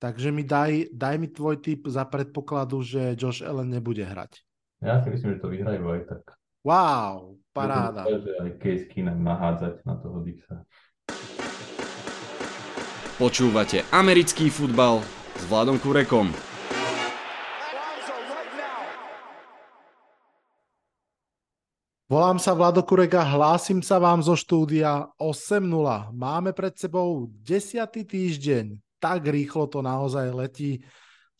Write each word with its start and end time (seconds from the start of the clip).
Takže 0.00 0.32
mi 0.32 0.48
daj, 0.48 0.96
daj 0.96 1.20
mi 1.20 1.28
tvoj 1.28 1.60
tip 1.60 1.84
za 1.84 2.08
predpokladu, 2.08 2.80
že 2.80 3.12
Josh 3.20 3.44
Allen 3.44 3.68
nebude 3.68 4.00
hrať. 4.00 4.40
Ja 4.80 4.96
si 5.04 5.12
myslím, 5.12 5.36
že 5.36 5.44
to 5.44 5.52
vyhrajú 5.52 5.84
aj 5.92 6.02
tak. 6.08 6.40
Wow, 6.64 7.36
paráda. 7.52 8.08
Že 8.08 8.32
aj 8.40 8.50
Case 8.64 8.88
Keenum 8.88 9.20
nahádzať 9.20 9.84
na 9.84 10.00
toho 10.00 10.24
Dixa. 10.24 10.64
Počúvate 13.20 13.84
americký 13.92 14.48
futbal 14.48 15.04
s 15.36 15.44
Vladom 15.52 15.76
Kurekom. 15.76 16.32
Volám 22.08 22.40
sa 22.40 22.56
Vlado 22.56 22.80
Kurek 22.82 23.20
a 23.20 23.22
hlásim 23.22 23.84
sa 23.84 24.00
vám 24.00 24.24
zo 24.24 24.32
štúdia 24.32 25.12
8.0. 25.20 25.60
Máme 26.16 26.56
pred 26.56 26.72
sebou 26.74 27.28
10. 27.44 27.84
týždeň 27.86 28.80
tak 29.00 29.26
rýchlo 29.26 29.66
to 29.66 29.80
naozaj 29.80 30.28
letí. 30.30 30.84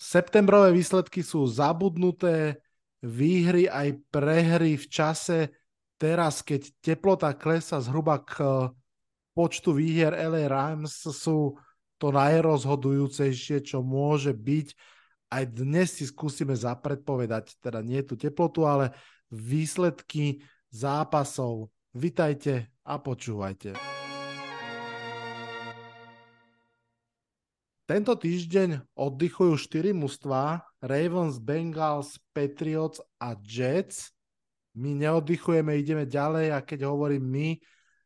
Septembrové 0.00 0.72
výsledky 0.72 1.20
sú 1.20 1.44
zabudnuté, 1.44 2.56
výhry 3.04 3.68
aj 3.68 4.00
prehry 4.08 4.80
v 4.80 4.86
čase 4.88 5.38
teraz, 6.00 6.40
keď 6.40 6.72
teplota 6.80 7.36
klesa 7.36 7.80
zhruba 7.84 8.24
k 8.24 8.40
počtu 9.36 9.76
výhier 9.76 10.16
LA 10.16 10.48
Rams 10.48 11.04
sú 11.04 11.60
to 12.00 12.08
najrozhodujúcejšie, 12.08 13.60
čo 13.60 13.84
môže 13.84 14.32
byť. 14.32 14.68
Aj 15.30 15.44
dnes 15.44 16.00
si 16.00 16.08
skúsime 16.08 16.56
zapredpovedať, 16.56 17.60
teda 17.60 17.84
nie 17.84 18.00
tú 18.00 18.16
teplotu, 18.16 18.64
ale 18.64 18.96
výsledky 19.28 20.40
zápasov. 20.72 21.68
Vitajte 21.92 22.72
a 22.82 22.98
počúvajte. 22.98 23.99
Tento 27.90 28.14
týždeň 28.14 28.94
oddychujú 28.94 29.58
4 29.58 29.90
mužstva, 29.90 30.62
Ravens, 30.78 31.42
Bengals, 31.42 32.22
Patriots 32.30 33.02
a 33.18 33.34
Jets. 33.42 34.14
My 34.78 34.94
neoddychujeme, 34.94 35.74
ideme 35.74 36.06
ďalej 36.06 36.54
a 36.54 36.62
keď 36.62 36.86
hovorím 36.86 37.26
my, 37.26 37.48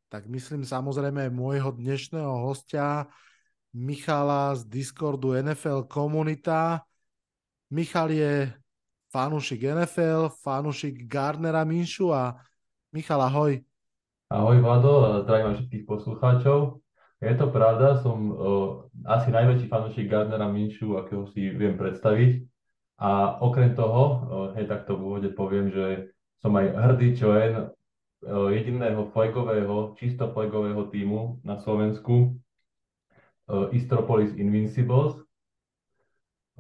tak 0.08 0.24
myslím 0.32 0.64
samozrejme 0.64 1.28
aj 1.28 1.36
môjho 1.36 1.68
dnešného 1.76 2.32
hostia, 2.48 3.04
Michala 3.76 4.56
z 4.56 4.64
Discordu 4.72 5.36
NFL 5.36 5.84
Komunita. 5.84 6.80
Michal 7.68 8.08
je 8.08 8.56
fanúšik 9.12 9.68
NFL, 9.68 10.32
fanúšik 10.40 11.04
Gardnera 11.04 11.60
Minšu 11.68 12.08
a 12.08 12.40
Michal, 12.88 13.20
ahoj. 13.20 13.60
Ahoj 14.32 14.56
Vlado, 14.64 15.20
zdravím 15.28 15.60
všetkých 15.60 15.84
poslucháčov. 15.84 16.83
Je 17.24 17.34
to 17.40 17.48
pravda, 17.48 18.04
som 18.04 18.18
uh, 18.28 18.36
asi 19.08 19.32
najväčší 19.32 19.72
fanúšik 19.72 20.12
Gardnera 20.12 20.44
Minšu, 20.44 21.00
akého 21.00 21.24
si 21.32 21.48
viem 21.48 21.80
predstaviť. 21.80 22.44
A 23.00 23.40
okrem 23.40 23.72
toho, 23.72 24.02
uh, 24.04 24.16
hej, 24.60 24.68
takto 24.68 25.00
v 25.00 25.02
úvode 25.08 25.28
poviem, 25.32 25.72
že 25.72 26.12
som 26.44 26.52
aj 26.52 26.76
hrdý 26.76 27.16
člen 27.16 27.72
uh, 27.72 28.48
jediného 28.52 29.08
flagového, 29.16 29.96
čisto 29.96 30.28
flagového 30.36 30.84
týmu 30.92 31.40
na 31.40 31.56
Slovensku, 31.56 32.36
uh, 33.48 33.72
Istropolis 33.72 34.36
Invincibles. 34.36 35.16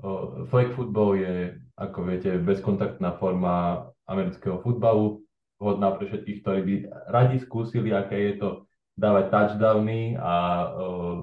Uh, 0.00 0.48
flag 0.48 0.72
football 0.72 1.20
je, 1.20 1.60
ako 1.76 2.08
viete, 2.08 2.40
bezkontaktná 2.40 3.20
forma 3.20 3.84
amerického 4.08 4.64
futbalu, 4.64 5.20
vhodná 5.60 5.92
pre 5.92 6.08
všetkých, 6.08 6.40
ktorí 6.40 6.60
by 6.64 6.74
radi 7.12 7.36
skúsili, 7.44 7.92
aké 7.92 8.32
je 8.32 8.34
to 8.40 8.48
dávať 8.94 9.24
touchdowny 9.30 10.14
a 10.18 10.34
uh, 10.70 11.18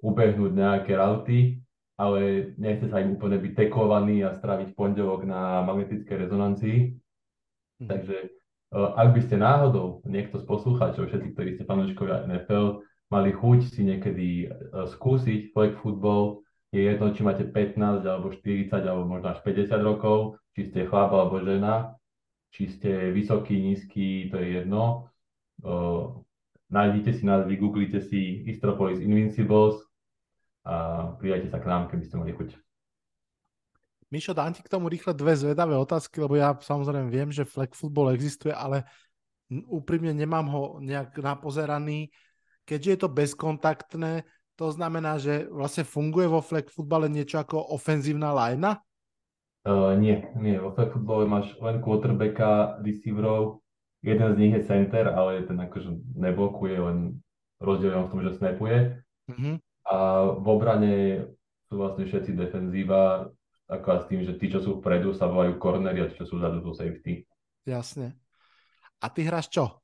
ubehnúť 0.00 0.52
nejaké 0.54 0.92
rauty, 0.96 1.60
ale 1.98 2.54
nechce 2.56 2.88
sa 2.88 3.02
im 3.02 3.18
úplne 3.18 3.36
byť 3.42 3.52
tekovaný 3.54 4.24
a 4.24 4.38
stráviť 4.38 4.72
pondelok 4.78 5.26
na 5.26 5.60
magnetickej 5.66 6.16
rezonancii. 6.16 6.78
Hmm. 7.82 7.88
Takže 7.90 8.16
uh, 8.72 8.94
ak 8.96 9.08
by 9.12 9.20
ste 9.26 9.36
náhodou, 9.36 10.00
niekto 10.08 10.40
z 10.40 10.44
poslucháčov, 10.48 11.10
všetci, 11.10 11.28
ktorí 11.34 11.50
ste 11.58 11.68
fanúškovia 11.68 12.24
NFL, 12.30 12.86
mali 13.12 13.30
chuť 13.34 13.58
si 13.68 13.80
niekedy 13.84 14.28
uh, 14.48 14.86
skúsiť 14.88 15.52
flag 15.52 15.76
football, 15.82 16.46
je 16.68 16.84
jedno, 16.84 17.16
či 17.16 17.24
máte 17.24 17.48
15 17.48 18.04
alebo 18.04 18.28
40 18.28 18.68
alebo 18.76 19.08
možno 19.08 19.32
až 19.32 19.40
50 19.40 19.72
rokov, 19.80 20.36
či 20.52 20.68
ste 20.68 20.84
chlap 20.84 21.16
alebo 21.16 21.40
žena, 21.40 21.96
či 22.52 22.68
ste 22.68 23.08
vysoký, 23.12 23.56
nízky, 23.56 24.28
to 24.28 24.36
je 24.36 24.60
jedno. 24.60 25.08
Uh, 25.64 26.27
nájdite 26.68 27.16
si 27.16 27.24
nás, 27.24 27.44
vygooglite 27.48 28.00
si 28.04 28.44
Istropolis 28.48 29.00
Invincibles 29.00 29.80
a 30.64 31.08
pridajte 31.16 31.48
sa 31.48 31.58
k 31.60 31.68
nám, 31.68 31.88
keby 31.88 32.04
ste 32.04 32.16
mali 32.20 32.32
chuť. 32.36 32.56
Mišo, 34.08 34.32
dám 34.32 34.56
ti 34.56 34.64
k 34.64 34.72
tomu 34.72 34.88
rýchle 34.88 35.12
dve 35.12 35.36
zvedavé 35.36 35.76
otázky, 35.76 36.16
lebo 36.24 36.36
ja 36.36 36.56
samozrejme 36.56 37.12
viem, 37.12 37.28
že 37.28 37.44
flag 37.44 37.76
football 37.76 38.16
existuje, 38.16 38.52
ale 38.52 38.88
úprimne 39.68 40.16
nemám 40.16 40.48
ho 40.48 40.62
nejak 40.80 41.12
napozeraný. 41.20 42.08
Keďže 42.64 42.88
je 42.88 42.98
to 43.04 43.08
bezkontaktné, 43.12 44.24
to 44.56 44.72
znamená, 44.72 45.20
že 45.20 45.48
vlastne 45.52 45.84
funguje 45.84 46.24
vo 46.28 46.40
flag 46.40 46.68
futbale 46.72 47.08
niečo 47.08 47.40
ako 47.40 47.72
ofenzívna 47.76 48.32
lajna? 48.32 48.80
Uh, 49.68 49.92
nie, 50.00 50.24
nie. 50.40 50.56
Vo 50.56 50.72
flag 50.72 50.92
futbale 50.92 51.28
máš 51.28 51.52
len 51.60 51.80
quarterbacka, 51.84 52.80
receiverov 52.80 53.60
jeden 54.02 54.28
z 54.34 54.38
nich 54.38 54.54
je 54.54 54.62
center, 54.66 55.10
ale 55.10 55.42
ten 55.46 55.58
akože 55.58 55.90
neblokuje, 56.14 56.76
len 56.78 56.98
rozdiel 57.58 58.06
v 58.06 58.10
tom, 58.10 58.20
že 58.22 58.38
snapuje. 58.38 59.02
Mm-hmm. 59.30 59.54
A 59.88 59.96
v 60.36 60.46
obrane 60.46 60.94
sú 61.68 61.80
vlastne 61.80 62.06
všetci 62.06 62.32
defenzíva, 62.36 63.28
ako 63.68 63.86
s 64.00 64.06
tým, 64.08 64.20
že 64.24 64.36
tí, 64.40 64.48
čo 64.48 64.64
sú 64.64 64.80
vpredu, 64.80 65.12
sa 65.12 65.28
volajú 65.28 65.60
cornery 65.60 66.04
a 66.04 66.08
tí, 66.08 66.16
čo 66.16 66.24
sú 66.24 66.40
vzadu, 66.40 66.64
sú 66.64 66.72
safety. 66.72 67.26
Jasne. 67.68 68.16
A 69.02 69.06
ty 69.12 69.28
hráš 69.28 69.52
čo? 69.52 69.78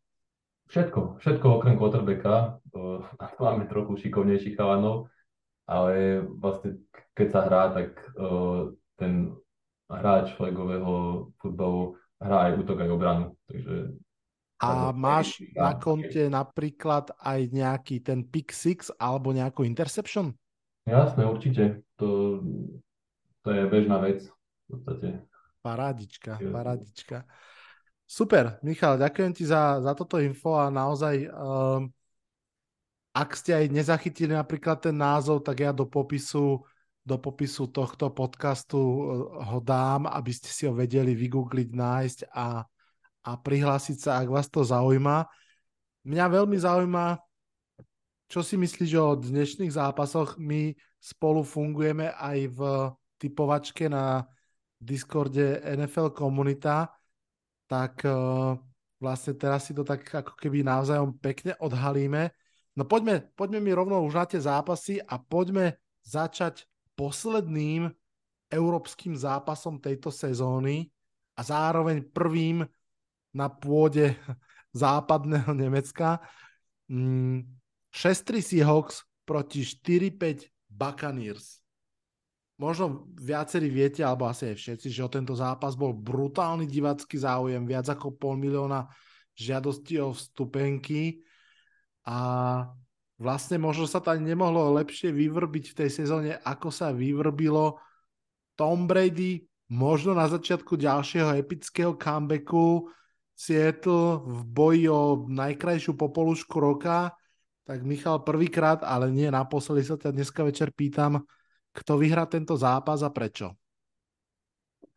Všetko, 0.72 1.20
všetko 1.20 1.46
okrem 1.60 1.76
quarterbacka. 1.76 2.58
Máme 3.44 3.68
trochu 3.68 4.00
šikovnejších 4.00 4.56
chalanov, 4.56 5.12
ale 5.68 6.24
vlastne 6.24 6.80
keď 7.12 7.28
sa 7.30 7.40
hrá, 7.44 7.62
tak 7.76 7.94
ten 8.96 9.36
hráč 9.92 10.32
flagového 10.34 11.28
futbalu 11.38 12.00
hrá 12.18 12.50
aj 12.50 12.52
útok, 12.64 12.80
aj 12.80 12.90
obranu. 12.90 13.24
Takže 13.46 13.74
a 14.62 14.94
máš 14.94 15.42
na 15.52 15.74
konte 15.74 16.30
napríklad 16.30 17.10
aj 17.18 17.40
nejaký 17.50 18.00
ten 18.00 18.22
pick 18.22 18.54
six 18.54 18.88
alebo 18.96 19.34
nejakú 19.34 19.66
interception? 19.66 20.32
Jasné, 20.86 21.26
určite. 21.26 21.82
To, 21.98 22.38
to 23.42 23.48
je 23.50 23.62
bežná 23.66 23.98
vec 24.04 24.24
v 24.28 24.68
podstate. 24.68 25.08
Parádička, 25.64 26.36
parádička. 26.52 27.24
Super, 28.04 28.60
Michal, 28.60 29.00
ďakujem 29.00 29.32
ti 29.32 29.48
za, 29.48 29.80
za 29.80 29.96
toto 29.96 30.20
info 30.20 30.60
a 30.60 30.68
naozaj, 30.68 31.24
um, 31.24 31.88
ak 33.16 33.30
ste 33.32 33.56
aj 33.56 33.72
nezachytili 33.72 34.36
napríklad 34.36 34.84
ten 34.84 34.92
názov, 34.92 35.40
tak 35.40 35.64
ja 35.64 35.72
do 35.72 35.88
popisu, 35.88 36.60
do 37.00 37.16
popisu 37.16 37.72
tohto 37.72 38.12
podcastu 38.12 38.76
uh, 38.76 39.00
ho 39.48 39.58
dám, 39.64 40.04
aby 40.04 40.36
ste 40.36 40.52
si 40.52 40.68
ho 40.68 40.76
vedeli 40.76 41.16
vygoogliť, 41.16 41.68
nájsť 41.72 42.18
a 42.28 42.68
a 43.24 43.40
prihlásiť 43.40 43.96
sa, 43.96 44.10
ak 44.20 44.28
vás 44.28 44.46
to 44.52 44.60
zaujíma. 44.60 45.24
Mňa 46.04 46.24
veľmi 46.28 46.56
zaujíma, 46.60 47.16
čo 48.28 48.44
si 48.44 48.60
myslíš 48.60 48.92
o 49.00 49.16
dnešných 49.16 49.72
zápasoch. 49.72 50.36
My 50.36 50.76
spolu 51.00 51.40
fungujeme 51.40 52.12
aj 52.12 52.38
v 52.52 52.60
typovačke 53.16 53.88
na 53.88 54.24
Discorde 54.76 55.64
NFL 55.64 56.12
komunita, 56.12 56.92
tak 57.64 58.04
uh, 58.04 58.52
vlastne 59.00 59.32
teraz 59.32 59.64
si 59.64 59.72
to 59.72 59.80
tak 59.80 60.04
ako 60.04 60.36
keby 60.36 60.60
navzájom 60.60 61.16
pekne 61.16 61.56
odhalíme. 61.56 62.28
No 62.76 62.84
poďme, 62.84 63.32
poďme 63.32 63.64
mi 63.64 63.72
rovno 63.72 64.04
už 64.04 64.12
na 64.12 64.24
tie 64.28 64.40
zápasy 64.44 65.00
a 65.00 65.16
poďme 65.16 65.80
začať 66.04 66.68
posledným 66.92 67.88
európskym 68.52 69.16
zápasom 69.16 69.80
tejto 69.80 70.12
sezóny 70.12 70.92
a 71.34 71.40
zároveň 71.40 72.04
prvým 72.12 72.62
na 73.34 73.50
pôde 73.50 74.14
západného 74.72 75.52
Nemecka. 75.52 76.22
6-3 76.88 76.94
mm, 76.94 78.40
Seahawks 78.40 79.04
proti 79.26 79.66
4-5 79.66 80.48
Buccaneers. 80.70 81.60
Možno 82.54 83.10
viacerí 83.18 83.66
viete, 83.66 84.06
alebo 84.06 84.30
asi 84.30 84.54
aj 84.54 84.56
všetci, 84.62 84.86
že 84.86 85.02
o 85.02 85.10
tento 85.10 85.34
zápas 85.34 85.74
bol 85.74 85.90
brutálny 85.90 86.70
divacký 86.70 87.18
záujem, 87.18 87.66
viac 87.66 87.90
ako 87.90 88.14
pol 88.14 88.38
milióna 88.38 88.86
žiadostí 89.34 89.98
o 89.98 90.14
vstupenky 90.14 91.18
a 92.06 92.18
vlastne 93.18 93.58
možno 93.58 93.90
sa 93.90 93.98
tam 93.98 94.22
nemohlo 94.22 94.70
lepšie 94.78 95.10
vyvrbiť 95.10 95.64
v 95.74 95.78
tej 95.82 95.90
sezóne, 95.90 96.38
ako 96.46 96.70
sa 96.70 96.94
vyvrbilo 96.94 97.82
Tom 98.54 98.86
Brady, 98.86 99.42
možno 99.74 100.14
na 100.14 100.30
začiatku 100.30 100.78
ďalšieho 100.78 101.34
epického 101.34 101.98
comebacku, 101.98 102.86
Seattle 103.34 104.22
v 104.22 104.40
boji 104.46 104.86
o 104.88 105.26
najkrajšiu 105.26 105.98
popolušku 105.98 106.56
roka, 106.62 107.12
tak 107.66 107.82
Michal 107.82 108.22
prvýkrát, 108.22 108.86
ale 108.86 109.10
nie 109.10 109.26
naposledy 109.26 109.82
sa 109.82 109.98
ťa 109.98 110.14
dneska 110.14 110.46
večer 110.46 110.70
pýtam, 110.70 111.26
Kto 111.74 111.98
vyhrá 111.98 112.30
tento 112.30 112.54
zápas 112.54 113.02
a 113.02 113.10
prečo? 113.10 113.58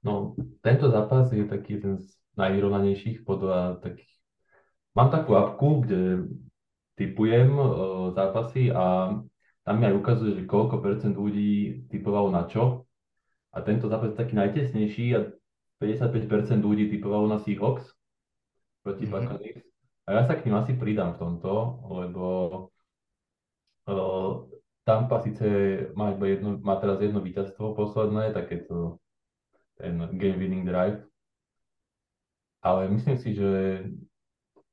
No, 0.06 0.38
tento 0.62 0.94
zápas 0.94 1.34
je 1.34 1.42
taký 1.50 1.82
jeden 1.82 1.98
z 1.98 2.06
najvyrovnanejších 2.38 3.26
podľa 3.26 3.82
takých... 3.82 4.14
Mám 4.94 5.10
takú 5.10 5.34
apku, 5.34 5.82
kde 5.82 6.30
typujem 6.94 7.50
uh, 7.58 8.14
zápasy 8.14 8.70
a 8.70 9.18
tam 9.66 9.76
mi 9.82 9.90
aj 9.90 9.98
ukazuje, 9.98 10.32
že 10.38 10.44
koľko 10.46 10.86
percent 10.86 11.18
ľudí 11.18 11.90
typovalo 11.90 12.30
na 12.30 12.46
čo. 12.46 12.86
A 13.58 13.66
tento 13.66 13.90
zápas 13.90 14.14
je 14.14 14.22
taký 14.22 14.38
najtesnejší 14.38 15.06
a 15.18 15.34
55% 15.82 16.62
ľudí 16.62 16.94
typovalo 16.94 17.26
na 17.26 17.42
Seahawks 17.42 17.97
proti 18.88 19.04
mm-hmm. 19.04 19.28
Buccaneers. 19.28 19.68
A 20.08 20.10
ja 20.16 20.22
sa 20.24 20.40
k 20.40 20.48
ním 20.48 20.56
asi 20.56 20.72
pridám 20.80 21.20
v 21.20 21.20
tomto, 21.20 21.84
lebo 21.92 22.26
uh, 23.92 24.48
Tampa 24.88 25.20
síce 25.20 25.44
má, 26.00 26.16
iba 26.16 26.32
jedno, 26.32 26.64
má 26.64 26.80
teraz 26.80 27.04
jedno 27.04 27.20
víťazstvo 27.20 27.76
posledné, 27.76 28.32
takéto 28.32 29.04
ten 29.76 30.00
game 30.16 30.40
winning 30.40 30.64
drive, 30.64 31.04
ale 32.64 32.88
myslím 32.88 33.20
si, 33.20 33.36
že 33.36 33.84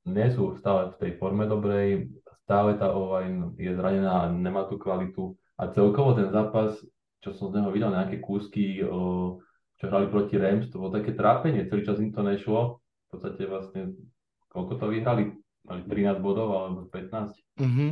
nie 0.07 0.27
sú 0.31 0.55
stále 0.55 0.95
v 0.95 0.99
tej 1.03 1.11
forme 1.19 1.43
dobrej, 1.51 2.07
stále 2.47 2.79
tá 2.79 2.95
online 2.95 3.51
je 3.59 3.75
zranená, 3.75 4.31
nemá 4.31 4.71
tú 4.71 4.79
kvalitu. 4.79 5.35
A 5.59 5.67
celkovo 5.67 6.15
ten 6.15 6.31
zápas, 6.31 6.79
čo 7.19 7.35
som 7.35 7.51
z 7.51 7.59
neho 7.59 7.75
videl, 7.75 7.91
nejaké 7.91 8.23
kúsky, 8.23 8.79
uh, 8.87 9.35
čo 9.75 9.85
hrali 9.91 10.07
proti 10.07 10.39
Rams, 10.39 10.71
to 10.71 10.79
bolo 10.79 10.95
také 10.95 11.11
trápenie, 11.11 11.67
celý 11.67 11.83
čas 11.83 11.99
im 11.99 12.15
to 12.15 12.23
nešlo, 12.23 12.79
podstate 13.15 13.43
vlastne 13.47 13.81
koľko 14.51 14.73
to 14.79 14.85
vyhrali? 14.91 15.23
Mali 15.65 15.81
13 15.87 16.21
bodov 16.21 16.53
alebo 16.53 16.85
15. 16.91 17.35
Mm-hmm. 17.57 17.89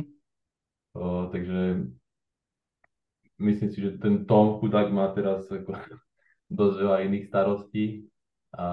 O, 0.94 1.26
takže 1.32 1.90
myslím 3.42 3.68
si, 3.74 3.78
že 3.82 3.98
ten 3.98 4.22
Tom 4.28 4.62
chudák 4.62 4.94
má 4.94 5.10
teraz 5.10 5.50
ako, 5.50 5.74
dosť 6.58 6.76
veľa 6.78 6.98
iných 7.10 7.26
starostí 7.26 8.06
a 8.54 8.66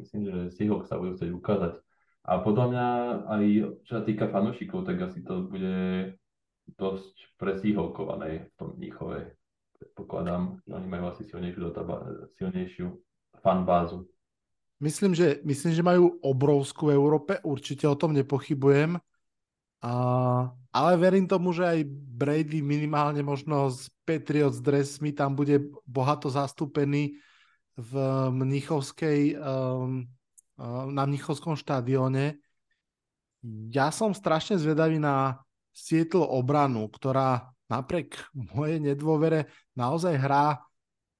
myslím, 0.00 0.20
že 0.24 0.36
Seahawks 0.56 0.88
sa 0.88 0.96
budú 0.96 1.20
chcieť 1.20 1.32
ukázať. 1.36 1.74
A 2.24 2.40
podľa 2.40 2.66
mňa 2.72 2.86
aj 3.28 3.44
čo 3.84 3.92
sa 4.00 4.02
týka 4.04 4.32
fanúšikov, 4.32 4.88
tak 4.88 5.00
asi 5.04 5.20
to 5.20 5.44
bude 5.44 6.16
dosť 6.76 7.14
presíhovkované 7.36 8.48
v 8.48 8.52
tom 8.56 8.76
Mníchove. 8.76 9.36
Predpokladám, 9.80 10.60
oni 10.68 10.86
majú 10.88 11.12
asi 11.12 11.24
silnejšiu, 11.24 11.72
silnejšiu 12.36 12.86
fanbázu. 13.40 14.04
Myslím 14.80 15.12
že, 15.12 15.44
myslím, 15.44 15.72
že 15.76 15.84
majú 15.84 16.16
obrovskú 16.24 16.88
v 16.88 16.96
Európe, 16.96 17.36
určite 17.44 17.84
o 17.84 17.96
tom 17.96 18.16
nepochybujem. 18.16 18.96
A, 19.84 19.92
ale 20.72 20.92
verím 20.96 21.28
tomu, 21.28 21.52
že 21.52 21.68
aj 21.68 21.84
Brady 21.92 22.64
minimálne 22.64 23.20
možno 23.20 23.68
z 23.68 23.92
Patriots 24.08 24.64
dresmi 24.64 25.12
tam 25.12 25.36
bude 25.36 25.60
bohato 25.84 26.32
zastúpený 26.32 27.20
v 27.76 27.92
Mnichovskej, 28.32 29.36
um, 29.36 30.04
na 30.92 31.02
Mnichovskom 31.04 31.56
štadióne. 31.60 32.40
Ja 33.72 33.88
som 33.92 34.16
strašne 34.16 34.60
zvedavý 34.60 34.96
na 35.00 35.44
Seattle 35.72 36.24
obranu, 36.24 36.88
ktorá 36.88 37.52
napriek 37.72 38.16
mojej 38.32 38.80
nedôvere 38.80 39.48
naozaj 39.76 40.16
hrá 40.20 40.60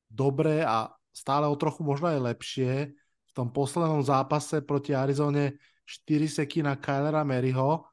dobre 0.09 0.61
a 0.61 0.93
stále 1.12 1.49
o 1.49 1.57
trochu 1.57 1.81
možno 1.85 2.12
aj 2.12 2.21
lepšie 2.35 2.93
v 3.31 3.32
tom 3.32 3.49
poslednom 3.55 4.03
zápase 4.03 4.59
proti 4.67 4.91
Arizone 4.91 5.62
4 5.87 6.43
seky 6.43 6.67
na 6.67 6.75
Kylera 6.75 7.23
Maryho. 7.23 7.87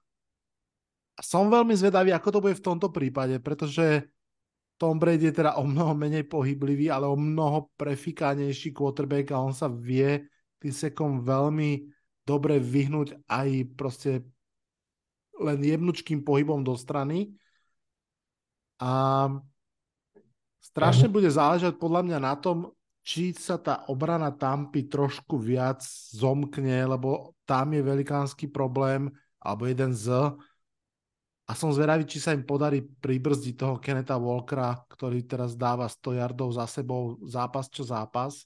Som 1.17 1.53
veľmi 1.53 1.77
zvedavý, 1.77 2.13
ako 2.13 2.29
to 2.29 2.39
bude 2.41 2.55
v 2.57 2.65
tomto 2.65 2.89
prípade, 2.89 3.37
pretože 3.41 4.09
Tom 4.77 5.01
Brady 5.01 5.33
je 5.33 5.41
teda 5.41 5.57
o 5.57 5.65
mnoho 5.65 5.97
menej 5.97 6.29
pohyblivý, 6.29 6.93
ale 6.93 7.09
o 7.09 7.17
mnoho 7.17 7.73
prefikánejší 7.73 8.69
quarterback 8.73 9.33
a 9.33 9.41
on 9.41 9.53
sa 9.53 9.65
vie 9.65 10.21
tým 10.61 10.73
sekom 10.73 11.25
veľmi 11.25 11.89
dobre 12.21 12.61
vyhnúť 12.61 13.25
aj 13.25 13.49
proste 13.73 14.21
len 15.37 15.59
jemnučkým 15.61 16.21
pohybom 16.21 16.61
do 16.61 16.77
strany. 16.77 17.33
A 18.77 19.25
strašne 20.61 21.09
bude 21.09 21.29
záležať 21.29 21.81
podľa 21.81 22.05
mňa 22.05 22.19
na 22.21 22.33
tom, 22.37 22.69
či 23.07 23.31
sa 23.31 23.55
tá 23.55 23.87
obrana 23.87 24.35
Tampy 24.35 24.91
trošku 24.91 25.39
viac 25.39 25.79
zomkne, 26.11 26.83
lebo 26.83 27.39
tam 27.47 27.71
je 27.71 27.79
velikánsky 27.79 28.51
problém, 28.51 29.07
alebo 29.39 29.63
jeden 29.63 29.95
z. 29.95 30.35
A 31.47 31.55
som 31.55 31.71
zvedavý, 31.71 32.03
či 32.03 32.19
sa 32.19 32.35
im 32.35 32.43
podarí 32.43 32.83
pribrzdiť 32.83 33.55
toho 33.55 33.79
Keneta 33.79 34.19
Walkera, 34.19 34.83
ktorý 34.91 35.23
teraz 35.23 35.55
dáva 35.55 35.87
100 35.87 36.19
yardov 36.19 36.51
za 36.51 36.67
sebou 36.67 37.15
zápas 37.23 37.71
čo 37.71 37.87
zápas. 37.87 38.43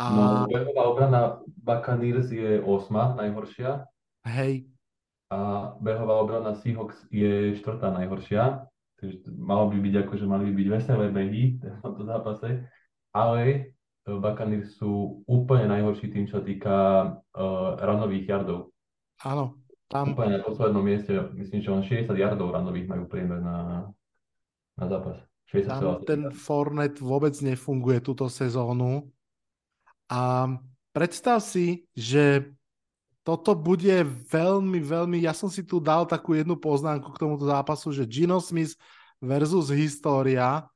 A... 0.00 0.04
No, 0.08 0.48
behová 0.48 0.88
obrana 0.88 1.20
Buccaneers 1.60 2.32
je 2.32 2.64
8, 2.64 3.20
najhoršia. 3.20 3.84
Hej. 4.24 4.64
A 5.28 5.76
behová 5.76 6.24
obrana 6.24 6.56
Seahawks 6.56 6.96
je 7.12 7.52
4. 7.52 7.84
najhoršia. 8.00 8.64
Takže 8.96 9.28
malo 9.36 9.68
by 9.68 9.76
byť 9.76 9.94
ako, 10.08 10.12
že 10.16 10.24
mali 10.24 10.48
by 10.48 10.52
byť 10.56 10.68
veselé 10.72 11.06
behy 11.12 11.60
v 11.60 11.80
tomto 11.84 12.08
zápase 12.08 12.64
ale 13.10 13.74
eh, 14.06 14.16
Buccaneers 14.16 14.78
sú 14.78 15.24
úplne 15.26 15.70
najhorší 15.70 16.10
tým, 16.10 16.26
čo 16.30 16.42
týka 16.42 16.76
uh, 17.14 17.78
ranových 17.78 18.26
jardov. 18.26 18.74
Áno. 19.22 19.60
Tam... 19.90 20.14
Úplne 20.14 20.38
na 20.38 20.46
poslednom 20.46 20.86
mieste, 20.86 21.10
myslím, 21.34 21.60
že 21.66 21.70
len 21.74 21.82
60 21.82 22.14
yardov 22.14 22.54
ranových 22.54 22.86
majú 22.86 23.10
priemer 23.10 23.42
na, 23.42 23.90
na 24.78 24.86
zápas. 24.86 25.18
60 25.50 25.66
tam 25.66 25.82
ten 26.06 26.22
Fornet 26.30 27.02
vôbec 27.02 27.34
nefunguje 27.42 27.98
túto 27.98 28.30
sezónu. 28.30 29.10
A 30.06 30.46
predstav 30.94 31.42
si, 31.42 31.90
že 31.90 32.54
toto 33.26 33.58
bude 33.58 34.06
veľmi, 34.30 34.78
veľmi... 34.78 35.26
Ja 35.26 35.34
som 35.34 35.50
si 35.50 35.66
tu 35.66 35.82
dal 35.82 36.06
takú 36.06 36.38
jednu 36.38 36.54
poznámku 36.54 37.10
k 37.10 37.20
tomuto 37.20 37.50
zápasu, 37.50 37.90
že 37.90 38.06
Gino 38.06 38.38
Smith 38.38 38.78
versus 39.18 39.74
História. 39.74 40.70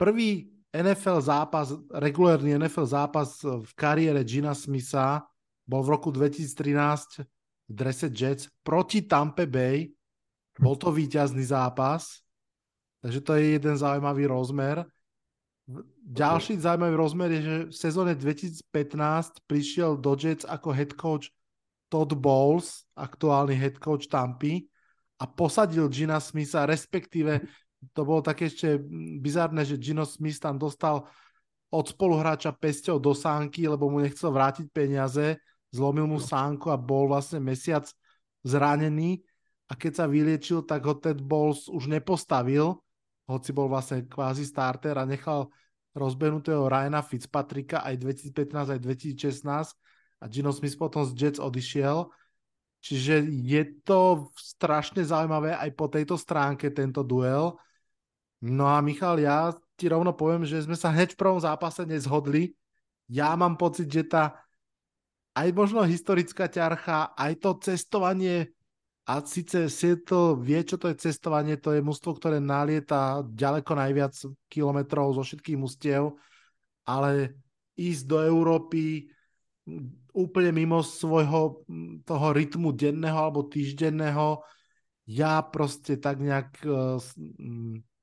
Prvý 0.00 0.48
NFL 0.70 1.18
zápas, 1.20 1.74
regulárny 1.90 2.54
NFL 2.54 2.86
zápas 2.86 3.42
v 3.42 3.70
kariére 3.74 4.22
Gina 4.22 4.54
Smitha 4.54 5.26
bol 5.66 5.82
v 5.82 5.92
roku 5.98 6.14
2013 6.14 7.26
v 7.70 7.72
drese 7.74 8.06
Jets 8.10 8.46
proti 8.62 9.02
Tampa 9.02 9.46
Bay. 9.46 9.90
Bol 10.58 10.78
to 10.78 10.94
víťazný 10.94 11.42
zápas, 11.42 12.22
takže 13.02 13.20
to 13.22 13.34
je 13.34 13.58
jeden 13.58 13.74
zaujímavý 13.74 14.26
rozmer. 14.30 14.86
Ďalší 16.06 16.58
zaujímavý 16.58 16.94
rozmer 16.98 17.30
je, 17.30 17.40
že 17.42 17.56
v 17.70 17.74
sezóne 17.74 18.12
2015 18.14 18.66
prišiel 19.46 19.98
do 19.98 20.18
Jets 20.18 20.46
ako 20.46 20.68
head 20.74 20.92
coach 20.98 21.30
Todd 21.90 22.14
Bowles, 22.14 22.86
aktuálny 22.94 23.54
head 23.58 23.78
coach 23.82 24.06
Tampy 24.06 24.66
a 25.18 25.26
posadil 25.26 25.90
Gina 25.90 26.22
Smitha, 26.22 26.66
respektíve 26.66 27.42
to 27.96 28.00
bolo 28.04 28.20
také 28.20 28.52
ešte 28.52 28.76
bizarné, 29.20 29.64
že 29.64 29.80
Gino 29.80 30.04
Smith 30.04 30.40
tam 30.40 30.60
dostal 30.60 31.08
od 31.70 31.86
spoluhráča 31.86 32.52
pesťou 32.52 32.98
do 32.98 33.14
sánky, 33.14 33.64
lebo 33.70 33.88
mu 33.88 34.02
nechcel 34.02 34.34
vrátiť 34.34 34.66
peniaze, 34.74 35.38
zlomil 35.70 36.04
mu 36.04 36.18
no. 36.18 36.24
sánku 36.24 36.68
a 36.68 36.76
bol 36.76 37.06
vlastne 37.06 37.38
mesiac 37.38 37.86
zranený 38.42 39.22
a 39.70 39.78
keď 39.78 39.92
sa 40.02 40.06
vyliečil, 40.10 40.66
tak 40.66 40.82
ho 40.82 40.98
Ted 40.98 41.22
Bowles 41.22 41.70
už 41.70 41.86
nepostavil, 41.86 42.74
hoci 43.30 43.54
bol 43.54 43.70
vlastne 43.70 44.02
kvázi 44.02 44.42
starter 44.42 44.98
a 44.98 45.06
nechal 45.06 45.46
rozbehnutého 45.94 46.66
Ryana 46.66 47.06
Fitzpatricka 47.06 47.86
aj 47.86 48.02
2015, 48.02 48.74
aj 48.74 48.80
2016 48.82 49.78
a 50.20 50.24
Gino 50.26 50.50
Smith 50.50 50.74
potom 50.74 51.06
z 51.06 51.14
Jets 51.14 51.38
odišiel. 51.38 52.10
Čiže 52.80 53.28
je 53.28 53.62
to 53.84 54.32
strašne 54.34 55.04
zaujímavé 55.04 55.54
aj 55.54 55.70
po 55.76 55.86
tejto 55.86 56.18
stránke 56.18 56.72
tento 56.74 57.06
duel 57.06 57.54
No 58.40 58.68
a 58.72 58.80
Michal, 58.80 59.20
ja 59.20 59.52
ti 59.76 59.88
rovno 59.88 60.16
poviem, 60.16 60.48
že 60.48 60.64
sme 60.64 60.76
sa 60.76 60.92
hneď 60.92 61.12
v 61.12 61.20
prvom 61.20 61.40
zápase 61.40 61.84
nezhodli. 61.84 62.56
Ja 63.08 63.36
mám 63.36 63.60
pocit, 63.60 63.88
že 63.88 64.08
tá 64.08 64.40
aj 65.36 65.48
možno 65.52 65.84
historická 65.84 66.48
ťarcha, 66.50 67.12
aj 67.14 67.32
to 67.38 67.50
cestovanie 67.62 68.50
a 69.06 69.22
síce 69.24 69.66
Seattle 69.66 70.38
vie, 70.38 70.62
čo 70.62 70.78
to 70.78 70.90
je 70.90 70.96
cestovanie, 70.98 71.58
to 71.58 71.74
je 71.74 71.82
mužstvo, 71.82 72.18
ktoré 72.18 72.38
nalieta 72.38 73.24
ďaleko 73.26 73.72
najviac 73.74 74.14
kilometrov 74.46 75.16
zo 75.18 75.22
všetkých 75.26 75.58
mustiev, 75.58 76.14
ale 76.86 77.40
ísť 77.74 78.02
do 78.06 78.18
Európy 78.22 79.10
úplne 80.14 80.50
mimo 80.50 80.82
svojho 80.82 81.62
toho 82.02 82.26
rytmu 82.34 82.74
denného 82.74 83.18
alebo 83.18 83.46
týždenného, 83.46 84.42
ja 85.10 85.42
proste 85.42 85.98
tak 85.98 86.22
nejak 86.22 86.62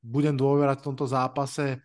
budem 0.01 0.35
dôverať 0.37 0.81
v 0.81 0.87
tomto 0.91 1.05
zápase 1.09 1.81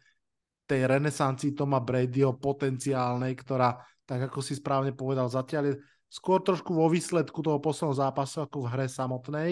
tej 0.66 0.88
renesancii 0.88 1.52
Toma 1.52 1.82
Bradyho 1.82 2.38
potenciálnej, 2.38 3.34
ktorá, 3.36 3.76
tak 4.06 4.30
ako 4.30 4.38
si 4.40 4.56
správne 4.56 4.94
povedal, 4.94 5.28
zatiaľ 5.28 5.72
je 5.72 5.74
skôr 6.12 6.40
trošku 6.44 6.76
vo 6.76 6.88
výsledku 6.92 7.40
toho 7.40 7.58
posledného 7.58 7.96
zápasu 7.96 8.44
ako 8.44 8.64
v 8.64 8.70
hre 8.72 8.86
samotnej. 8.88 9.50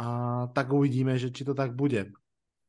A 0.00 0.06
tak 0.56 0.72
uvidíme, 0.72 1.16
že 1.20 1.28
či 1.28 1.44
to 1.44 1.52
tak 1.52 1.76
bude. 1.76 2.08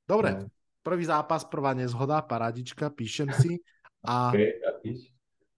Dobre. 0.03 0.29
No. 0.35 0.51
Prvý 0.81 1.05
zápas, 1.05 1.45
prvá 1.45 1.77
nezhoda, 1.77 2.25
paradička, 2.25 2.89
píšem 2.91 3.29
si. 3.37 3.61
A 4.01 4.33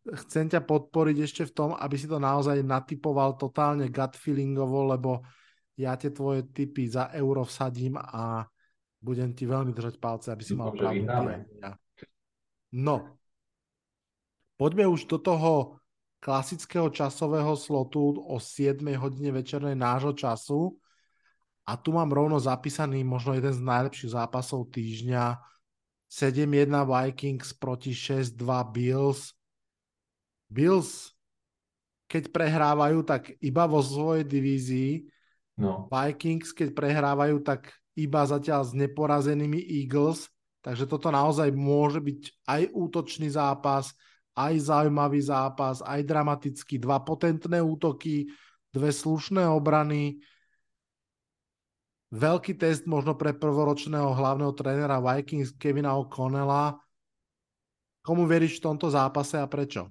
chcem 0.03 0.51
ťa 0.51 0.67
podporiť 0.67 1.17
ešte 1.24 1.43
v 1.48 1.55
tom, 1.55 1.70
aby 1.79 1.96
si 1.96 2.12
to 2.12 2.20
naozaj 2.20 2.60
natypoval 2.60 3.39
totálne 3.39 3.88
gut 3.88 4.20
feelingovo, 4.20 4.91
lebo 4.91 5.24
ja 5.79 5.96
tie 5.96 6.12
tvoje 6.12 6.51
typy 6.51 6.91
za 6.91 7.08
euro 7.15 7.48
vsadím 7.48 7.96
a 7.96 8.43
budem 9.04 9.36
ti 9.36 9.44
veľmi 9.44 9.76
držať 9.76 10.00
palce, 10.00 10.32
aby 10.32 10.44
si 10.48 10.56
mal 10.56 10.72
pravdu. 10.72 11.04
No, 12.72 13.20
poďme 14.56 14.88
už 14.88 15.06
do 15.12 15.20
toho 15.20 15.78
klasického 16.24 16.88
časového 16.88 17.52
slotu 17.60 18.16
o 18.16 18.40
7 18.40 18.80
hodine 18.96 19.36
večernej 19.36 19.76
nášho 19.76 20.16
času. 20.16 20.80
A 21.68 21.76
tu 21.76 21.92
mám 21.92 22.12
rovno 22.12 22.40
zapísaný 22.40 23.04
možno 23.04 23.36
jeden 23.36 23.52
z 23.52 23.60
najlepších 23.60 24.16
zápasov 24.16 24.72
týždňa. 24.72 25.36
7-1 26.08 26.72
Vikings 26.88 27.52
proti 27.60 27.92
6-2 27.92 28.40
Bills. 28.72 29.36
Bills, 30.48 31.12
keď 32.08 32.32
prehrávajú, 32.32 33.04
tak 33.04 33.36
iba 33.44 33.68
vo 33.68 33.84
svojej 33.84 34.24
divízii. 34.24 34.92
No, 35.60 35.90
Vikings, 35.92 36.56
keď 36.56 36.72
prehrávajú, 36.72 37.42
tak 37.44 37.74
iba 37.98 38.22
zatiaľ 38.26 38.66
s 38.66 38.72
neporazenými 38.74 39.60
Eagles. 39.60 40.30
Takže 40.64 40.88
toto 40.88 41.12
naozaj 41.12 41.52
môže 41.52 42.00
byť 42.00 42.22
aj 42.48 42.62
útočný 42.72 43.28
zápas, 43.28 43.92
aj 44.34 44.54
zaujímavý 44.72 45.20
zápas, 45.20 45.84
aj 45.84 46.02
dramatický. 46.08 46.80
Dva 46.80 47.04
potentné 47.04 47.60
útoky, 47.60 48.32
dve 48.72 48.90
slušné 48.90 49.44
obrany. 49.46 50.24
Veľký 52.14 52.56
test 52.56 52.86
možno 52.88 53.18
pre 53.18 53.34
prvoročného 53.34 54.14
hlavného 54.14 54.54
trénera 54.56 55.02
Vikings 55.04 55.52
Kevina 55.58 55.98
O'Connella. 55.98 56.78
Komu 58.06 58.24
veríš 58.30 58.62
v 58.62 58.72
tomto 58.72 58.88
zápase 58.88 59.40
a 59.42 59.48
prečo? 59.50 59.90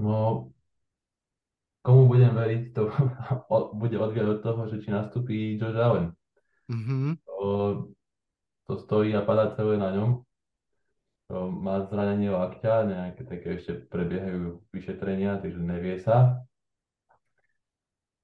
no, 0.00 0.52
komu 1.84 2.08
budem 2.08 2.32
veriť, 2.34 2.62
to 2.72 2.82
bude 3.80 3.96
odviať 3.96 4.26
od 4.26 4.38
toho, 4.40 4.60
že 4.68 4.76
či 4.80 4.88
nastúpi 4.90 5.56
Josh 5.60 5.76
Allen. 5.76 6.12
Mhm. 6.70 7.18
To, 7.26 7.46
to 8.70 8.72
stojí 8.86 9.10
a 9.18 9.26
padá 9.26 9.50
celé 9.58 9.74
na 9.74 9.90
ňom. 9.90 10.22
To 11.30 11.50
má 11.50 11.86
zranenie 11.86 12.30
lakťa, 12.30 12.90
nejaké 12.90 13.22
také 13.26 13.48
ešte 13.58 13.86
prebiehajú 13.90 14.62
vyšetrenia, 14.74 15.38
takže 15.42 15.58
nevie 15.62 15.98
sa. 16.02 16.42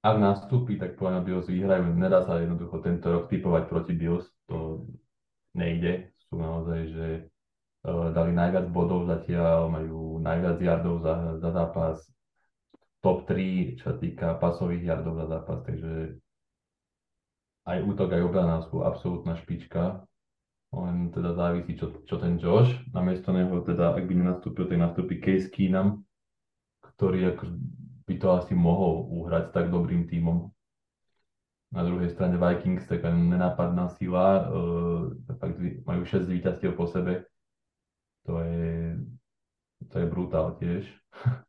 Ak 0.07 0.23
nastúpi, 0.23 0.79
tak 0.79 0.95
podľa 0.95 1.19
mňa 1.19 1.23
Bills 1.27 1.47
vyhrajú. 1.51 1.91
Nedá 1.99 2.23
sa 2.23 2.39
jednoducho 2.39 2.79
tento 2.83 3.11
rok 3.11 3.27
typovať 3.27 3.63
proti 3.67 3.95
Bills. 3.99 4.27
To 4.47 4.87
nejde. 5.55 6.15
Sú 6.31 6.39
naozaj, 6.39 6.81
že 6.91 7.07
dali 7.87 8.31
najviac 8.35 8.71
bodov 8.71 9.07
zatiaľ, 9.07 9.71
majú 9.71 10.19
najviac 10.23 10.59
yardov 10.59 11.03
za, 11.03 11.15
za 11.43 11.51
zápas. 11.51 11.99
Top 13.03 13.27
3, 13.27 13.79
čo 13.79 13.83
sa 13.91 13.95
týka 13.99 14.35
pasových 14.39 14.95
yardov 14.95 15.15
za 15.23 15.27
zápas, 15.31 15.63
takže 15.63 16.19
aj 17.67 17.79
útok, 17.83 18.15
aj 18.15 18.23
obrana 18.23 18.63
sú 18.71 18.87
absolútna 18.87 19.35
špička. 19.35 20.07
Len 20.75 21.11
teda 21.11 21.35
závisí, 21.35 21.75
čo, 21.75 22.03
čo 22.07 22.19
ten 22.19 22.39
Josh. 22.39 22.71
Namiesto 22.95 23.35
neho, 23.35 23.63
teda, 23.63 23.95
ak 23.95 24.07
by 24.07 24.15
nenastúpil, 24.15 24.71
tak 24.71 24.79
nastúpi 24.79 25.19
Case 25.19 25.51
Keenum, 25.51 26.07
ktorý 26.83 27.35
ako 27.35 27.45
by 28.07 28.15
to 28.23 28.29
asi 28.39 28.55
mohol 28.55 29.11
uhrať 29.11 29.51
s 29.51 29.55
tak 29.55 29.67
dobrým 29.75 30.07
tímom. 30.07 30.51
Na 31.75 31.83
druhej 31.83 32.15
strane 32.15 32.39
Vikings, 32.39 32.87
taká 32.87 33.11
nenápadná 33.11 33.91
sila, 33.99 34.47
uh, 34.47 35.11
fakt 35.43 35.59
majú 35.83 36.07
6 36.07 36.31
víťazstiev 36.31 36.79
po 36.79 36.87
sebe. 36.87 37.27
To 38.31 38.39
je, 38.47 38.95
to 39.91 39.95
je 39.99 40.07
brutál 40.07 40.55
tiež. 40.63 40.87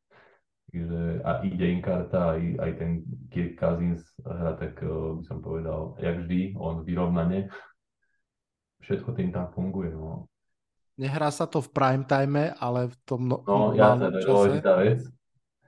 Takže, 0.68 1.24
a 1.24 1.32
ide 1.48 1.66
im 1.72 1.80
karta, 1.80 2.36
aj, 2.36 2.44
aj 2.60 2.72
ten 2.76 2.92
Kirk 3.32 3.56
Cousins 3.56 4.04
hra, 4.20 4.60
tak 4.60 4.84
uh, 4.84 5.16
by 5.16 5.24
som 5.24 5.40
povedal, 5.40 5.96
jak 6.04 6.20
vždy, 6.20 6.60
on 6.60 6.84
vyrovnane. 6.84 7.48
Všetko 8.84 9.16
tým 9.16 9.32
tam 9.32 9.48
funguje. 9.56 9.96
No, 9.96 10.28
Nehrá 10.98 11.30
sa 11.30 11.46
to 11.46 11.62
v 11.62 11.70
prime 11.70 12.06
time, 12.10 12.58
ale 12.58 12.90
v 12.90 12.96
tom 13.06 13.30
no, 13.30 13.46
no 13.46 13.72
normálnom 13.72 14.10
to 14.12 14.18
je 14.18 14.26
dôležitá 14.26 14.74
vec. 14.82 15.00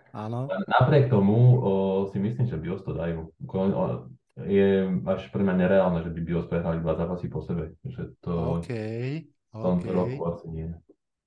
Áno. 0.09 0.49
Napriek 0.49 1.05
tomu 1.13 1.37
o, 1.61 1.71
si 2.09 2.17
myslím, 2.17 2.49
že 2.49 2.57
Bios 2.57 2.81
to 2.81 2.97
dajú. 2.97 3.29
O, 3.45 4.09
Je 4.41 4.89
až 5.05 5.21
pre 5.29 5.45
mňa 5.45 5.55
nereálne, 5.55 6.01
že 6.01 6.09
by 6.09 6.19
Bios 6.25 6.49
prehrali 6.49 6.81
dva 6.81 6.97
zápasy 6.97 7.29
po 7.29 7.45
sebe. 7.45 7.77
Že 7.85 8.03
to 8.25 8.33
OK. 8.57 8.73
v 9.53 9.61
tomto 9.61 9.89
OK. 9.93 9.95
roku 9.95 10.19
asi 10.33 10.45
nie. 10.49 10.69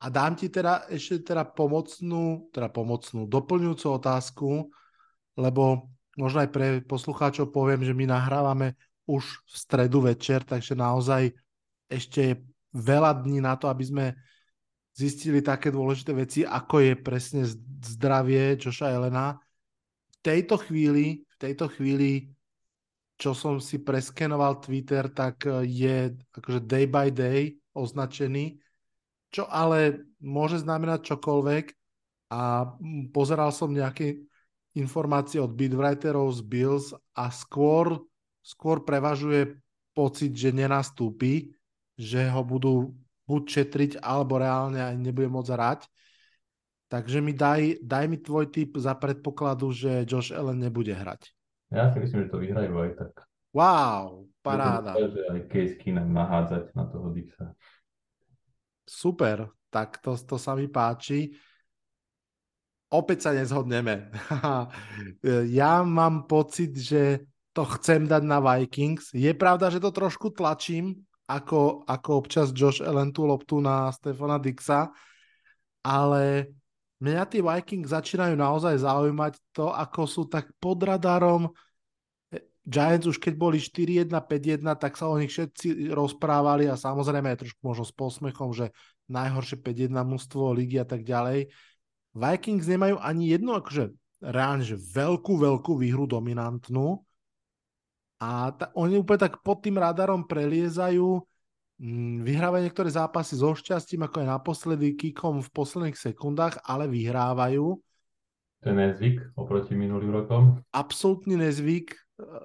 A 0.02 0.11
dám 0.11 0.35
ti 0.35 0.50
teda 0.50 0.90
ešte 0.90 1.30
teda 1.30 1.47
pomocnú, 1.47 2.50
teda 2.50 2.66
pomocnú, 2.75 3.30
doplňujúcu 3.30 3.87
otázku, 3.87 4.50
lebo 5.38 5.87
možno 6.18 6.42
aj 6.42 6.50
pre 6.50 6.66
poslucháčov 6.82 7.54
poviem, 7.54 7.87
že 7.87 7.94
my 7.94 8.11
nahrávame 8.11 8.75
už 9.06 9.23
v 9.47 9.54
stredu 9.54 10.02
večer, 10.02 10.42
takže 10.42 10.75
naozaj 10.75 11.30
ešte 11.87 12.18
je 12.18 12.35
veľa 12.75 13.23
dní 13.23 13.38
na 13.38 13.54
to, 13.54 13.71
aby 13.71 13.85
sme 13.87 14.06
zistili 14.90 15.38
také 15.38 15.71
dôležité 15.71 16.12
veci, 16.12 16.40
ako 16.42 16.82
je 16.82 16.92
presne 16.99 17.42
zdravie 17.80 18.59
Joša 18.59 18.92
Elena. 18.92 19.38
V 20.12 20.16
tejto 20.18 20.59
chvíli, 20.61 21.23
v 21.23 21.37
tejto 21.38 21.71
chvíli, 21.71 22.28
čo 23.16 23.38
som 23.38 23.62
si 23.62 23.78
preskenoval 23.80 24.59
Twitter, 24.59 25.09
tak 25.14 25.47
je 25.62 26.11
akože 26.35 26.61
day 26.66 26.90
by 26.90 27.09
day 27.14 27.54
označený, 27.73 28.62
čo 29.32 29.48
ale 29.48 30.04
môže 30.20 30.60
znamenať 30.60 31.08
čokoľvek 31.08 31.64
a 32.30 32.68
pozeral 33.10 33.50
som 33.50 33.72
nejaké 33.72 34.20
informácie 34.76 35.40
od 35.40 35.52
beatwriterov 35.52 36.32
z 36.36 36.40
Bills 36.44 36.86
a 37.16 37.28
skôr, 37.32 37.96
skôr 38.44 38.84
prevažuje 38.84 39.56
pocit, 39.92 40.32
že 40.32 40.52
nenastúpi, 40.52 41.52
že 41.96 42.28
ho 42.28 42.40
budú 42.44 42.96
buď 43.28 43.42
šetriť, 43.48 43.92
alebo 44.00 44.40
reálne 44.40 44.80
aj 44.80 44.96
nebude 44.96 45.28
môcť 45.28 45.52
hrať. 45.52 45.80
Takže 46.92 47.24
mi 47.24 47.32
daj, 47.32 47.80
daj 47.80 48.04
mi 48.04 48.20
tvoj 48.20 48.52
tip 48.52 48.76
za 48.76 48.92
predpokladu, 48.92 49.72
že 49.72 50.04
Josh 50.04 50.28
Allen 50.32 50.60
nebude 50.60 50.92
hrať. 50.92 51.32
Ja 51.72 51.88
si 51.88 51.96
myslím, 52.04 52.28
že 52.28 52.32
to 52.32 52.40
vyhrajú 52.40 52.72
aj 52.84 52.90
tak. 53.00 53.12
Wow, 53.52 54.28
paráda. 54.44 54.92
Že 54.96 55.24
aj 55.28 55.40
Case 55.48 55.76
Keenum 55.80 56.12
nahádzať 56.12 56.76
na 56.76 56.84
toho 56.88 57.08
Dixa. 57.12 57.56
Super, 58.86 59.48
tak 59.72 60.02
to, 60.02 60.14
to 60.16 60.36
sa 60.36 60.52
mi 60.58 60.66
páči. 60.68 61.32
Opäť 62.92 63.24
sa 63.24 63.30
nezhodneme. 63.32 64.12
ja 65.60 65.80
mám 65.80 66.28
pocit, 66.28 66.76
že 66.76 67.24
to 67.56 67.64
chcem 67.78 68.04
dať 68.04 68.22
na 68.24 68.40
Vikings. 68.40 69.16
Je 69.16 69.32
pravda, 69.32 69.72
že 69.72 69.80
to 69.80 69.88
trošku 69.92 70.32
tlačím, 70.32 71.00
ako, 71.28 71.88
ako 71.88 72.10
občas 72.20 72.52
Josh 72.52 72.84
Allen 72.84 73.12
tú 73.12 73.24
loptu 73.24 73.64
na 73.64 73.88
Stefana 73.92 74.36
Dixa, 74.36 74.92
ale 75.80 76.52
mňa 77.00 77.24
tí 77.28 77.40
Vikings 77.40 77.92
začínajú 77.92 78.36
naozaj 78.36 78.84
zaujímať 78.84 79.40
to, 79.56 79.72
ako 79.72 80.02
sú 80.04 80.22
tak 80.28 80.52
pod 80.60 80.80
radarom. 80.84 81.48
Giants 82.62 83.11
už 83.11 83.19
keď 83.19 83.35
boli 83.35 83.59
4-1, 83.59 84.07
5-1, 84.07 84.62
tak 84.78 84.95
sa 84.95 85.11
o 85.11 85.19
nich 85.19 85.35
všetci 85.35 85.90
rozprávali 85.90 86.71
a 86.71 86.78
samozrejme 86.78 87.35
aj 87.35 87.38
trošku 87.42 87.61
možno 87.66 87.83
s 87.83 87.90
posmechom, 87.90 88.54
že 88.54 88.71
najhoršie 89.11 89.59
5-1 89.59 89.90
mužstvo 90.07 90.54
ligy 90.54 90.78
a 90.78 90.87
tak 90.87 91.02
ďalej. 91.02 91.50
Vikings 92.14 92.71
nemajú 92.71 93.02
ani 93.02 93.35
jednu 93.35 93.59
akože 93.59 93.90
reálne, 94.23 94.62
že 94.62 94.78
veľkú, 94.78 95.42
veľkú 95.42 95.75
výhru 95.75 96.07
dominantnú 96.07 97.02
a 98.23 98.54
ta, 98.54 98.71
oni 98.78 99.02
úplne 99.02 99.26
tak 99.26 99.42
pod 99.42 99.66
tým 99.66 99.83
radarom 99.83 100.23
preliezajú, 100.23 101.19
mm, 101.83 102.23
vyhrávajú 102.23 102.62
niektoré 102.62 102.87
zápasy 102.95 103.35
so 103.35 103.50
šťastím, 103.50 104.07
ako 104.07 104.23
je 104.23 104.26
naposledy 104.31 104.87
kikom 104.95 105.42
v 105.42 105.50
posledných 105.50 105.99
sekundách, 105.99 106.62
ale 106.62 106.87
vyhrávajú. 106.87 107.83
To 108.62 108.66
je 108.71 108.76
nezvyk 108.78 109.35
oproti 109.35 109.75
minulým 109.75 110.14
rokom. 110.14 110.62
Absolútny 110.71 111.35
nezvyk. 111.35 111.99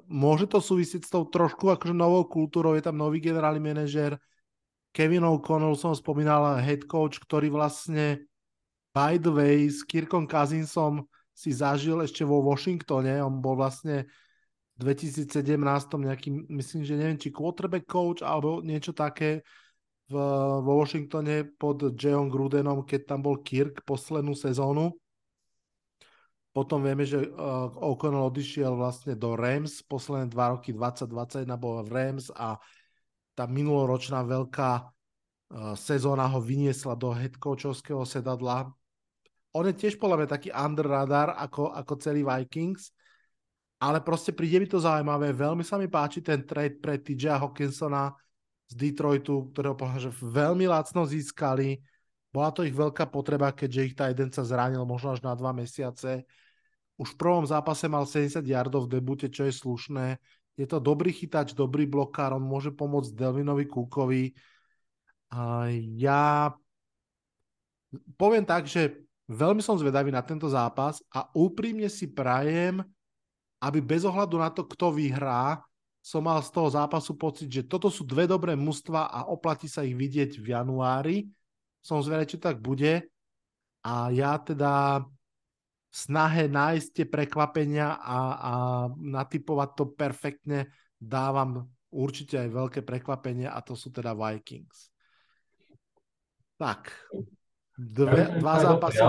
Môže 0.08 0.48
to 0.48 0.64
súvisieť 0.64 1.04
s 1.06 1.12
tou 1.12 1.28
trošku 1.28 1.70
akože 1.70 1.94
novou 1.94 2.24
kultúrou, 2.26 2.74
je 2.74 2.84
tam 2.86 2.96
nový 2.96 3.20
generálny 3.20 3.60
manažer, 3.60 4.16
Kevin 4.98 5.30
O'Connell 5.30 5.78
som 5.78 5.94
spomínal, 5.94 6.58
head 6.58 6.90
coach, 6.90 7.22
ktorý 7.22 7.54
vlastne 7.54 8.26
by 8.98 9.22
the 9.22 9.30
way 9.30 9.70
s 9.70 9.86
Kirkom 9.86 10.26
Cousinsom 10.26 11.06
si 11.38 11.54
zažil 11.54 12.02
ešte 12.02 12.26
vo 12.26 12.42
Washingtone, 12.42 13.22
on 13.22 13.38
bol 13.38 13.54
vlastne 13.54 14.10
v 14.78 14.82
2017 14.90 15.54
nejaký, 16.02 16.30
myslím, 16.50 16.82
že 16.82 16.98
neviem, 16.98 17.18
či 17.22 17.30
quarterback 17.30 17.86
coach 17.86 18.26
alebo 18.26 18.66
niečo 18.66 18.90
také 18.90 19.46
v, 20.10 20.16
vo 20.66 20.82
Washingtone 20.82 21.46
pod 21.62 21.94
Jayom 21.94 22.26
Grudenom, 22.26 22.82
keď 22.82 23.14
tam 23.14 23.22
bol 23.22 23.38
Kirk 23.46 23.86
poslednú 23.86 24.34
sezónu. 24.34 24.98
Potom 26.58 26.82
vieme, 26.82 27.06
že 27.06 27.22
uh, 27.22 27.70
O'Connell 27.86 28.34
odišiel 28.34 28.74
vlastne 28.74 29.14
do 29.14 29.38
Rams, 29.38 29.86
posledné 29.86 30.34
dva 30.34 30.58
roky 30.58 30.74
2021 30.74 31.46
bol 31.54 31.86
v 31.86 31.94
Rams 31.94 32.34
a 32.34 32.58
tá 33.38 33.46
minuloročná 33.46 34.26
veľká 34.26 34.72
uh, 34.82 35.78
sezóna 35.78 36.26
ho 36.26 36.42
vyniesla 36.42 36.98
do 36.98 37.14
headcoachovského 37.14 38.02
sedadla. 38.10 38.74
On 39.54 39.70
je 39.70 39.78
tiež 39.78 40.02
podľa 40.02 40.26
mňa 40.26 40.30
taký 40.34 40.50
under 40.50 40.90
radar 40.90 41.38
ako, 41.38 41.78
ako 41.78 41.94
celý 42.02 42.26
Vikings, 42.26 42.90
ale 43.78 44.02
proste 44.02 44.34
príde 44.34 44.58
mi 44.58 44.66
to 44.66 44.82
zaujímavé. 44.82 45.38
Veľmi 45.38 45.62
sa 45.62 45.78
mi 45.78 45.86
páči 45.86 46.26
ten 46.26 46.42
trade 46.42 46.82
pre 46.82 46.98
TJ 46.98 47.38
Hawkinsona 47.38 48.18
z 48.66 48.74
Detroitu, 48.74 49.54
ktorého 49.54 49.78
že 50.02 50.10
veľmi 50.10 50.66
lacno 50.66 51.06
získali. 51.06 51.78
Bola 52.34 52.50
to 52.50 52.66
ich 52.66 52.74
veľká 52.74 53.14
potreba, 53.14 53.54
keďže 53.54 53.82
ich 53.86 53.94
tá 53.94 54.10
jeden 54.10 54.34
sa 54.34 54.42
zranil 54.42 54.82
možno 54.90 55.14
až 55.14 55.22
na 55.22 55.38
dva 55.38 55.54
mesiace. 55.54 56.26
Už 56.98 57.14
v 57.14 57.20
prvom 57.22 57.46
zápase 57.46 57.86
mal 57.86 58.10
70 58.10 58.42
yardov 58.42 58.90
v 58.90 58.98
debute, 58.98 59.30
čo 59.30 59.46
je 59.46 59.54
slušné. 59.54 60.18
Je 60.58 60.66
to 60.66 60.82
dobrý 60.82 61.14
chytač, 61.14 61.54
dobrý 61.54 61.86
blokár, 61.86 62.34
on 62.34 62.42
môže 62.42 62.74
pomôcť 62.74 63.14
Delvinovi 63.14 63.70
Kúkovi. 63.70 64.34
A 65.30 65.70
ja 65.94 66.50
poviem 68.18 68.42
tak, 68.42 68.66
že 68.66 69.06
veľmi 69.30 69.62
som 69.62 69.78
zvedavý 69.78 70.10
na 70.10 70.26
tento 70.26 70.50
zápas 70.50 70.98
a 71.14 71.30
úprimne 71.38 71.86
si 71.86 72.10
prajem, 72.10 72.82
aby 73.62 73.80
bez 73.82 74.02
ohľadu 74.02 74.36
na 74.42 74.50
to, 74.50 74.66
kto 74.66 74.94
vyhrá, 74.94 75.62
som 76.02 76.24
mal 76.24 76.40
z 76.40 76.50
toho 76.50 76.72
zápasu 76.72 77.20
pocit, 77.20 77.52
že 77.52 77.68
toto 77.68 77.92
sú 77.92 78.08
dve 78.08 78.26
dobré 78.26 78.56
mužstva 78.56 79.12
a 79.12 79.28
oplatí 79.28 79.68
sa 79.68 79.84
ich 79.84 79.92
vidieť 79.92 80.40
v 80.40 80.56
januári. 80.56 81.18
Som 81.84 82.00
zvedavý, 82.00 82.32
či 82.32 82.40
tak 82.40 82.64
bude. 82.64 83.04
A 83.84 84.08
ja 84.16 84.40
teda 84.40 85.04
snahe 85.98 86.46
nájsť 86.46 86.90
tie 86.94 87.06
prekvapenia 87.10 87.98
a, 87.98 88.20
a 88.38 88.54
natypovať 88.94 89.70
to 89.74 89.84
perfektne 89.98 90.70
dávam 91.02 91.66
určite 91.90 92.38
aj 92.38 92.50
veľké 92.54 92.80
prekvapenie 92.86 93.50
a 93.50 93.58
to 93.66 93.74
sú 93.74 93.90
teda 93.90 94.14
Vikings. 94.14 94.94
Tak, 96.62 96.94
dve, 97.74 98.38
dva 98.38 98.56
zápasy, 98.62 99.02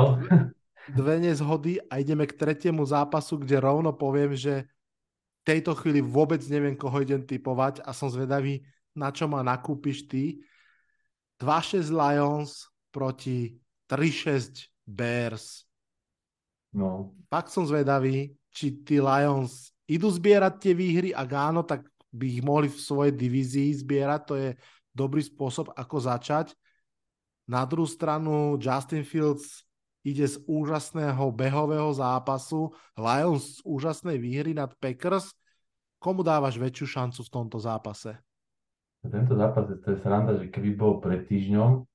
dve 0.96 1.14
nezhody 1.20 1.76
a 1.92 2.00
ideme 2.00 2.24
k 2.24 2.36
tretiemu 2.36 2.84
zápasu, 2.88 3.36
kde 3.36 3.60
rovno 3.60 3.92
poviem, 3.92 4.32
že 4.32 4.64
v 4.64 5.42
tejto 5.44 5.76
chvíli 5.76 6.00
vôbec 6.00 6.40
neviem, 6.48 6.76
koho 6.76 7.04
idem 7.04 7.20
typovať 7.24 7.84
a 7.84 7.92
som 7.92 8.08
zvedavý, 8.08 8.64
na 8.96 9.12
čo 9.12 9.28
ma 9.28 9.44
nakúpiš 9.44 10.08
ty. 10.08 10.40
2-6 11.40 11.92
Lions 11.92 12.68
proti 12.92 13.60
3-6 13.88 14.72
Bears. 14.88 15.67
No. 16.74 17.16
Fakt 17.32 17.52
som 17.52 17.64
zvedavý, 17.64 18.36
či 18.52 18.72
tí 18.84 19.00
Lions 19.00 19.72
idú 19.88 20.12
zbierať 20.12 20.54
tie 20.60 20.72
výhry, 20.76 21.10
ak 21.16 21.30
áno, 21.32 21.64
tak 21.64 21.88
by 22.12 22.40
ich 22.40 22.42
mohli 22.44 22.68
v 22.68 22.76
svojej 22.76 23.14
divízii 23.16 23.72
zbierať, 23.84 24.20
to 24.24 24.34
je 24.36 24.50
dobrý 24.92 25.24
spôsob, 25.24 25.72
ako 25.76 25.96
začať. 26.00 26.52
Na 27.48 27.64
druhú 27.64 27.88
stranu 27.88 28.60
Justin 28.60 29.04
Fields 29.04 29.64
ide 30.04 30.28
z 30.28 30.40
úžasného 30.44 31.32
behového 31.32 31.88
zápasu, 31.96 32.72
Lions 32.96 33.60
z 33.60 33.64
úžasnej 33.64 34.20
výhry 34.20 34.52
nad 34.52 34.72
Packers. 34.76 35.32
Komu 35.98 36.22
dávaš 36.22 36.60
väčšiu 36.60 36.86
šancu 36.86 37.20
v 37.24 37.32
tomto 37.32 37.58
zápase? 37.58 38.16
Tento 39.02 39.34
zápas, 39.34 39.66
to 39.82 39.88
je 39.94 39.98
sranda, 40.04 40.36
že 40.36 40.52
keby 40.52 40.76
bol 40.76 41.00
pred 41.00 41.24
týždňom, 41.26 41.86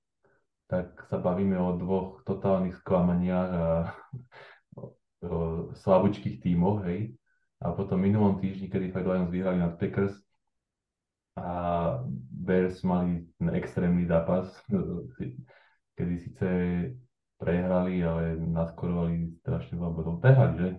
tak 0.67 1.05
sa 1.07 1.19
bavíme 1.19 1.55
o 1.59 1.75
dvoch 1.77 2.23
totálnych 2.25 2.79
sklamaniach 2.81 3.49
a 3.53 3.65
slabúčkých 5.79 6.43
tímoch, 6.43 6.83
hej. 6.87 7.15
A 7.63 7.71
potom 7.71 7.95
minulom 7.95 8.43
týždni, 8.43 8.67
kedy 8.67 8.91
fakt 8.91 9.07
Lions 9.07 9.31
vyhrali 9.31 9.63
nad 9.63 9.79
Packers 9.79 10.11
a 11.39 11.49
Bears 12.29 12.83
mali 12.83 13.23
extrémny 13.55 14.03
zápas, 14.05 14.51
kedy 15.95 16.15
síce 16.19 16.47
prehrali, 17.39 18.03
ale 18.03 18.35
naskorovali 18.35 19.39
strašne 19.41 19.79
veľa 19.79 19.91
bodov. 19.95 20.19
Prehrali, 20.19 20.55
že? 20.59 20.69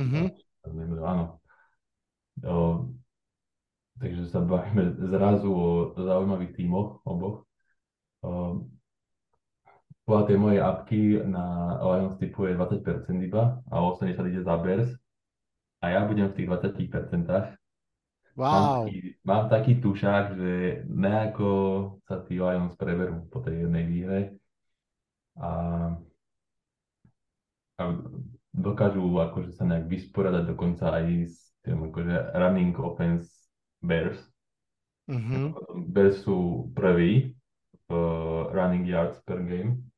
Mm-hmm. 0.00 0.26
Áno. 1.04 1.24
O, 2.42 2.88
takže 4.00 4.32
sa 4.32 4.40
bavíme 4.40 4.96
zrazu 5.12 5.52
o 5.52 5.92
zaujímavých 5.92 6.56
tímoch 6.56 7.04
oboch. 7.04 7.44
O, 8.24 8.64
podľa 10.02 10.24
tej 10.26 10.36
mojej 10.38 10.60
apky 10.60 11.02
na 11.22 11.78
Lions 11.78 12.18
typuje 12.18 12.58
20% 12.58 13.06
iba 13.22 13.62
a 13.70 13.74
80% 13.78 14.18
ide 14.34 14.42
za 14.42 14.58
Bears 14.58 14.90
a 15.78 15.84
ja 15.94 16.00
budem 16.06 16.30
v 16.30 16.36
tých 16.42 16.48
20%. 16.50 17.58
Wow. 18.32 18.48
Mám 18.48 18.64
taký, 18.64 18.98
mám 19.22 19.44
taký 19.52 19.72
tušák, 19.78 20.24
že 20.34 20.52
nejako 20.88 21.50
sa 22.08 22.24
tí 22.24 22.40
Lions 22.40 22.74
preberú 22.74 23.28
po 23.28 23.44
tej 23.44 23.68
jednej 23.68 23.84
výhre 23.84 24.20
a, 25.38 25.50
a 27.78 27.82
dokážu 28.50 29.04
akože 29.06 29.52
sa 29.54 29.68
nejak 29.68 29.86
vysporiadať 29.86 30.44
dokonca 30.48 30.96
aj 30.98 31.06
s 31.28 31.36
tým 31.62 31.92
akože 31.92 32.34
running 32.34 32.74
offense 32.80 33.30
Bears. 33.84 34.18
Mm-hmm. 35.12 35.44
Bears 35.92 36.24
sú 36.24 36.72
prví 36.72 37.36
v 37.86 37.90
running 38.50 38.88
yards 38.88 39.20
per 39.28 39.44
game 39.44 39.91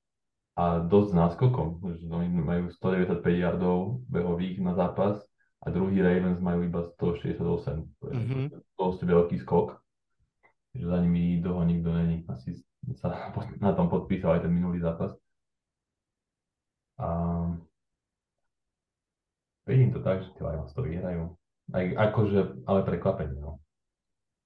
a 0.54 0.78
dosť 0.78 1.10
náskokom. 1.18 1.82
Oni 2.14 2.28
majú 2.30 2.70
195 2.70 3.26
yardov 3.26 4.06
behových 4.06 4.62
na 4.62 4.78
zápas 4.78 5.18
a 5.64 5.66
druhý 5.74 5.98
Ravens 5.98 6.38
majú 6.38 6.62
iba 6.62 6.86
168. 6.94 7.40
To 7.98 8.04
je 8.06 8.14
mm-hmm. 8.14 8.46
veľký 9.02 9.36
skok. 9.42 9.82
Že 10.74 10.84
za 10.90 10.98
nimi 11.02 11.42
toho 11.42 11.62
nikto 11.66 11.90
není. 11.90 12.22
Asi 12.30 12.62
sa 13.00 13.34
na 13.58 13.72
tom 13.74 13.90
podpísal 13.90 14.38
aj 14.38 14.42
ten 14.46 14.52
minulý 14.54 14.78
zápas. 14.78 15.16
A 17.02 17.08
vidím 19.66 19.90
to 19.90 19.98
tak, 20.04 20.22
že 20.22 20.30
tí 20.38 20.40
Lions 20.44 20.70
to 20.70 20.86
vyhrajú. 20.86 21.34
Aj, 21.72 21.84
akože, 22.12 22.68
ale 22.68 22.80
prekvapenie. 22.86 23.40
No. 23.40 23.58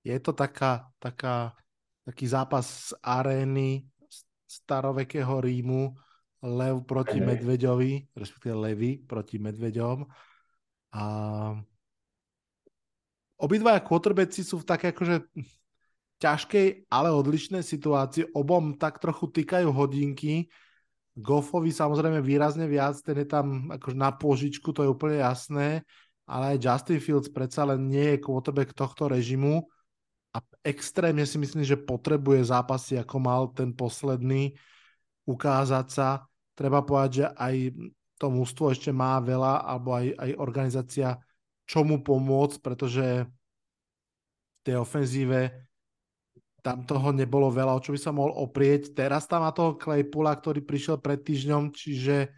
Je 0.06 0.16
to 0.22 0.32
taká, 0.32 0.88
taká, 1.02 1.58
taký 2.06 2.24
zápas 2.30 2.94
z 2.94 2.96
arény 3.02 3.84
starovekého 4.48 5.44
Rímu, 5.44 5.92
Lev 6.38 6.86
proti. 6.88 7.20
Medveďovi, 7.20 8.14
respektíve 8.16 8.54
Levy 8.56 8.90
proti 9.02 9.36
Medveďom. 9.36 10.06
A 10.94 11.04
obidvaja 13.36 13.84
quarterbacki 13.84 14.40
sú 14.40 14.62
v 14.62 14.68
také 14.68 14.94
akože 14.94 15.28
ťažkej, 16.22 16.88
ale 16.88 17.14
odlišnej 17.14 17.60
situácii. 17.60 18.32
Obom 18.32 18.74
tak 18.78 19.02
trochu 19.02 19.28
týkajú 19.30 19.68
hodinky. 19.68 20.48
Goffovi 21.18 21.74
samozrejme 21.74 22.22
výrazne 22.22 22.70
viac, 22.70 22.94
ten 23.02 23.18
je 23.18 23.26
tam 23.26 23.74
akože 23.74 23.98
na 23.98 24.14
požičku, 24.14 24.70
to 24.70 24.86
je 24.86 24.90
úplne 24.94 25.18
jasné, 25.18 25.82
ale 26.30 26.54
aj 26.54 26.62
Justin 26.62 27.02
Fields 27.02 27.26
predsa 27.34 27.66
len 27.66 27.90
nie 27.90 28.14
je 28.14 28.22
quarterback 28.22 28.70
tohto 28.70 29.10
režimu 29.10 29.66
extrémne 30.68 31.24
si 31.24 31.40
myslím, 31.40 31.64
že 31.64 31.80
potrebuje 31.80 32.52
zápasy, 32.52 33.00
ako 33.00 33.16
mal 33.16 33.42
ten 33.56 33.72
posledný, 33.72 34.52
ukázať 35.24 35.86
sa. 35.88 36.28
Treba 36.52 36.84
povedať, 36.84 37.24
že 37.24 37.26
aj 37.32 37.54
to 38.20 38.26
mústvo 38.28 38.68
ešte 38.68 38.92
má 38.92 39.16
veľa, 39.24 39.64
alebo 39.64 39.96
aj, 39.96 40.12
aj 40.12 40.30
organizácia, 40.36 41.08
čo 41.64 41.86
mu 41.86 42.04
pomôcť, 42.04 42.58
pretože 42.60 43.24
v 43.24 44.60
tej 44.66 44.76
ofenzíve 44.82 45.68
tam 46.58 46.82
toho 46.84 47.14
nebolo 47.14 47.48
veľa, 47.48 47.78
o 47.78 47.80
čo 47.80 47.94
by 47.94 48.00
sa 48.02 48.10
mohol 48.10 48.34
oprieť. 48.34 48.92
Teraz 48.92 49.30
tam 49.30 49.46
má 49.46 49.54
toho 49.54 49.78
Claypoola, 49.78 50.34
ktorý 50.34 50.60
prišiel 50.60 50.98
pred 50.98 51.22
týždňom, 51.22 51.70
čiže 51.70 52.28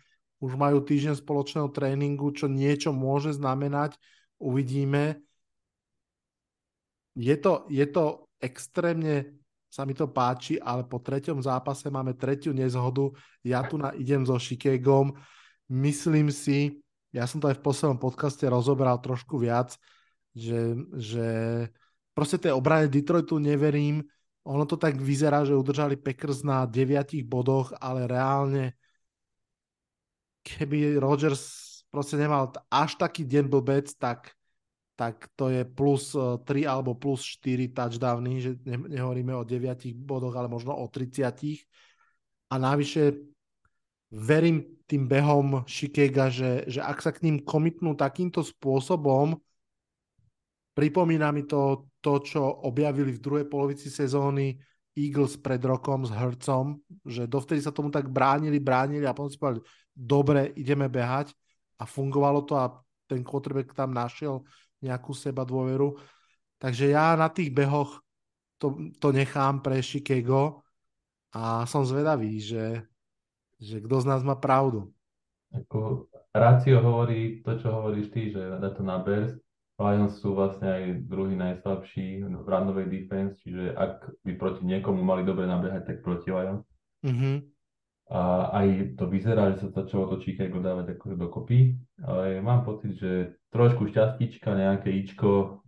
už 0.41 0.57
majú 0.57 0.85
týždeň 0.85 1.21
spoločného 1.21 1.69
tréningu, 1.73 2.29
čo 2.33 2.47
niečo 2.49 2.93
môže 2.93 3.33
znamenať. 3.37 3.97
Uvidíme. 4.37 5.21
Je 7.21 7.37
to, 7.37 7.69
je 7.69 7.85
to 7.85 8.33
extrémne 8.41 9.41
sa 9.71 9.87
mi 9.87 9.95
to 9.95 10.11
páči, 10.11 10.59
ale 10.59 10.83
po 10.83 10.99
treťom 10.99 11.39
zápase 11.39 11.87
máme 11.95 12.19
tretiu 12.19 12.51
nezhodu. 12.51 13.07
Ja 13.47 13.63
tu 13.63 13.79
na, 13.79 13.95
idem 13.95 14.27
so 14.27 14.35
Shikegom. 14.35 15.15
Myslím 15.71 16.35
si, 16.35 16.83
ja 17.15 17.31
som 17.31 17.39
to 17.39 17.47
aj 17.47 17.63
v 17.63 17.65
poslednom 17.71 18.03
podcaste 18.03 18.43
rozoberal 18.51 18.99
trošku 18.99 19.39
viac, 19.39 19.79
že, 20.35 20.75
že 20.99 21.29
proste 22.11 22.43
tej 22.43 22.51
obrane 22.59 22.91
Detroitu 22.91 23.39
neverím. 23.39 24.03
Ono 24.43 24.67
to 24.67 24.75
tak 24.75 24.99
vyzerá, 24.99 25.47
že 25.47 25.55
udržali 25.55 25.95
Packers 25.95 26.43
na 26.43 26.67
9 26.67 27.23
bodoch, 27.23 27.71
ale 27.79 28.11
reálne 28.11 28.75
keby 30.43 30.99
Rodgers 30.99 31.71
proste 31.95 32.19
nemal 32.19 32.51
až 32.67 32.99
taký 32.99 33.23
deň 33.23 33.45
blbec, 33.47 33.87
tak 33.95 34.35
tak 35.01 35.33
to 35.33 35.49
je 35.49 35.65
plus 35.65 36.13
3 36.13 36.45
e, 36.45 36.69
alebo 36.69 36.93
plus 36.93 37.25
4 37.41 37.73
touchdowny, 37.73 38.45
že 38.45 38.61
ne, 38.69 39.01
nehovoríme 39.01 39.33
o 39.33 39.49
9 39.49 39.97
bodoch, 39.97 40.37
ale 40.37 40.53
možno 40.53 40.77
o 40.77 40.85
30. 40.85 41.25
A 42.53 42.55
navyše 42.61 43.17
verím 44.13 44.85
tým 44.85 45.09
behom 45.09 45.65
Shikega, 45.65 46.29
že, 46.29 46.69
že 46.69 46.85
ak 46.85 47.01
sa 47.01 47.17
k 47.17 47.25
ním 47.25 47.41
komitnú 47.41 47.97
takýmto 47.97 48.45
spôsobom, 48.45 49.41
Pripomína 50.71 51.35
mi 51.35 51.45
to 51.45 51.91
to, 52.01 52.25
čo 52.25 52.41
objavili 52.65 53.13
v 53.13 53.21
druhej 53.21 53.47
polovici 53.47 53.93
sezóny 53.93 54.57
Eagles 54.97 55.37
pred 55.37 55.61
rokom 55.61 56.09
s 56.09 56.11
Hercom, 56.11 56.81
že 57.05 57.29
dovtedy 57.29 57.61
sa 57.61 57.75
tomu 57.75 57.93
tak 57.93 58.09
bránili, 58.09 58.57
bránili 58.57 59.05
a 59.05 59.13
potom 59.13 59.29
si 59.29 59.37
povedali, 59.37 59.63
dobre, 59.93 60.57
ideme 60.57 60.89
behať 60.89 61.37
a 61.77 61.85
fungovalo 61.85 62.49
to 62.49 62.57
a 62.57 62.73
ten 63.05 63.21
quarterback 63.21 63.77
tam 63.77 63.93
našiel 63.93 64.41
nejakú 64.81 65.13
seba 65.13 65.45
dôveru. 65.45 65.97
Takže 66.61 66.93
ja 66.93 67.17
na 67.17 67.33
tých 67.33 67.53
behoch 67.53 68.01
to, 68.61 68.93
to 69.01 69.09
nechám 69.13 69.65
pre 69.65 69.81
Chicago 69.81 70.61
a 71.33 71.65
som 71.65 71.87
zvedavý, 71.87 72.37
že, 72.41 72.85
že 73.57 73.81
kto 73.81 73.97
z 74.05 74.07
nás 74.09 74.21
má 74.21 74.37
pravdu. 74.37 74.93
Ako 75.51 76.11
Rácio 76.31 76.79
hovorí 76.85 77.41
to, 77.43 77.57
čo 77.59 77.73
hovoríš 77.73 78.13
ty, 78.13 78.31
že 78.31 78.41
na 78.61 78.71
to 78.71 78.85
na 78.85 79.01
Bears, 79.03 79.35
Lions 79.81 80.21
sú 80.21 80.37
vlastne 80.37 80.69
aj 80.69 80.85
druhý 81.09 81.35
najslabší 81.41 82.21
v 82.29 82.45
runovej 82.45 82.87
defense, 82.93 83.41
čiže 83.41 83.73
ak 83.73 84.13
by 84.29 84.37
proti 84.37 84.69
niekomu 84.69 85.01
mali 85.01 85.25
dobre 85.25 85.49
nabehať, 85.49 85.89
tak 85.89 85.97
proti 86.05 86.29
Lions. 86.29 86.69
Mm-hmm. 87.01 87.37
A 88.13 88.21
aj 88.61 88.99
to 89.01 89.09
vyzerá, 89.09 89.57
že 89.57 89.65
sa 89.65 89.81
začalo 89.81 90.13
to 90.13 90.21
Chicago 90.21 90.61
dávať 90.61 90.99
akože 90.99 91.17
dokopy, 91.17 91.81
ale 92.05 92.45
mám 92.45 92.69
pocit, 92.69 92.93
že 93.01 93.40
trošku 93.51 93.91
šťastíčka, 93.91 94.55
nejaké 94.55 94.95
ičko, 94.95 95.63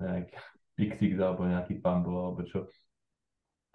nejaký 0.00 0.36
pixix 0.76 1.16
alebo 1.20 1.48
nejaký 1.48 1.80
fumble 1.80 2.30
alebo 2.32 2.44
čo, 2.44 2.68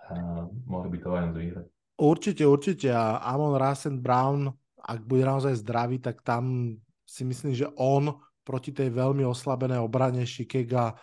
a 0.10 0.46
mohli 0.66 0.90
by 0.94 0.98
to 1.02 1.08
Lions 1.14 1.38
vyhrať. 1.38 1.66
Určite, 2.00 2.44
určite. 2.48 2.90
A 2.96 3.20
Amon 3.22 3.60
Rasen 3.60 4.00
Brown, 4.00 4.50
ak 4.80 5.04
bude 5.04 5.28
naozaj 5.28 5.60
zdravý, 5.60 6.00
tak 6.00 6.24
tam 6.24 6.74
si 7.04 7.28
myslím, 7.28 7.54
že 7.54 7.70
on 7.78 8.16
proti 8.42 8.74
tej 8.74 8.90
veľmi 8.90 9.22
oslabenej 9.28 9.78
obrane 9.78 10.26
Chicago 10.26 10.98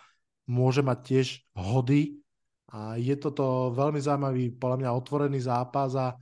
môže 0.49 0.83
mať 0.83 0.97
tiež 1.03 1.27
hody. 1.55 2.19
A 2.67 2.99
je 2.99 3.15
toto 3.15 3.71
veľmi 3.71 4.01
zaujímavý, 4.01 4.51
podľa 4.59 4.77
mňa 4.83 4.97
otvorený 4.99 5.39
zápas 5.47 5.95
a 5.95 6.19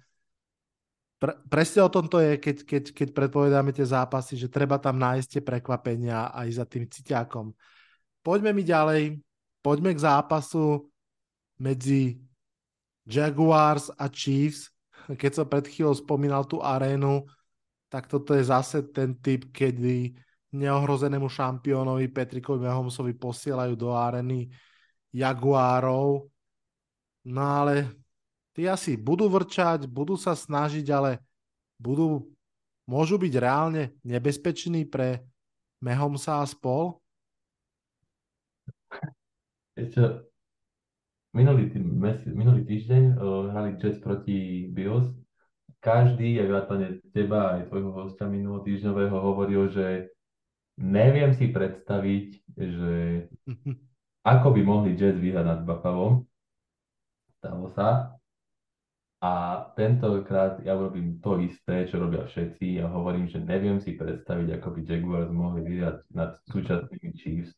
pre, 1.20 1.34
presne 1.48 1.82
o 1.86 1.90
tom 1.90 2.06
to 2.12 2.20
je, 2.20 2.38
keď, 2.38 2.58
keď, 2.68 2.84
keď 2.92 3.08
predpovedáme 3.16 3.72
tie 3.72 3.88
zápasy, 3.88 4.36
že 4.36 4.52
treba 4.52 4.76
tam 4.78 5.00
nájsť 5.00 5.28
tie 5.40 5.42
prekvapenia 5.44 6.36
aj 6.36 6.48
za 6.62 6.66
tým 6.68 6.86
citiakom. 6.86 7.56
Poďme 8.26 8.52
mi 8.52 8.64
ďalej, 8.66 9.22
poďme 9.64 9.96
k 9.96 10.04
zápasu 10.04 10.90
medzi 11.62 12.20
Jaguars 13.06 13.94
a 13.96 14.10
Chiefs. 14.10 14.74
Keď 15.06 15.32
som 15.32 15.46
pred 15.46 15.70
chvíľou 15.70 15.94
spomínal 15.94 16.50
tú 16.50 16.60
arénu, 16.60 17.30
tak 17.88 18.10
toto 18.10 18.34
je 18.34 18.44
zase 18.50 18.90
ten 18.90 19.14
typ, 19.22 19.54
kedy 19.54 20.18
neohrozenému 20.56 21.30
šampiónovi 21.30 22.10
Petrikovi 22.10 22.66
Mahomsovi 22.66 23.14
posielajú 23.14 23.74
do 23.78 23.94
arény 23.94 24.50
Jaguárov. 25.14 26.26
No 27.30 27.42
ale 27.42 28.05
tí 28.56 28.72
asi 28.72 28.96
budú 28.96 29.28
vrčať, 29.28 29.86
budú 29.86 30.16
sa 30.16 30.32
snažiť, 30.32 30.88
ale 30.96 31.20
budú, 31.76 32.24
môžu 32.88 33.20
byť 33.20 33.34
reálne 33.36 33.92
nebezpeční 34.08 34.88
pre 34.88 35.22
Mehomsa 35.84 36.40
a 36.40 36.48
spol? 36.48 36.98
Ešte, 39.76 40.24
minulý, 41.36 41.68
tý, 41.68 41.84
minulý 42.32 42.64
týždeň 42.64 43.20
uh, 43.20 43.52
hrali 43.52 43.76
Jets 43.76 44.00
proti 44.00 44.72
Bills. 44.72 45.12
Každý, 45.84 46.40
aj 46.42 46.48
vrátane 46.48 46.88
teba, 47.12 47.60
aj 47.60 47.70
tvojho 47.70 47.92
hostia 47.92 48.26
minulotýždňového, 48.26 49.14
hovoril, 49.14 49.70
že 49.70 50.16
neviem 50.80 51.36
si 51.36 51.52
predstaviť, 51.52 52.28
že 52.56 52.94
ako 54.32 54.48
by 54.56 54.62
mohli 54.64 54.96
Jets 54.96 55.20
vyhrať 55.20 55.46
nad 55.46 55.62
Buffalo. 55.68 56.24
Stalo 57.38 57.68
sa. 57.76 58.16
A 59.26 59.58
tentokrát 59.74 60.62
ja 60.62 60.78
urobím 60.78 61.18
to 61.18 61.42
isté, 61.42 61.90
čo 61.90 61.98
robia 61.98 62.30
všetci 62.30 62.78
a 62.78 62.86
hovorím, 62.86 63.26
že 63.26 63.42
neviem 63.42 63.82
si 63.82 63.98
predstaviť, 63.98 64.62
ako 64.62 64.68
by 64.70 64.80
Jaguars 64.86 65.32
mohli 65.34 65.66
vyhrať 65.66 65.98
nad 66.14 66.38
súčasnými 66.46 67.10
Chiefs. 67.18 67.50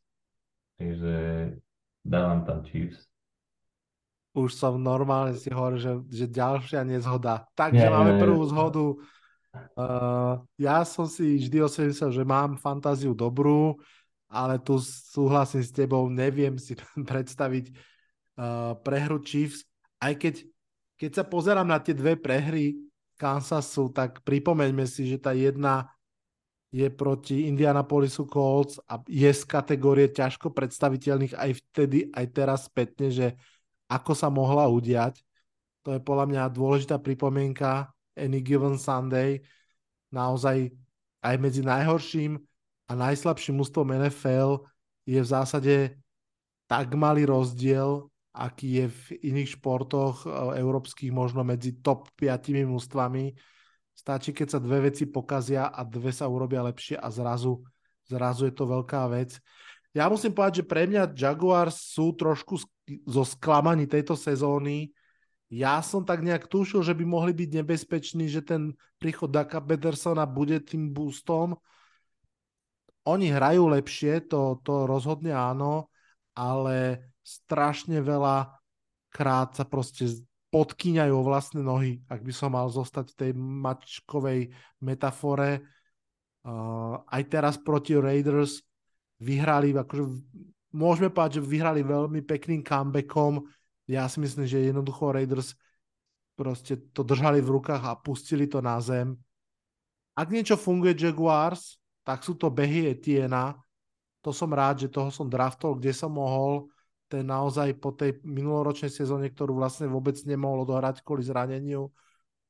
Takže 0.79 1.15
dávam 2.07 2.47
tam 2.47 2.63
Chiefs. 2.63 3.03
Už 4.31 4.55
som 4.55 4.79
normálne 4.79 5.35
si 5.35 5.51
hovoril, 5.51 5.79
že, 5.81 5.93
že 6.07 6.25
ďalšia 6.31 6.87
nezhoda. 6.87 7.43
Takže 7.51 7.83
nie, 7.83 7.91
máme 7.91 8.15
nie, 8.15 8.21
prvú 8.23 8.47
zhodu. 8.47 8.87
Uh, 9.75 10.39
ja 10.55 10.87
som 10.87 11.03
si 11.03 11.35
vždy 11.35 11.67
osvedčil, 11.67 12.15
že 12.15 12.23
mám 12.23 12.55
fantáziu 12.55 13.11
dobrú, 13.11 13.75
ale 14.31 14.55
tu 14.63 14.79
súhlasím 14.79 15.67
s 15.67 15.75
tebou, 15.75 16.07
neviem 16.07 16.55
si 16.55 16.79
predstaviť 17.11 17.75
uh, 18.39 18.79
prehru 18.87 19.19
Chiefs, 19.19 19.67
aj 19.99 20.15
keď 20.15 20.35
keď 20.97 21.11
sa 21.13 21.23
pozerám 21.23 21.69
na 21.69 21.77
tie 21.77 21.93
dve 21.93 22.17
prehry 22.17 22.75
Kansasu, 23.17 23.93
tak 23.93 24.21
pripomeňme 24.25 24.85
si, 24.85 25.09
že 25.09 25.17
tá 25.21 25.33
jedna 25.33 25.89
je 26.73 26.89
proti 26.91 27.47
Indianapolisu 27.47 28.27
Colts 28.27 28.77
a 28.85 28.99
je 29.07 29.31
z 29.31 29.43
kategórie 29.47 30.11
ťažko 30.11 30.51
predstaviteľných 30.51 31.33
aj 31.33 31.51
vtedy, 31.63 32.11
aj 32.11 32.25
teraz 32.35 32.67
spätne, 32.67 33.07
že 33.07 33.27
ako 33.87 34.11
sa 34.11 34.27
mohla 34.27 34.67
udiať. 34.67 35.23
To 35.87 35.95
je 35.95 36.01
podľa 36.03 36.25
mňa 36.27 36.43
dôležitá 36.51 36.99
pripomienka 36.99 37.87
Any 38.19 38.43
Given 38.43 38.75
Sunday. 38.75 39.39
Naozaj 40.11 40.75
aj 41.23 41.35
medzi 41.39 41.63
najhorším 41.63 42.35
a 42.87 42.91
najslabším 42.91 43.63
ústvom 43.63 43.95
NFL 43.95 44.67
je 45.07 45.19
v 45.23 45.27
zásade 45.27 45.75
tak 46.67 46.91
malý 46.99 47.23
rozdiel, 47.23 48.11
aký 48.37 48.85
je 48.85 48.85
v 48.87 49.03
iných 49.33 49.57
športoch 49.57 50.23
e, 50.23 50.61
európskych 50.61 51.09
možno 51.09 51.41
medzi 51.41 51.81
top 51.81 52.13
5 52.13 52.53
mústvami. 52.69 53.33
Stačí, 53.97 54.29
keď 54.29 54.47
sa 54.53 54.59
dve 54.61 54.93
veci 54.93 55.09
pokazia 55.09 55.73
a 55.73 55.81
dve 55.81 56.13
sa 56.13 56.29
urobia 56.29 56.61
lepšie 56.61 57.01
a 57.01 57.09
zrazu, 57.09 57.65
zrazu 58.05 58.45
je 58.45 58.53
to 58.53 58.69
veľká 58.69 59.09
vec. 59.09 59.41
Ja 59.97 60.05
musím 60.05 60.37
povedať, 60.37 60.61
že 60.61 60.69
pre 60.69 60.85
mňa 60.85 61.17
Jaguars 61.17 61.97
sú 61.97 62.13
trošku 62.13 62.61
zo 63.09 63.23
sklamaní 63.25 63.89
tejto 63.89 64.13
sezóny. 64.13 64.93
Ja 65.49 65.81
som 65.81 66.05
tak 66.05 66.21
nejak 66.21 66.45
tušil, 66.45 66.85
že 66.85 66.93
by 66.93 67.01
mohli 67.07 67.33
byť 67.33 67.49
nebezpeční, 67.57 68.29
že 68.29 68.45
ten 68.45 68.77
príchod 69.01 69.33
Daka 69.33 69.57
Pedersona 69.57 70.29
bude 70.29 70.61
tým 70.61 70.93
boostom. 70.93 71.57
Oni 73.09 73.31
hrajú 73.31 73.71
lepšie, 73.71 74.27
to, 74.29 74.59
to 74.61 74.85
rozhodne 74.85 75.31
áno, 75.31 75.89
ale 76.35 77.07
strašne 77.27 77.99
veľa 77.99 78.55
krát 79.11 79.51
sa 79.51 79.67
proste 79.67 80.07
podkýňajú 80.47 81.11
o 81.11 81.27
vlastné 81.27 81.59
nohy, 81.59 81.99
ak 82.07 82.23
by 82.23 82.31
som 82.31 82.55
mal 82.55 82.71
zostať 82.71 83.11
v 83.11 83.17
tej 83.19 83.31
mačkovej 83.35 84.39
metafore. 84.79 85.67
Uh, 86.47 87.03
aj 87.11 87.23
teraz 87.27 87.59
proti 87.59 87.99
Raiders 87.99 88.63
vyhrali, 89.19 89.75
akože 89.75 90.07
môžeme 90.71 91.11
povedať, 91.11 91.43
že 91.43 91.51
vyhrali 91.51 91.83
veľmi 91.83 92.23
pekným 92.23 92.63
comebackom. 92.63 93.43
Ja 93.91 94.07
si 94.07 94.23
myslím, 94.23 94.47
že 94.47 94.71
jednoducho 94.71 95.11
Raiders 95.11 95.51
proste 96.39 96.79
to 96.95 97.03
držali 97.03 97.43
v 97.43 97.59
rukách 97.59 97.83
a 97.83 97.99
pustili 97.99 98.47
to 98.47 98.63
na 98.63 98.79
zem. 98.79 99.19
Ak 100.15 100.31
niečo 100.31 100.55
funguje 100.55 100.95
Jaguars, 100.95 101.75
tak 102.07 102.23
sú 102.23 102.39
to 102.39 102.47
behy 102.47 102.87
Etiena. 102.87 103.57
To 104.23 104.31
som 104.31 104.47
rád, 104.47 104.87
že 104.87 104.93
toho 104.93 105.11
som 105.11 105.27
draftol, 105.27 105.75
kde 105.75 105.91
som 105.91 106.15
mohol 106.15 106.71
ten 107.07 107.23
naozaj 107.23 107.79
po 107.79 107.95
tej 107.95 108.19
minuloročnej 108.23 108.91
sezóne, 108.91 109.31
ktorú 109.31 109.57
vlastne 109.57 109.87
vôbec 109.87 110.19
nemohol 110.27 110.67
odohrať 110.67 111.01
kvôli 111.01 111.23
zraneniu, 111.23 111.89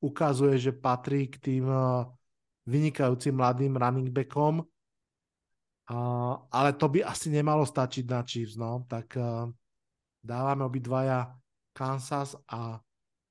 ukazuje, 0.02 0.58
že 0.58 0.74
patrí 0.74 1.30
k 1.30 1.38
tým 1.38 1.64
eh, 1.66 2.06
vynikajúcim 2.68 3.32
mladým 3.32 3.74
running 3.74 4.12
backom. 4.12 4.62
Ale 6.52 6.76
to 6.76 6.92
by 6.92 7.00
asi 7.00 7.32
nemalo 7.32 7.64
stačiť 7.64 8.04
na 8.04 8.20
Chiefs, 8.20 8.60
no. 8.60 8.84
Tak 8.84 9.16
uh, 9.16 9.48
dávame 10.20 10.68
obidvaja 10.68 11.32
Kansas 11.72 12.36
a 12.44 12.76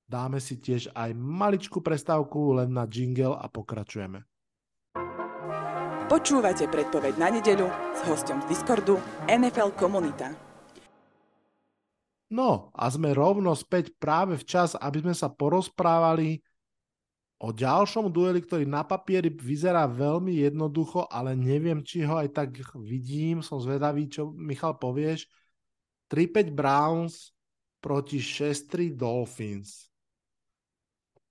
dáme 0.10 0.42
si 0.42 0.58
tiež 0.58 0.90
aj 0.98 1.14
maličku 1.14 1.86
prestávku 1.86 2.58
len 2.58 2.74
na 2.74 2.90
jingle 2.90 3.38
a 3.38 3.46
pokračujeme. 3.46 4.26
Počúvate 6.08 6.72
predpoveď 6.72 7.14
na 7.20 7.30
nedeľu 7.30 7.68
s 7.94 8.00
hostom 8.08 8.40
z 8.48 8.56
Discordu 8.56 8.96
NFL 9.28 9.76
Komunita. 9.76 10.47
No 12.28 12.76
a 12.76 12.92
sme 12.92 13.16
rovno 13.16 13.56
späť 13.56 13.96
práve 13.96 14.36
včas, 14.36 14.76
aby 14.76 15.00
sme 15.00 15.16
sa 15.16 15.32
porozprávali 15.32 16.44
o 17.40 17.54
ďalšom 17.56 18.12
dueli, 18.12 18.44
ktorý 18.44 18.68
na 18.68 18.84
papieri 18.84 19.32
vyzerá 19.32 19.88
veľmi 19.88 20.44
jednoducho, 20.44 21.08
ale 21.08 21.38
neviem, 21.38 21.80
či 21.86 22.04
ho 22.04 22.20
aj 22.20 22.30
tak 22.36 22.50
vidím. 22.76 23.40
Som 23.40 23.64
zvedavý, 23.64 24.12
čo 24.12 24.34
Michal 24.36 24.76
povieš. 24.76 25.30
3-5 26.12 26.52
Browns 26.52 27.32
proti 27.80 28.20
6-3 28.20 28.92
Dolphins. 28.92 29.88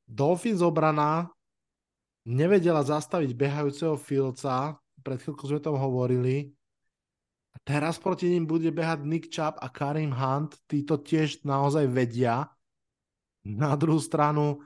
Dolphins 0.06 0.62
obrana 0.62 1.28
nevedela 2.24 2.80
zastaviť 2.80 3.34
behajúceho 3.34 3.98
Filca, 3.98 4.78
pred 5.02 5.18
chvíľkou 5.18 5.46
sme 5.50 5.60
tom 5.60 5.76
hovorili. 5.76 6.54
Teraz 7.66 7.98
proti 7.98 8.30
ním 8.30 8.46
bude 8.46 8.70
behať 8.70 9.02
Nick 9.02 9.26
Chubb 9.26 9.58
a 9.58 9.66
Karim 9.66 10.14
Hunt, 10.14 10.54
títo 10.70 11.02
tiež 11.02 11.42
naozaj 11.42 11.90
vedia. 11.90 12.46
Na 13.42 13.74
druhú 13.74 13.98
stranu, 13.98 14.62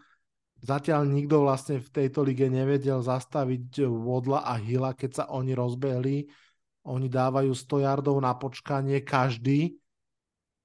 zatiaľ 0.60 1.08
nikto 1.08 1.40
vlastne 1.40 1.80
v 1.80 1.88
tejto 1.88 2.20
lige 2.20 2.52
nevedel 2.52 3.00
zastaviť 3.00 3.88
Vodla 3.88 4.44
a 4.44 4.60
Hila, 4.60 4.92
keď 4.92 5.10
sa 5.16 5.24
oni 5.32 5.56
rozbehli. 5.56 6.28
Oni 6.92 7.08
dávajú 7.08 7.56
100 7.56 7.88
yardov 7.88 8.20
na 8.20 8.36
počkanie 8.36 9.00
každý. 9.00 9.80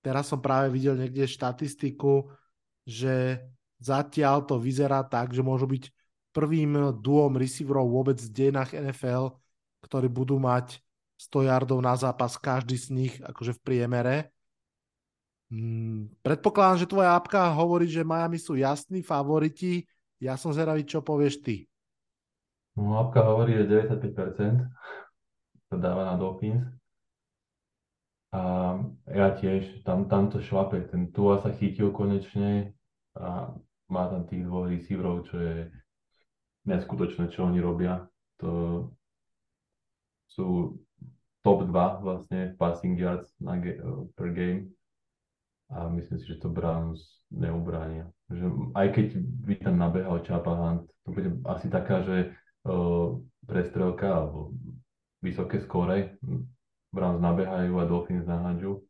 Teraz 0.03 0.27
som 0.27 0.43
práve 0.43 0.75
videl 0.75 0.99
niekde 0.99 1.31
štatistiku, 1.31 2.27
že 2.83 3.47
zatiaľ 3.79 4.43
to 4.43 4.59
vyzerá 4.59 5.07
tak, 5.07 5.31
že 5.31 5.39
môžu 5.39 5.71
byť 5.71 5.87
prvým 6.35 6.99
duom 6.99 7.39
receiverov 7.39 7.87
vôbec 7.87 8.19
v 8.19 8.27
dejinách 8.27 8.75
NFL, 8.75 9.39
ktorí 9.87 10.11
budú 10.11 10.35
mať 10.35 10.83
100 11.15 11.47
yardov 11.47 11.79
na 11.79 11.95
zápas 11.95 12.35
každý 12.35 12.75
z 12.75 12.87
nich 12.91 13.13
akože 13.23 13.55
v 13.55 13.63
priemere. 13.63 14.15
Hmm, 15.47 16.11
predpokladám, 16.25 16.81
že 16.83 16.91
tvoja 16.91 17.15
apka 17.15 17.53
hovorí, 17.53 17.85
že 17.85 18.03
Miami 18.03 18.41
sú 18.41 18.57
jasní 18.57 19.05
favoriti. 19.05 19.85
Ja 20.17 20.35
som 20.35 20.51
zvedavý, 20.51 20.83
čo 20.83 21.05
povieš 21.05 21.45
ty. 21.45 21.69
No, 22.75 22.99
apka 22.99 23.23
hovorí, 23.23 23.55
že 23.55 23.87
95% 23.87 24.67
to 25.71 25.75
dáva 25.79 26.11
na 26.11 26.15
Dolphins. 26.19 26.65
A 28.35 28.75
ja 29.07 29.31
tiež, 29.31 29.85
tam, 29.87 30.11
tam 30.11 30.27
to 30.27 30.43
šlape. 30.43 30.91
Ten 30.91 31.07
Tua 31.15 31.39
sa 31.39 31.55
chytil 31.55 31.95
konečne 31.95 32.75
a 33.15 33.55
má 33.87 34.03
tam 34.11 34.27
tých 34.27 34.43
dvoch 34.43 34.67
receiverov, 34.67 35.23
čo 35.31 35.39
je 35.39 35.57
neskutočné, 36.67 37.31
čo 37.31 37.47
oni 37.47 37.63
robia. 37.63 38.03
To 38.43 38.51
sú 40.27 40.75
top 41.45 41.69
2 41.69 42.01
vlastne 42.01 42.57
passing 42.57 42.97
yards 42.97 43.29
na 43.37 43.61
ge- 43.61 43.77
per 44.17 44.33
game 44.33 44.73
a 45.69 45.89
myslím 45.89 46.17
si, 46.17 46.25
že 46.25 46.41
to 46.41 46.49
Browns 46.49 47.21
neubránia. 47.29 48.09
Že 48.29 48.73
aj 48.73 48.87
keď 48.93 49.07
by 49.45 49.53
tam 49.61 49.75
nabehal 49.81 50.21
Chapa 50.25 50.53
Hunt, 50.53 50.89
to 51.05 51.09
bude 51.13 51.29
asi 51.45 51.69
taká, 51.69 52.01
že 52.05 52.33
uh, 52.65 53.17
prestrelka 53.45 54.09
alebo 54.09 54.53
vysoké 55.21 55.61
skóre. 55.61 56.17
Browns 56.93 57.21
nabehajú 57.21 57.81
a 57.81 57.89
Dolphins 57.89 58.29
nahádžu. 58.29 58.81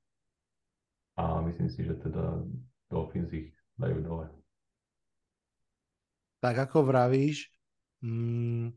A 1.15 1.39
myslím 1.47 1.71
si, 1.71 1.83
že 1.87 1.95
teda 1.95 2.43
Dolphins 2.91 3.31
ich 3.31 3.55
dajú 3.79 4.03
dole. 4.03 4.27
Tak 6.43 6.69
ako 6.69 6.91
vravíš, 6.91 7.49
mm, 8.03 8.69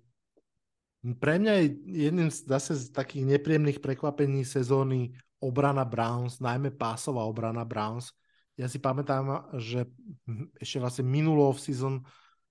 pre 1.16 1.38
mňa 1.38 1.52
je 1.62 1.66
jedným 2.10 2.28
z, 2.28 2.44
zase 2.50 2.76
z 2.76 2.84
takých 2.92 3.24
nepríjemných 3.38 3.80
prekvapení 3.80 4.44
sezóny 4.44 5.14
obrana 5.38 5.86
Browns, 5.86 6.42
najmä 6.42 6.74
pásová 6.74 7.22
obrana 7.24 7.62
Browns. 7.62 8.10
Ja 8.58 8.66
si 8.66 8.82
pamätám, 8.82 9.54
že 9.62 9.86
ešte 10.58 10.82
vlastne 10.82 11.06
minulú 11.06 11.46
off-season 11.54 12.02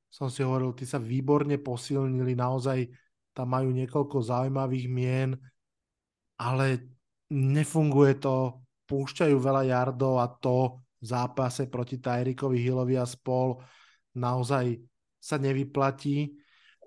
som 0.08 0.32
si 0.32 0.39
hovoril, 0.39 0.72
tí 0.72 0.88
sa 0.88 0.98
výborne 0.98 1.60
posilnili, 1.60 2.32
naozaj 2.32 2.88
tam 3.36 3.52
majú 3.52 3.76
niekoľko 3.76 4.24
zaujímavých 4.24 4.88
mien, 4.88 5.36
ale 6.39 6.96
nefunguje 7.28 8.24
to, 8.24 8.63
púšťajú 8.88 9.36
veľa 9.36 9.67
jardov 9.67 10.24
a 10.24 10.32
to 10.32 10.80
v 11.04 11.06
zápase 11.06 11.67
proti 11.67 12.00
Tyrikovi 12.00 12.63
Hillovi 12.63 12.96
a 12.96 13.04
spol 13.04 13.60
naozaj 14.15 14.80
sa 15.20 15.36
nevyplatí. 15.36 16.32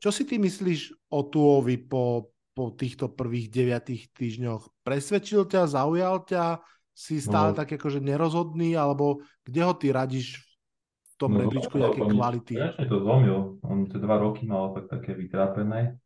Čo 0.00 0.08
si 0.08 0.24
ty 0.24 0.40
myslíš 0.40 1.12
o 1.12 1.28
Tuovi 1.28 1.76
po, 1.76 2.32
po 2.56 2.72
týchto 2.72 3.12
prvých 3.12 3.52
deviatých 3.52 4.08
týždňoch? 4.16 4.80
Presvedčil 4.80 5.44
ťa, 5.44 5.68
zaujal 5.68 6.24
ťa? 6.24 6.64
Si 6.96 7.20
stále 7.20 7.52
no. 7.52 7.56
tak 7.60 7.76
akože 7.76 8.00
nerozhodný? 8.00 8.80
Alebo 8.80 9.20
kde 9.44 9.60
ho 9.60 9.76
ty 9.76 9.92
radíš 9.92 10.40
v 10.40 11.14
tom 11.20 11.36
no, 11.36 11.44
rebríčku 11.44 11.76
no, 11.76 11.80
nejakej 11.84 12.04
kvality? 12.16 12.54
Konečne 12.56 12.86
to 12.88 12.98
zlomil. 13.04 13.38
On 13.60 13.84
tie 13.84 14.00
dva 14.00 14.16
roky 14.16 14.48
mal 14.48 14.72
tak 14.72 14.88
také 14.88 15.12
vytrápené. 15.12 16.00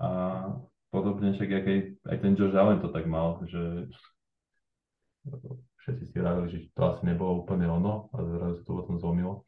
A 0.00 0.08
podobne, 0.88 1.36
však 1.36 1.48
aj, 1.60 1.78
aj 2.08 2.16
ten 2.24 2.32
Josh 2.32 2.56
Allen 2.56 2.80
to 2.80 2.88
tak 2.88 3.04
mal, 3.04 3.44
že 3.44 3.84
všetci 5.84 6.04
si 6.08 6.16
vravili, 6.16 6.48
že 6.48 6.58
to 6.72 6.88
asi 6.88 7.04
nebolo 7.04 7.44
úplne 7.44 7.68
ono 7.68 8.08
a 8.16 8.24
zrazu 8.24 8.64
to 8.64 8.72
potom 8.80 8.96
zlomilo 8.96 9.44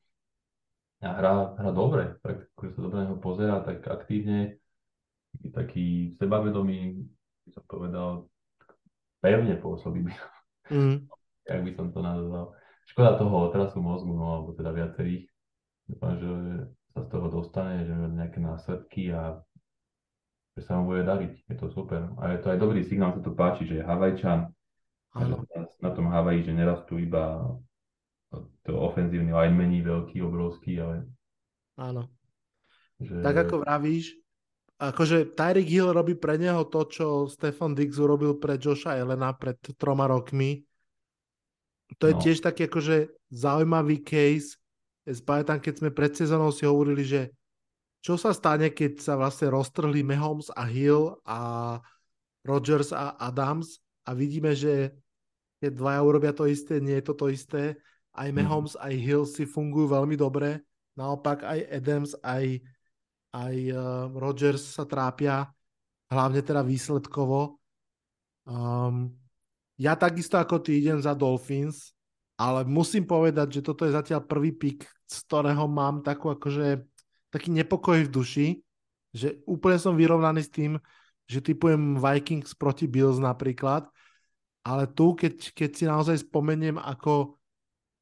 a 1.03 1.11
hrá, 1.19 1.33
hrá 1.59 1.71
dobre, 1.75 2.15
tak 2.23 2.47
keď 2.55 2.71
sa 2.79 2.81
dobre 2.87 3.01
ho 3.11 3.17
pozera, 3.19 3.59
tak 3.67 3.83
aktívne, 3.91 4.63
taký 5.51 6.15
sebavedomý, 6.15 7.03
by 7.43 7.51
som 7.51 7.65
povedal, 7.67 8.11
pevne 9.19 9.59
pôsobí. 9.59 10.07
Mm. 10.71 11.11
Jak 11.51 11.61
by 11.67 11.71
som 11.75 11.91
to 11.91 11.99
nazval. 11.99 12.55
Škoda 12.87 13.19
toho 13.19 13.51
otrasu 13.51 13.83
mozgu, 13.83 14.15
no 14.15 14.39
alebo 14.39 14.55
teda 14.55 14.71
viacerých. 14.71 15.27
Dúfam, 15.91 16.15
že 16.23 16.31
sa 16.95 17.01
z 17.03 17.09
toho 17.11 17.27
dostane, 17.27 17.83
že 17.83 17.95
nejaké 17.95 18.39
následky 18.39 19.11
a 19.11 19.43
že 20.55 20.63
sa 20.63 20.79
mu 20.79 20.95
bude 20.95 21.03
dariť. 21.03 21.51
Je 21.51 21.57
to 21.59 21.67
super. 21.75 22.15
A 22.23 22.37
je 22.37 22.39
to 22.47 22.55
aj 22.55 22.59
dobrý 22.63 22.87
signál, 22.87 23.11
sa 23.17 23.25
to 23.25 23.35
páči, 23.35 23.67
že 23.67 23.83
je 23.83 23.85
Havajčan. 23.87 24.55
Ano. 25.19 25.45
Na 25.83 25.91
tom 25.91 26.09
Havaji, 26.09 26.47
že 26.47 26.57
nerastú 26.57 26.97
iba 26.97 27.43
to 28.65 28.71
ofenzívny 28.73 29.35
linemení 29.35 29.85
veľký, 29.85 30.25
obrovský, 30.25 30.81
ale... 30.81 31.05
Áno. 31.77 32.09
Že... 33.03 33.21
Tak 33.21 33.37
ako 33.49 33.55
vravíš, 33.67 34.17
akože 34.79 35.35
Tyreek 35.35 35.69
Hill 35.69 35.95
robí 35.95 36.15
pre 36.19 36.39
neho 36.39 36.67
to, 36.67 36.87
čo 36.87 37.07
Stefan 37.31 37.75
Diggs 37.75 37.99
urobil 37.99 38.39
pre 38.39 38.59
Josha 38.59 38.99
Elena 38.99 39.35
pred 39.35 39.59
troma 39.79 40.07
rokmi. 40.11 40.63
To 42.01 42.09
je 42.09 42.15
no. 42.17 42.21
tiež 42.23 42.41
taký 42.41 42.67
akože 42.67 43.11
zaujímavý 43.31 44.01
case. 44.03 44.57
Ja 45.03 45.13
pamätám, 45.19 45.59
keď 45.59 45.75
sme 45.83 45.91
pred 45.91 46.15
sezónou 46.15 46.55
si 46.55 46.63
hovorili, 46.63 47.03
že 47.03 47.35
čo 48.03 48.19
sa 48.19 48.35
stane, 48.35 48.71
keď 48.75 48.99
sa 48.99 49.15
vlastne 49.15 49.51
roztrhli 49.51 50.03
Mahomes 50.03 50.51
a 50.55 50.67
Hill 50.67 51.19
a 51.23 51.79
Rodgers 52.43 52.91
a 52.91 53.15
Adams 53.19 53.79
a 54.07 54.15
vidíme, 54.15 54.55
že 54.55 54.95
keď 55.63 55.79
dvaja 55.79 56.01
urobia 56.03 56.33
to 56.35 56.51
isté, 56.51 56.83
nie 56.83 56.99
je 56.99 57.07
to 57.07 57.15
to 57.15 57.31
isté 57.31 57.79
aj. 58.13 58.29
Mahomes, 58.33 58.75
mm. 58.77 58.83
aj 58.85 58.95
Hill 59.01 59.25
si 59.25 59.45
fungujú 59.49 59.93
veľmi 59.93 60.17
dobre. 60.17 60.63
Naopak 60.93 61.45
aj 61.49 61.59
Adams, 61.73 62.13
aj, 62.21 62.61
aj 63.33 63.57
uh, 63.73 64.13
Rodgers 64.13 64.61
sa 64.61 64.85
trápia, 64.85 65.49
hlavne 66.13 66.45
teda 66.45 66.61
výsledkovo. 66.61 67.57
Um, 68.45 69.17
ja 69.81 69.97
takisto 69.97 70.37
ako 70.37 70.61
ty 70.61 70.85
idem 70.85 71.01
za 71.01 71.17
Dolphins, 71.17 71.97
ale 72.37 72.69
musím 72.69 73.09
povedať, 73.09 73.61
že 73.61 73.65
toto 73.65 73.89
je 73.89 73.97
zatiaľ 73.97 74.29
prvý 74.29 74.53
pick, 74.53 74.85
z 75.09 75.17
ktorého 75.25 75.65
mám 75.65 76.05
takú 76.05 76.29
akože 76.29 76.85
taký 77.33 77.49
nepokoj 77.49 78.05
v 78.05 78.13
duši, 78.13 78.49
že 79.17 79.41
úplne 79.49 79.81
som 79.81 79.97
vyrovnaný 79.97 80.45
s 80.45 80.53
tým, 80.53 80.77
že 81.25 81.41
typujem 81.41 81.97
Vikings 81.97 82.53
proti 82.53 82.85
Bills 82.85 83.17
napríklad, 83.17 83.89
ale 84.63 84.85
tu, 84.93 85.17
keď, 85.17 85.57
keď 85.57 85.71
si 85.73 85.85
naozaj 85.89 86.17
spomeniem, 86.29 86.77
ako 86.77 87.41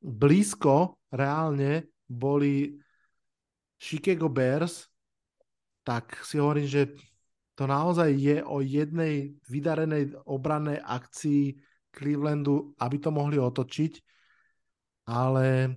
blízko 0.00 0.96
reálne 1.12 1.92
boli 2.08 2.74
Chicago 3.80 4.28
Bears, 4.28 4.88
tak 5.84 6.20
si 6.24 6.36
hovorím, 6.36 6.68
že 6.68 6.82
to 7.56 7.68
naozaj 7.68 8.08
je 8.16 8.40
o 8.40 8.64
jednej 8.64 9.36
vydarenej 9.48 10.16
obrannej 10.24 10.80
akcii 10.80 11.56
Clevelandu, 11.92 12.72
aby 12.80 12.96
to 12.96 13.10
mohli 13.12 13.36
otočiť, 13.36 13.92
ale, 15.10 15.74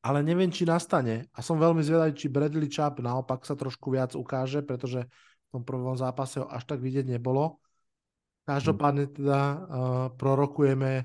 ale 0.00 0.18
neviem, 0.24 0.48
či 0.48 0.64
nastane. 0.64 1.28
A 1.34 1.44
som 1.44 1.60
veľmi 1.60 1.84
zvedavý, 1.84 2.16
či 2.16 2.32
Bradley 2.32 2.70
Chubb 2.70 3.02
naopak 3.04 3.44
sa 3.44 3.58
trošku 3.58 3.92
viac 3.92 4.16
ukáže, 4.16 4.64
pretože 4.64 5.04
v 5.10 5.48
tom 5.50 5.62
prvom 5.66 5.98
zápase 5.98 6.40
ho 6.40 6.46
až 6.46 6.64
tak 6.64 6.78
vidieť 6.80 7.10
nebolo. 7.10 7.58
Každopádne 8.46 9.12
teda 9.12 9.40
uh, 9.42 9.58
prorokujeme 10.14 11.04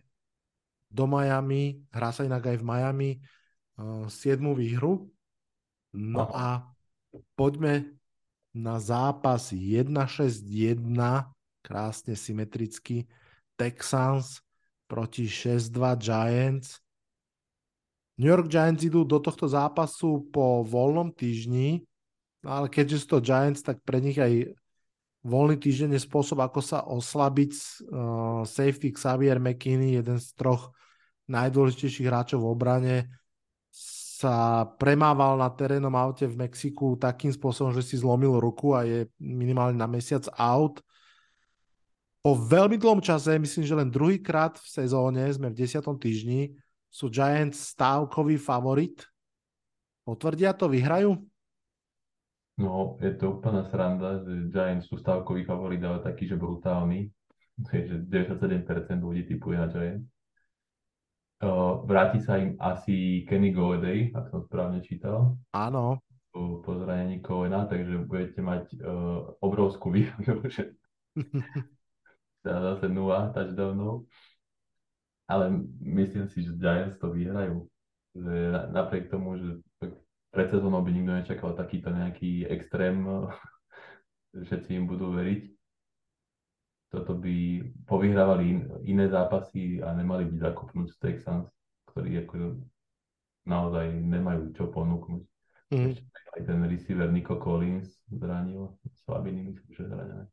do 0.96 1.04
Miami, 1.12 1.84
hrá 1.92 2.16
sa 2.16 2.24
inak 2.24 2.56
aj 2.56 2.58
v 2.64 2.66
Miami, 2.66 3.10
uh, 3.76 4.08
7 4.08 4.40
výhru. 4.56 5.12
No 5.92 6.32
a 6.32 6.64
poďme 7.36 7.96
na 8.56 8.80
zápas 8.80 9.52
1-6-1, 9.52 10.96
krásne 11.60 12.16
symetricky, 12.16 13.04
Texans 13.60 14.40
proti 14.88 15.28
6-2 15.28 16.00
Giants. 16.00 16.80
New 18.16 18.32
York 18.32 18.48
Giants 18.48 18.88
idú 18.88 19.04
do 19.04 19.20
tohto 19.20 19.48
zápasu 19.52 20.24
po 20.32 20.64
voľnom 20.64 21.12
týždni, 21.12 21.84
ale 22.48 22.72
keďže 22.72 23.04
sú 23.04 23.20
to 23.20 23.26
Giants, 23.26 23.60
tak 23.60 23.84
pre 23.84 24.00
nich 24.00 24.16
aj 24.16 24.56
voľný 25.26 25.58
týždeň 25.58 25.98
je 25.98 26.06
spôsob, 26.06 26.40
ako 26.40 26.62
sa 26.62 26.86
oslabiť. 26.86 27.52
Uh, 27.90 28.46
safety 28.46 28.94
Xavier 28.94 29.42
McKinney, 29.42 29.98
jeden 29.98 30.22
z 30.22 30.32
troch 30.38 30.72
najdôležitejších 31.28 32.08
hráčov 32.08 32.42
v 32.44 32.50
obrane, 32.50 32.96
sa 34.16 34.64
premával 34.80 35.36
na 35.36 35.52
terénom 35.52 35.92
aute 35.92 36.24
v 36.24 36.48
Mexiku 36.48 36.96
takým 36.96 37.36
spôsobom, 37.36 37.76
že 37.76 37.84
si 37.84 38.00
zlomil 38.00 38.40
ruku 38.40 38.72
a 38.72 38.88
je 38.88 39.12
minimálne 39.20 39.76
na 39.76 39.86
mesiac 39.92 40.24
out. 40.40 40.80
po 42.24 42.34
veľmi 42.34 42.80
dlhom 42.82 43.04
čase, 43.06 43.38
myslím, 43.38 43.68
že 43.68 43.78
len 43.78 43.92
druhýkrát 43.92 44.58
v 44.58 44.66
sezóne, 44.66 45.28
sme 45.30 45.52
v 45.52 45.62
10. 45.62 45.84
týždni, 46.00 46.56
sú 46.90 47.12
Giants 47.12 47.76
stávkový 47.76 48.40
favorit. 48.40 49.04
Potvrdia 50.08 50.56
to, 50.56 50.72
vyhrajú? 50.72 51.20
No, 52.56 52.96
je 53.04 53.12
to 53.20 53.36
úplná 53.36 53.68
sranda, 53.68 54.24
že 54.24 54.48
Giants 54.48 54.88
sú 54.88 54.96
stávkový 54.96 55.44
favorit, 55.44 55.84
ale 55.84 56.00
taký, 56.00 56.24
že 56.24 56.40
brutálny. 56.40 57.12
že 57.92 58.00
97% 58.08 59.04
ľudí 59.04 59.28
typuje 59.28 59.56
na 59.60 59.68
Giants. 59.68 60.15
Vráti 61.86 62.24
sa 62.24 62.40
im 62.40 62.56
asi 62.64 63.28
Kenny 63.28 63.52
Golladay, 63.52 64.16
ak 64.16 64.32
som 64.32 64.40
správne 64.48 64.80
čítal. 64.80 65.36
Áno. 65.52 66.00
Po, 66.32 66.64
zranení 66.64 67.24
Coena, 67.24 67.64
takže 67.68 68.08
budete 68.08 68.40
mať 68.44 68.76
uh, 68.84 69.40
obrovskú 69.40 69.88
výhodu, 69.92 70.44
že 70.52 70.76
zase 72.44 72.88
nula 72.92 73.32
touchdownov. 73.32 74.08
Ale 75.26 75.50
myslím 75.80 76.28
si, 76.28 76.44
že 76.44 76.60
Giants 76.60 77.00
to 77.00 77.12
vyhrajú. 77.12 77.66
Že 78.16 78.36
napriek 78.72 79.08
tomu, 79.12 79.40
že 79.40 79.50
pred 80.32 80.48
sezónou 80.52 80.84
by 80.84 80.92
nikto 80.92 81.12
nečakal 81.16 81.56
takýto 81.56 81.92
nejaký 81.92 82.48
extrém, 82.52 83.00
že 84.36 84.42
všetci 84.44 84.70
im 84.76 84.86
budú 84.88 85.16
veriť. 85.16 85.55
Toto 86.90 87.18
by 87.18 87.66
povyhrávali 87.90 88.44
in, 88.46 88.60
iné 88.86 89.06
zápasy 89.10 89.84
a 89.84 89.92
nemali 89.92 90.30
byť 90.30 90.38
zakopnúť 90.40 90.88
z 90.94 90.98
Texans, 91.02 91.48
ktorí 91.92 92.24
ako 92.24 92.62
naozaj 93.46 93.90
nemajú 93.90 94.54
čo 94.54 94.70
ponúknuť. 94.70 95.24
Mm. 95.74 95.98
Aj 96.36 96.42
ten 96.46 96.60
receiver 96.70 97.10
Nico 97.10 97.42
Collins 97.42 97.90
zranil, 98.08 98.78
slabiny 99.06 99.50
myslím, 99.50 99.72
že 99.74 99.84
zranené. 99.90 100.26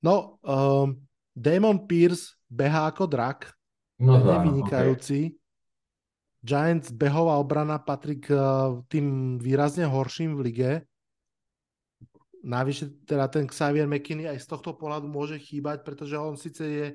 No, 0.00 0.40
um, 0.40 0.96
Damon 1.36 1.84
Pierce 1.84 2.38
behá 2.48 2.88
ako 2.88 3.04
drak. 3.10 3.52
No 4.00 4.16
je 4.16 4.36
vynikajúci. 4.48 5.20
Okay. 5.28 5.38
Giants 6.40 6.88
behová 6.88 7.36
obrana 7.36 7.76
patrí 7.76 8.16
k 8.16 8.32
uh, 8.32 8.80
tým 8.88 9.36
výrazne 9.36 9.84
horším 9.84 10.40
v 10.40 10.40
lige. 10.40 10.72
Navyše 12.40 13.04
teda 13.04 13.28
ten 13.28 13.44
Xavier 13.44 13.84
McKinney 13.84 14.24
aj 14.24 14.40
z 14.40 14.48
tohto 14.48 14.72
pohľadu 14.72 15.04
môže 15.04 15.36
chýbať, 15.36 15.84
pretože 15.84 16.16
on 16.16 16.40
síce 16.40 16.64
je 16.64 16.86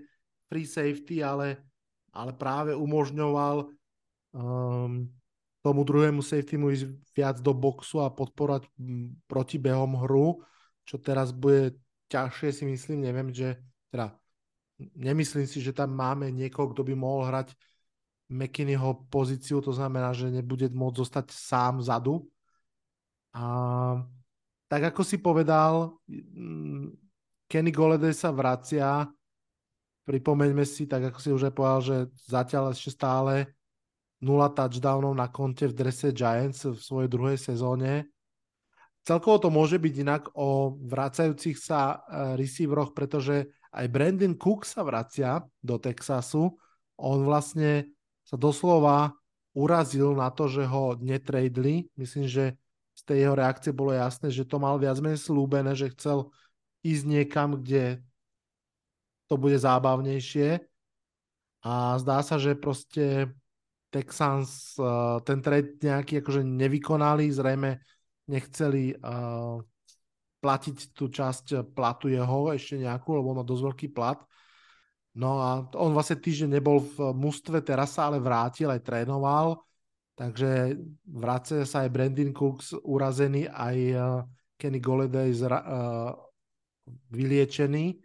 free 0.49 0.65
safety, 0.65 1.21
ale, 1.21 1.61
ale 2.09 2.33
práve 2.33 2.73
umožňoval 2.73 3.69
um, 4.33 5.05
tomu 5.61 5.81
druhému 5.85 6.25
safety 6.25 6.57
mu 6.57 6.73
ísť 6.73 6.85
viac 7.13 7.37
do 7.41 7.53
boxu 7.53 8.01
a 8.01 8.09
podporať 8.09 8.65
proti 9.29 9.57
behom 9.61 9.97
hru, 10.01 10.41
čo 10.85 10.97
teraz 10.97 11.29
bude 11.33 11.77
ťažšie 12.09 12.49
si 12.53 12.63
myslím, 12.69 13.05
neviem, 13.05 13.29
že 13.33 13.57
teda 13.89 14.13
nemyslím 14.77 15.49
si, 15.49 15.61
že 15.61 15.73
tam 15.73 15.93
máme 15.93 16.29
niekoho, 16.29 16.73
kto 16.73 16.85
by 16.85 16.93
mohol 16.93 17.25
hrať 17.25 17.53
McKinneyho 18.29 19.05
pozíciu, 19.09 19.61
to 19.61 19.69
znamená, 19.69 20.13
že 20.13 20.33
nebude 20.33 20.69
môcť 20.73 20.97
zostať 20.97 21.25
sám 21.29 21.81
vzadu. 21.81 22.25
A 23.37 23.45
tak 24.75 24.91
ako 24.91 25.07
si 25.07 25.23
povedal, 25.23 25.95
mm, 26.11 26.91
Kenny 27.47 27.71
Golede 27.71 28.11
sa 28.11 28.35
vracia, 28.35 29.07
pripomeňme 30.03 30.67
si, 30.67 30.83
tak 30.83 31.15
ako 31.15 31.19
si 31.23 31.29
už 31.31 31.47
aj 31.47 31.53
povedal, 31.55 31.79
že 31.79 31.97
zatiaľ 32.27 32.75
ešte 32.75 32.91
stále 32.91 33.55
0 34.19 34.51
touchdownov 34.51 35.15
na 35.15 35.31
konte 35.31 35.71
v 35.71 35.77
drese 35.79 36.11
Giants 36.11 36.67
v 36.67 36.75
svojej 36.75 37.07
druhej 37.07 37.39
sezóne. 37.39 38.11
Celkovo 39.07 39.47
to 39.47 39.47
môže 39.47 39.79
byť 39.79 39.93
inak 39.95 40.23
o 40.35 40.75
vracajúcich 40.75 41.55
sa 41.55 42.03
e, 42.03 42.35
receiveroch, 42.35 42.91
pretože 42.91 43.47
aj 43.71 43.87
Brandon 43.87 44.35
Cook 44.35 44.67
sa 44.67 44.83
vracia 44.83 45.39
do 45.63 45.79
Texasu. 45.79 46.51
On 46.99 47.23
vlastne 47.23 47.95
sa 48.27 48.35
doslova 48.35 49.15
urazil 49.55 50.19
na 50.19 50.27
to, 50.35 50.51
že 50.51 50.67
ho 50.67 50.99
netradeli. 50.99 51.87
Myslím, 51.95 52.27
že 52.27 52.59
tej 53.05 53.25
jeho 53.25 53.35
reakcie 53.37 53.71
bolo 53.71 53.93
jasné, 53.93 54.33
že 54.33 54.43
to 54.45 54.57
mal 54.57 54.81
viac 54.81 54.97
menej 54.97 55.21
slúbené, 55.21 55.77
že 55.77 55.93
chcel 55.93 56.33
ísť 56.81 57.05
niekam, 57.05 57.61
kde 57.61 58.01
to 59.29 59.37
bude 59.37 59.57
zábavnejšie. 59.57 60.61
A 61.65 61.97
zdá 61.97 62.21
sa, 62.21 62.37
že 62.37 62.53
proste 62.53 63.33
Texans 63.89 64.77
e, 64.77 64.85
ten 65.25 65.41
trade 65.41 65.81
nejaký 65.81 66.21
akože 66.21 66.45
nevykonali, 66.45 67.25
zrejme 67.33 67.81
nechceli 68.25 68.97
uh, 68.97 69.61
platiť 70.41 70.97
tú 70.97 71.09
časť 71.09 71.73
platu 71.73 72.09
jeho 72.09 72.53
ešte 72.53 72.77
nejakú, 72.81 73.17
lebo 73.17 73.37
má 73.37 73.45
dosť 73.45 73.63
veľký 73.65 73.87
plat. 73.93 74.17
No 75.17 75.39
a 75.39 75.49
on 75.77 75.95
vlastne 75.95 76.19
týždeň 76.19 76.59
nebol 76.59 76.83
v 76.83 77.15
mústve, 77.15 77.63
teraz 77.63 77.95
sa 77.95 78.11
ale 78.11 78.19
vrátil, 78.19 78.67
aj 78.67 78.83
trénoval, 78.83 79.61
takže 80.15 80.79
vracia 81.05 81.67
sa 81.67 81.83
aj 81.85 81.93
Brandon 81.93 82.31
Cooks 82.31 82.75
urazený, 82.83 83.47
aj 83.51 83.77
uh, 83.93 84.23
Kenny 84.55 84.79
Golladay 84.79 85.31
zra, 85.35 85.59
uh, 85.61 86.11
vyliečený 87.11 87.99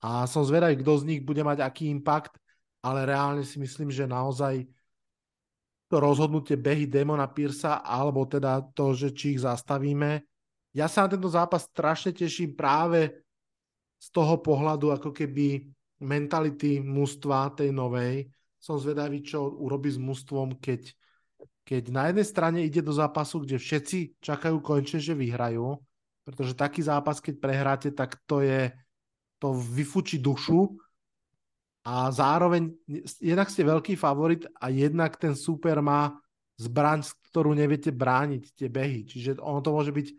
a 0.00 0.24
som 0.24 0.46
zvedavý, 0.46 0.80
kto 0.80 1.04
z 1.04 1.06
nich 1.06 1.20
bude 1.20 1.44
mať 1.44 1.60
aký 1.60 1.92
impact, 1.92 2.38
ale 2.80 3.04
reálne 3.04 3.44
si 3.44 3.60
myslím, 3.60 3.92
že 3.92 4.08
naozaj 4.08 4.64
to 5.90 5.98
rozhodnutie 5.98 6.54
behy 6.54 6.86
Demona 6.86 7.26
Piersa, 7.26 7.82
alebo 7.82 8.24
teda 8.24 8.62
to, 8.72 8.94
že 8.94 9.10
či 9.10 9.36
ich 9.36 9.42
zastavíme. 9.42 10.22
Ja 10.70 10.86
sa 10.86 11.04
na 11.04 11.18
tento 11.18 11.26
zápas 11.26 11.66
strašne 11.66 12.14
teším 12.14 12.54
práve 12.54 13.26
z 13.98 14.08
toho 14.14 14.38
pohľadu 14.38 14.94
ako 14.94 15.10
keby 15.10 15.66
mentality 16.00 16.78
mužstva 16.78 17.58
tej 17.58 17.74
novej. 17.74 18.30
Som 18.62 18.78
zvedavý, 18.78 19.20
čo 19.20 19.50
urobí 19.50 19.90
s 19.90 19.98
mužstvom, 19.98 20.62
keď, 20.62 20.94
keď 21.70 21.94
na 21.94 22.10
jednej 22.10 22.26
strane 22.26 22.58
ide 22.66 22.82
do 22.82 22.90
zápasu, 22.90 23.46
kde 23.46 23.62
všetci 23.62 24.18
čakajú 24.18 24.58
konečne, 24.58 24.98
že 24.98 25.14
vyhrajú, 25.14 25.78
pretože 26.26 26.58
taký 26.58 26.82
zápas, 26.82 27.22
keď 27.22 27.38
prehráte, 27.38 27.88
tak 27.94 28.18
to 28.26 28.42
je, 28.42 28.74
to 29.38 29.54
vyfučí 29.54 30.18
dušu 30.18 30.66
a 31.86 32.10
zároveň 32.10 32.74
jednak 33.22 33.46
ste 33.54 33.62
veľký 33.62 33.94
favorit 33.94 34.50
a 34.58 34.66
jednak 34.74 35.14
ten 35.14 35.38
super 35.38 35.78
má 35.78 36.10
zbraň, 36.58 37.06
ktorú 37.30 37.54
neviete 37.54 37.94
brániť 37.94 38.50
tie 38.58 38.66
behy. 38.66 39.06
Čiže 39.06 39.38
ono 39.38 39.62
to 39.62 39.70
môže 39.70 39.94
byť 39.94 40.10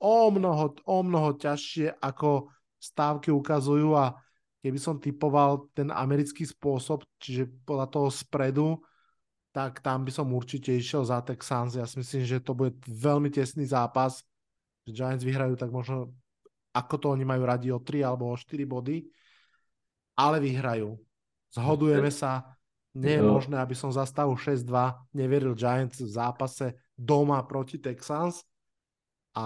o 0.00 0.32
mnoho, 0.32 0.72
o 0.88 0.98
mnoho 1.04 1.36
ťažšie, 1.36 2.00
ako 2.00 2.48
stávky 2.80 3.28
ukazujú 3.28 3.92
a 3.92 4.16
keby 4.64 4.80
som 4.80 4.96
typoval 4.96 5.68
ten 5.76 5.92
americký 5.92 6.48
spôsob, 6.48 7.04
čiže 7.20 7.52
podľa 7.68 7.92
toho 7.92 8.08
spredu, 8.08 8.80
tak 9.54 9.78
tam 9.78 10.02
by 10.02 10.10
som 10.10 10.26
určite 10.34 10.74
išiel 10.74 11.06
za 11.06 11.22
Texans. 11.22 11.78
Ja 11.78 11.86
si 11.86 12.02
myslím, 12.02 12.26
že 12.26 12.42
to 12.42 12.58
bude 12.58 12.74
veľmi 12.90 13.30
tesný 13.30 13.70
zápas, 13.70 14.26
že 14.82 14.90
Giants 14.90 15.22
vyhrajú 15.22 15.54
tak 15.54 15.70
možno 15.70 16.10
ako 16.74 16.94
to 16.98 17.06
oni 17.14 17.22
majú 17.22 17.46
radi 17.46 17.70
o 17.70 17.78
3 17.78 18.02
alebo 18.02 18.34
o 18.34 18.34
4 18.34 18.66
body 18.66 19.06
ale 20.14 20.38
vyhrajú. 20.38 20.94
Zhodujeme 21.54 22.10
sa, 22.10 22.54
nie 22.94 23.18
je 23.18 23.22
možné, 23.22 23.58
aby 23.58 23.74
som 23.74 23.90
za 23.90 24.06
stavu 24.06 24.34
6-2 24.38 25.14
neveril 25.14 25.54
Giants 25.54 26.02
v 26.02 26.10
zápase 26.10 26.78
doma 26.94 27.42
proti 27.46 27.78
Texans 27.78 28.42
a 29.34 29.44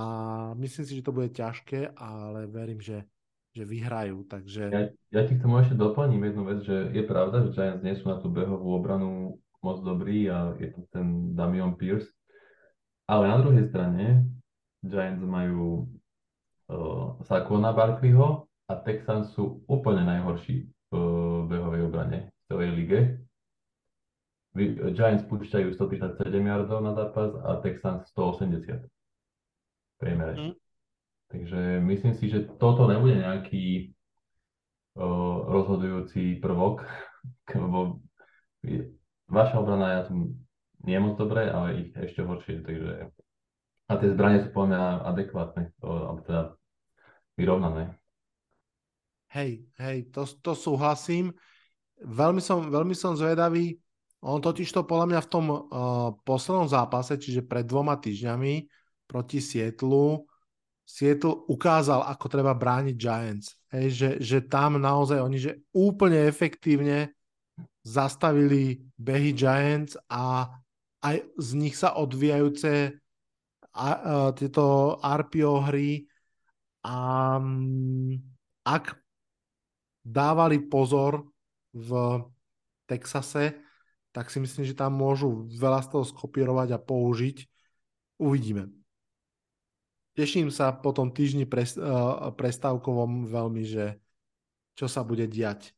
myslím 0.56 0.84
si, 0.84 0.92
že 1.00 1.04
to 1.04 1.16
bude 1.16 1.32
ťažké, 1.32 1.96
ale 1.96 2.44
verím, 2.48 2.80
že, 2.80 3.08
že 3.56 3.64
vyhrajú. 3.64 4.24
Takže... 4.28 4.64
Ja, 4.68 4.82
ja 4.92 5.22
ti 5.24 5.36
k 5.36 5.44
tomu 5.44 5.60
ešte 5.64 5.76
doplním 5.76 6.28
jednu 6.28 6.42
vec, 6.44 6.60
že 6.64 6.92
je 6.92 7.04
pravda, 7.04 7.48
že 7.48 7.56
Giants 7.56 7.84
nie 7.84 7.96
sú 7.96 8.08
na 8.12 8.20
tú 8.20 8.28
behovú 8.28 8.76
obranu 8.76 9.40
moc 9.62 9.82
dobrý 9.82 10.30
a 10.30 10.54
je 10.58 10.70
to 10.74 10.82
ten 10.92 11.34
Damian 11.34 11.74
Pierce. 11.74 12.08
Ale 13.08 13.28
na 13.28 13.40
druhej 13.40 13.72
strane 13.72 14.28
Giants 14.84 15.24
majú 15.24 15.88
uh, 16.68 17.18
Sakona 17.24 17.72
Barkleyho, 17.72 18.48
a 18.68 18.74
Texans 18.84 19.32
sú 19.32 19.64
úplne 19.64 20.04
najhorší 20.04 20.68
v 20.92 20.94
behovej 21.48 21.88
obrane 21.88 22.28
v 22.28 22.42
celej 22.52 22.70
lige. 22.76 23.00
Giants 24.92 25.24
púšťajú 25.24 25.72
137 25.72 26.20
yardov 26.28 26.84
na 26.84 26.92
zápas 26.92 27.32
a 27.48 27.64
Texans 27.64 28.04
180 28.12 28.84
priemere. 29.96 30.34
Mm. 30.36 30.54
Takže 31.28 31.60
myslím 31.84 32.14
si, 32.16 32.28
že 32.28 32.48
toto 32.56 32.88
nebude 32.88 33.20
nejaký 33.20 33.92
uh, 34.96 35.36
rozhodujúci 35.48 36.40
prvok, 36.40 36.84
lebo 37.64 38.04
vaša 39.28 39.56
obrana 39.60 40.00
ja 40.00 40.02
som 40.08 40.34
nie 40.82 40.98
moc 40.98 41.20
dobré, 41.20 41.48
ale 41.52 41.86
ich 41.86 41.90
ešte 41.94 42.24
horšie, 42.24 42.64
takže 42.64 43.12
a 43.88 43.92
tie 43.96 44.12
zbranie 44.12 44.44
sú 44.44 44.52
podľa 44.52 45.00
adekvátne, 45.08 45.72
alebo 45.80 46.20
teda 46.20 46.42
vyrovnané. 47.40 47.96
Hej, 49.32 49.64
hej, 49.80 50.12
to, 50.12 50.28
to 50.44 50.52
súhlasím. 50.52 51.32
Veľmi 52.00 52.40
som, 52.40 52.68
veľmi 52.68 52.92
som 52.92 53.16
zvedavý. 53.16 53.80
On 54.20 54.40
totiž 54.40 54.68
to 54.72 54.84
podľa 54.84 55.06
mňa 55.14 55.20
v 55.24 55.30
tom 55.30 55.46
uh, 55.48 55.60
poslednom 56.20 56.68
zápase, 56.68 57.16
čiže 57.16 57.48
pred 57.48 57.64
dvoma 57.64 57.96
týždňami 57.96 58.66
proti 59.08 59.40
Sietlu, 59.40 60.28
Seattle 60.88 61.44
ukázal, 61.52 62.00
ako 62.08 62.26
treba 62.32 62.56
brániť 62.56 62.96
Giants. 62.96 63.60
Hej, 63.68 63.86
že, 63.92 64.10
že 64.24 64.38
tam 64.48 64.80
naozaj 64.80 65.20
oni 65.20 65.36
že 65.36 65.60
úplne 65.76 66.24
efektívne 66.24 67.12
zastavili 67.82 68.82
behy 68.98 69.32
Giants 69.32 69.96
a 70.10 70.50
aj 71.00 71.16
z 71.38 71.48
nich 71.54 71.78
sa 71.78 71.94
odvíjajúce 71.94 72.98
a, 73.72 73.88
a, 73.88 73.90
tieto 74.34 74.98
RPO 74.98 75.54
hry 75.70 76.04
a 76.82 76.96
ak 78.66 78.84
dávali 80.04 80.58
pozor 80.64 81.28
v 81.72 81.90
Texase, 82.88 83.60
tak 84.12 84.32
si 84.32 84.40
myslím, 84.40 84.64
že 84.64 84.74
tam 84.74 84.96
môžu 84.96 85.46
veľa 85.52 85.84
z 85.84 85.88
toho 85.92 86.04
skopírovať 86.08 86.74
a 86.74 86.80
použiť. 86.80 87.44
Uvidíme. 88.18 88.72
Teším 90.18 90.50
sa 90.50 90.74
po 90.74 90.90
tom 90.90 91.14
týždni 91.14 91.46
pres, 91.46 91.78
uh, 91.78 92.34
prestávkovom 92.34 93.30
veľmi, 93.30 93.62
že 93.62 94.02
čo 94.74 94.90
sa 94.90 95.06
bude 95.06 95.30
diať. 95.30 95.77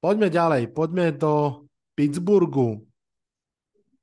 Poďme 0.00 0.28
ďalej, 0.28 0.62
poďme 0.76 1.16
do 1.16 1.64
Pittsburghu. 1.96 2.84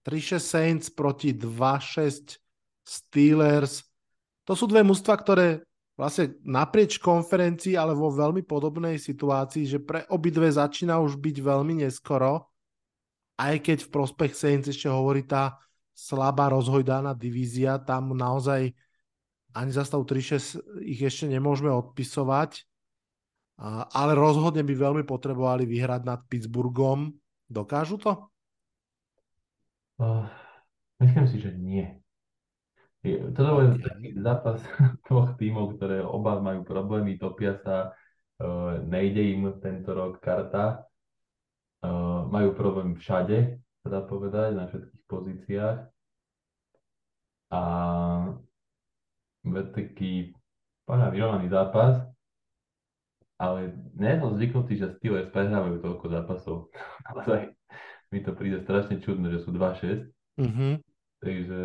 3-6 0.03 0.39
Saints 0.39 0.87
proti 0.91 1.31
2-6 1.31 2.35
Steelers. 2.83 3.87
To 4.43 4.51
sú 4.51 4.67
dve 4.67 4.83
mužstva, 4.83 5.15
ktoré 5.15 5.63
vlastne 5.95 6.35
naprieč 6.43 6.99
konferencii, 6.99 7.79
ale 7.79 7.95
vo 7.95 8.11
veľmi 8.11 8.43
podobnej 8.43 8.99
situácii, 8.99 9.63
že 9.63 9.79
pre 9.79 10.03
obidve 10.11 10.51
začína 10.51 10.99
už 10.99 11.15
byť 11.21 11.37
veľmi 11.39 11.85
neskoro, 11.85 12.51
aj 13.39 13.63
keď 13.63 13.77
v 13.87 13.93
prospech 13.93 14.33
Saints 14.35 14.67
ešte 14.67 14.91
hovorí 14.91 15.23
tá 15.23 15.55
slabá 15.93 16.49
rozhojdaná 16.49 17.13
divízia, 17.13 17.77
tam 17.79 18.17
naozaj 18.17 18.73
ani 19.53 19.71
za 19.71 19.85
stav 19.85 20.01
3-6 20.01 20.81
ich 20.81 21.01
ešte 21.05 21.29
nemôžeme 21.29 21.69
odpisovať, 21.69 22.65
ale 23.71 24.11
rozhodne 24.11 24.59
by 24.59 24.75
veľmi 24.75 25.03
potrebovali 25.07 25.63
vyhrať 25.63 26.01
nad 26.03 26.19
Pittsburghom. 26.27 27.15
Dokážu 27.47 27.95
to? 27.95 28.27
Uh, 29.95 30.27
myslím 30.99 31.27
si, 31.31 31.39
že 31.39 31.55
nie. 31.55 31.87
Toto 33.03 33.63
je 33.63 33.79
taký 33.79 34.09
zápas 34.19 34.59
dvoch 35.07 35.35
tímov, 35.39 35.79
ktoré 35.79 36.03
oba 36.03 36.43
majú 36.43 36.67
problémy, 36.67 37.15
topia 37.15 37.55
sa, 37.63 37.95
uh, 38.43 38.83
nejde 38.83 39.23
im 39.31 39.47
tento 39.63 39.95
rok 39.95 40.19
karta, 40.19 40.83
uh, 41.83 42.27
majú 42.27 42.51
problém 42.55 42.99
všade, 42.99 43.63
sa 43.83 43.87
dá 43.87 44.03
povedať, 44.03 44.59
na 44.59 44.67
všetkých 44.67 45.03
pozíciách. 45.07 45.77
A 47.53 47.61
taký 49.71 50.33
podľa 50.83 51.07
vyrovnaný 51.15 51.47
zápas, 51.47 52.12
ale 53.37 53.73
nie 53.97 54.13
som 54.19 54.35
zvyknutý, 54.35 54.77
že 54.77 54.93
Steelers 54.99 55.31
prehrávajú 55.33 55.81
toľko 55.81 56.05
zápasov. 56.09 56.55
Naozaj 57.09 57.53
mi 58.13 58.19
to 58.21 58.31
príde 58.37 58.61
strašne 58.61 59.01
čudné, 59.01 59.33
že 59.33 59.41
sú 59.41 59.49
2-6. 59.49 60.09
Mm-hmm. 60.37 60.73
Takže 61.23 61.61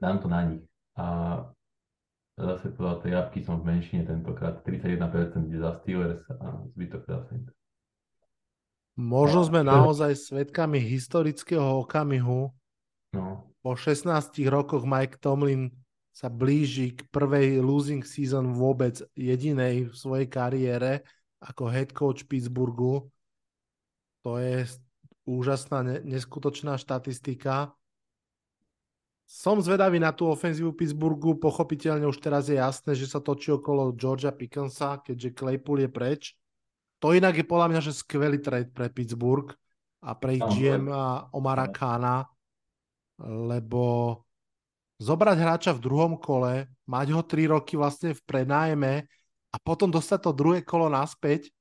dám 0.00 0.16
to 0.18 0.26
na 0.26 0.40
nich. 0.48 0.64
A 0.96 1.06
zase 2.36 2.72
podľa 2.72 2.96
tej 3.04 3.10
javky 3.16 3.38
som 3.44 3.60
v 3.60 3.68
menšine 3.76 4.04
tentokrát. 4.04 4.60
31% 4.64 5.48
ide 5.48 5.60
za 5.60 5.72
Steelers 5.80 6.24
a 6.28 6.66
zbytok 6.74 7.02
za 7.06 7.18
Saints. 7.28 7.52
Možno 8.96 9.44
sme 9.44 9.60
naozaj 9.60 10.16
svetkami 10.16 10.80
historického 10.80 11.84
okamihu. 11.84 12.48
No. 13.12 13.52
Po 13.60 13.76
16 13.76 14.08
rokoch 14.48 14.88
Mike 14.88 15.20
Tomlin 15.20 15.68
sa 16.16 16.32
blíži 16.32 16.96
k 16.96 17.04
prvej 17.12 17.60
losing 17.60 18.00
season 18.00 18.56
vôbec 18.56 18.96
jedinej 19.12 19.92
v 19.92 19.94
svojej 19.94 20.24
kariére 20.24 21.04
ako 21.44 21.68
head 21.68 21.92
coach 21.92 22.24
Pittsburghu. 22.24 23.12
To 24.24 24.40
je 24.40 24.64
úžasná, 25.28 25.84
neskutočná 26.08 26.80
štatistika. 26.80 27.76
Som 29.28 29.60
zvedavý 29.60 30.00
na 30.00 30.16
tú 30.16 30.32
ofenzívu 30.32 30.72
Pittsburghu, 30.72 31.36
pochopiteľne 31.36 32.08
už 32.08 32.16
teraz 32.24 32.48
je 32.48 32.56
jasné, 32.56 32.96
že 32.96 33.12
sa 33.12 33.20
točí 33.20 33.52
okolo 33.52 33.92
Georgia 33.92 34.32
Pickensa, 34.32 35.04
keďže 35.04 35.36
Claypool 35.36 35.84
je 35.84 35.90
preč. 35.92 36.22
To 37.04 37.12
inak 37.12 37.36
je 37.36 37.44
podľa 37.44 37.76
mňa, 37.76 37.80
že 37.84 37.92
skvelý 37.92 38.40
trade 38.40 38.72
pre 38.72 38.88
Pittsburgh 38.88 39.52
a 40.00 40.16
pre 40.16 40.40
ich 40.40 40.46
GM 40.56 40.88
a 40.88 41.28
Omara 41.28 41.68
Kana, 41.68 42.24
lebo 43.20 44.24
zobrať 44.96 45.36
hráča 45.36 45.72
v 45.76 45.84
druhom 45.84 46.14
kole, 46.16 46.68
mať 46.88 47.06
ho 47.12 47.22
3 47.22 47.52
roky 47.52 47.76
vlastne 47.76 48.16
v 48.16 48.22
prenájme 48.24 49.04
a 49.52 49.56
potom 49.60 49.92
dostať 49.92 50.18
to 50.24 50.32
druhé 50.32 50.60
kolo 50.64 50.88
naspäť, 50.88 51.52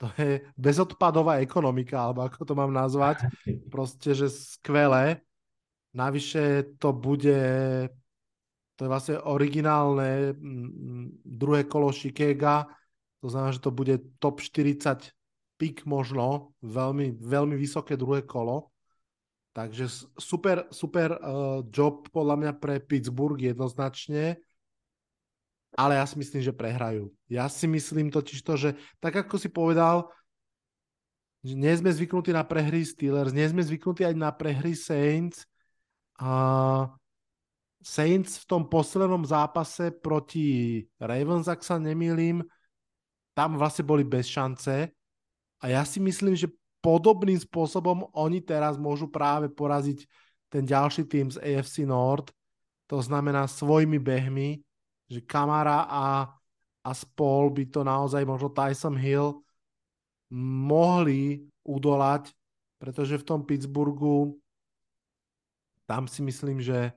to 0.00 0.08
je 0.16 0.40
bezodpadová 0.56 1.44
ekonomika, 1.44 2.08
alebo 2.08 2.24
ako 2.24 2.40
to 2.48 2.54
mám 2.56 2.72
nazvať. 2.72 3.28
Proste, 3.74 4.16
že 4.16 4.32
skvelé. 4.32 5.20
Navyše 5.92 6.78
to 6.80 6.96
bude, 6.96 7.42
to 8.78 8.80
je 8.80 8.88
vlastne 8.88 9.20
originálne 9.20 10.32
druhé 11.26 11.68
kolo 11.68 11.92
Shikega, 11.92 12.64
to 13.20 13.28
znamená, 13.28 13.52
že 13.52 13.60
to 13.60 13.74
bude 13.74 13.94
top 14.16 14.40
40 14.40 15.12
pik 15.60 15.84
možno, 15.84 16.56
veľmi, 16.64 17.20
veľmi 17.20 17.52
vysoké 17.52 18.00
druhé 18.00 18.24
kolo. 18.24 18.72
Takže 19.50 19.90
super, 20.14 20.70
super 20.70 21.18
uh, 21.18 21.66
job 21.66 22.06
podľa 22.14 22.36
mňa 22.38 22.52
pre 22.54 22.78
Pittsburgh 22.78 23.34
jednoznačne, 23.34 24.38
ale 25.74 25.98
ja 25.98 26.06
si 26.06 26.18
myslím, 26.18 26.42
že 26.42 26.54
prehrajú. 26.54 27.10
Ja 27.26 27.50
si 27.50 27.66
myslím 27.66 28.14
totiž 28.14 28.42
to, 28.42 28.54
že 28.54 28.70
tak 29.02 29.26
ako 29.26 29.38
si 29.38 29.50
povedal, 29.50 30.10
že 31.42 31.56
nie 31.56 31.72
sme 31.72 31.90
zvyknutí 31.90 32.30
na 32.30 32.44
prehry 32.44 32.84
Steelers, 32.84 33.32
nie 33.32 33.46
sme 33.48 33.64
zvyknutí 33.64 34.04
aj 34.04 34.14
na 34.18 34.30
prehry 34.30 34.76
Saints. 34.76 35.46
A 36.20 36.30
Saints 37.80 38.44
v 38.44 38.48
tom 38.50 38.62
poslednom 38.68 39.24
zápase 39.24 39.88
proti 39.88 40.84
Ravens, 41.00 41.48
ak 41.48 41.64
sa 41.64 41.80
nemýlim, 41.80 42.44
tam 43.32 43.56
vlastne 43.56 43.88
boli 43.88 44.04
bez 44.04 44.28
šance. 44.28 44.92
A 45.60 45.64
ja 45.64 45.82
si 45.88 45.96
myslím, 45.96 46.36
že 46.36 46.52
podobným 46.80 47.36
spôsobom 47.36 48.08
oni 48.16 48.40
teraz 48.40 48.80
môžu 48.80 49.08
práve 49.08 49.52
poraziť 49.52 50.04
ten 50.50 50.66
ďalší 50.66 51.06
tým 51.06 51.30
z 51.30 51.38
AFC 51.38 51.86
Nord, 51.86 52.34
to 52.90 52.98
znamená 52.98 53.46
svojimi 53.46 54.02
behmi, 54.02 54.58
že 55.06 55.22
Kamara 55.22 55.86
a, 55.86 56.26
a 56.82 56.90
spol 56.90 57.54
by 57.54 57.70
to 57.70 57.86
naozaj 57.86 58.26
možno 58.26 58.50
Tyson 58.50 58.98
Hill 58.98 59.38
mohli 60.34 61.46
udolať, 61.62 62.34
pretože 62.82 63.14
v 63.20 63.26
tom 63.26 63.40
Pittsburghu 63.46 64.34
tam 65.86 66.10
si 66.10 66.22
myslím, 66.22 66.58
že, 66.58 66.94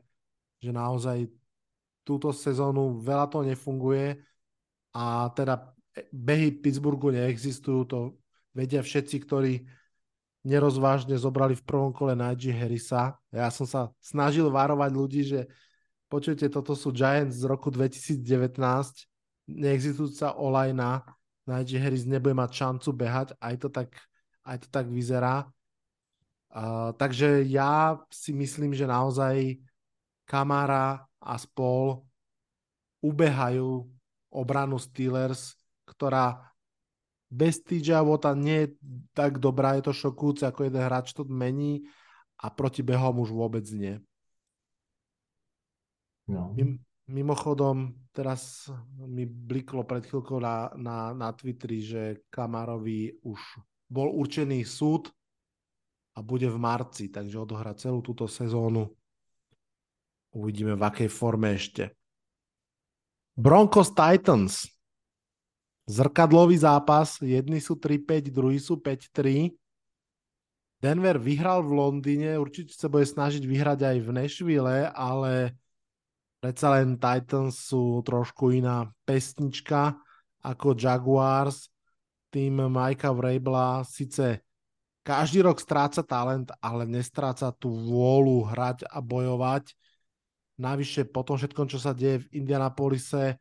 že 0.61 0.73
naozaj 0.73 1.29
túto 2.05 2.33
sezónu 2.33 3.01
veľa 3.01 3.29
to 3.29 3.41
nefunguje 3.41 4.17
a 4.93 5.29
teda 5.33 5.73
behy 6.09 6.53
Pittsburghu 6.53 7.13
neexistujú, 7.13 7.79
to 7.85 7.99
vedia 8.53 8.85
všetci, 8.85 9.15
ktorí 9.25 9.53
nerozvážne 10.43 11.15
zobrali 11.15 11.57
v 11.57 11.65
prvom 11.65 11.91
kole 11.95 12.13
Najee 12.13 12.53
Harrisa. 12.53 13.17
Ja 13.31 13.49
som 13.49 13.63
sa 13.65 13.89
snažil 14.03 14.47
varovať 14.51 14.91
ľudí, 14.91 15.21
že 15.23 15.47
počujete, 16.11 16.51
toto 16.51 16.77
sú 16.77 16.93
Giants 16.93 17.41
z 17.41 17.47
roku 17.47 17.71
2019, 17.71 18.21
neexistujúca 19.49 20.35
olajna, 20.37 21.01
Najee 21.47 21.79
Harris 21.79 22.07
nebude 22.07 22.35
mať 22.35 22.51
šancu 22.55 22.89
behať, 22.95 23.27
aj 23.39 23.55
to 23.59 23.67
tak, 23.71 23.89
aj 24.47 24.57
to 24.63 24.67
tak 24.71 24.87
vyzerá. 24.87 25.47
Uh, 26.53 26.93
takže 27.01 27.49
ja 27.49 27.97
si 28.13 28.29
myslím, 28.29 28.77
že 28.77 28.85
naozaj 28.85 29.57
Kamara 30.29 31.01
a 31.17 31.33
spol 31.35 32.05
ubehajú 33.01 33.89
obranu 34.29 34.77
Steelers, 34.77 35.57
ktorá 35.83 36.52
bez 37.33 37.65
TJ 37.65 38.05
Wota 38.05 38.37
nie 38.37 38.57
je 38.61 38.67
tak 39.17 39.41
dobrá, 39.41 39.73
je 39.73 39.89
to 39.89 39.93
šokujúce, 39.93 40.45
ako 40.45 40.69
jeden 40.69 40.85
hráč 40.85 41.17
to 41.17 41.25
mení 41.25 41.89
a 42.37 42.53
proti 42.53 42.85
behom 42.85 43.25
už 43.25 43.33
vôbec 43.33 43.65
nie. 43.73 43.97
No. 46.29 46.53
Mim, 46.53 46.77
mimochodom, 47.09 47.97
teraz 48.13 48.69
mi 49.01 49.25
bliklo 49.25 49.81
pred 49.83 50.05
chvíľkou 50.05 50.37
na, 50.37 50.69
na, 50.77 51.11
na 51.17 51.33
Twitteri, 51.33 51.81
že 51.81 52.01
Kamarovi 52.29 53.25
už 53.25 53.41
bol 53.89 54.13
určený 54.13 54.61
súd 54.61 55.09
a 56.13 56.21
bude 56.21 56.45
v 56.45 56.57
marci, 56.61 57.09
takže 57.09 57.41
odohrá 57.41 57.73
celú 57.73 58.05
túto 58.05 58.29
sezónu. 58.29 58.93
Uvidíme, 60.33 60.77
v 60.77 60.83
akej 60.85 61.09
forme 61.09 61.57
ešte. 61.57 61.93
Broncos 63.33 63.89
Titans. 63.93 64.69
Zrkadlový 65.83 66.55
zápas, 66.55 67.19
jedni 67.19 67.59
sú 67.59 67.75
3-5, 67.75 68.31
druhý 68.31 68.59
sú 68.59 68.79
5-3. 68.79 69.51
Denver 70.79 71.15
vyhral 71.19 71.63
v 71.63 71.75
Londýne, 71.75 72.39
určite 72.39 72.75
sa 72.75 72.91
bude 72.91 73.07
snažiť 73.07 73.43
vyhrať 73.43 73.79
aj 73.87 73.97
v 74.03 74.09
Nashville, 74.11 74.91
ale 74.91 75.55
Predsa 76.43 76.75
len 76.75 76.99
Titans 76.99 77.55
sú 77.55 78.03
trošku 78.03 78.51
iná 78.51 78.91
pesnička 79.07 79.95
ako 80.43 80.75
Jaguars. 80.75 81.71
Tým 82.27 82.67
Majka 82.67 83.15
Vrabla 83.15 83.87
síce 83.87 84.43
každý 85.07 85.39
rok 85.39 85.63
stráca 85.63 86.03
talent, 86.03 86.51
ale 86.59 86.83
nestráca 86.83 87.47
tú 87.55 87.71
vôľu 87.71 88.51
hrať 88.51 88.83
a 88.91 88.99
bojovať. 88.99 89.71
Navyše 90.59 91.07
po 91.15 91.23
tom 91.23 91.39
všetkom, 91.39 91.71
čo 91.71 91.79
sa 91.79 91.95
deje 91.95 92.27
v 92.27 92.43
Indianapolise, 92.43 93.39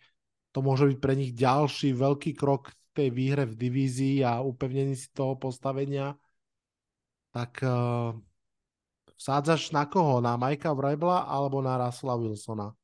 to 0.52 0.58
môže 0.60 0.84
byť 0.88 0.98
pre 1.00 1.14
nich 1.16 1.32
ďalší 1.32 1.96
veľký 1.96 2.36
krok 2.36 2.72
tej 2.92 3.08
výhre 3.08 3.48
v 3.48 3.56
divízii 3.56 4.20
a 4.20 4.44
upevnení 4.44 4.92
si 4.92 5.08
toho 5.16 5.36
postavenia. 5.36 6.16
Tak 7.32 7.64
uh, 7.64 8.12
vsádzaš 9.16 9.72
na 9.72 9.88
koho? 9.88 10.20
Na 10.20 10.36
Majka 10.36 10.76
Vrabla 10.76 11.24
alebo 11.24 11.64
na 11.64 11.80
Russella 11.80 12.20
Wilsona? 12.20 12.76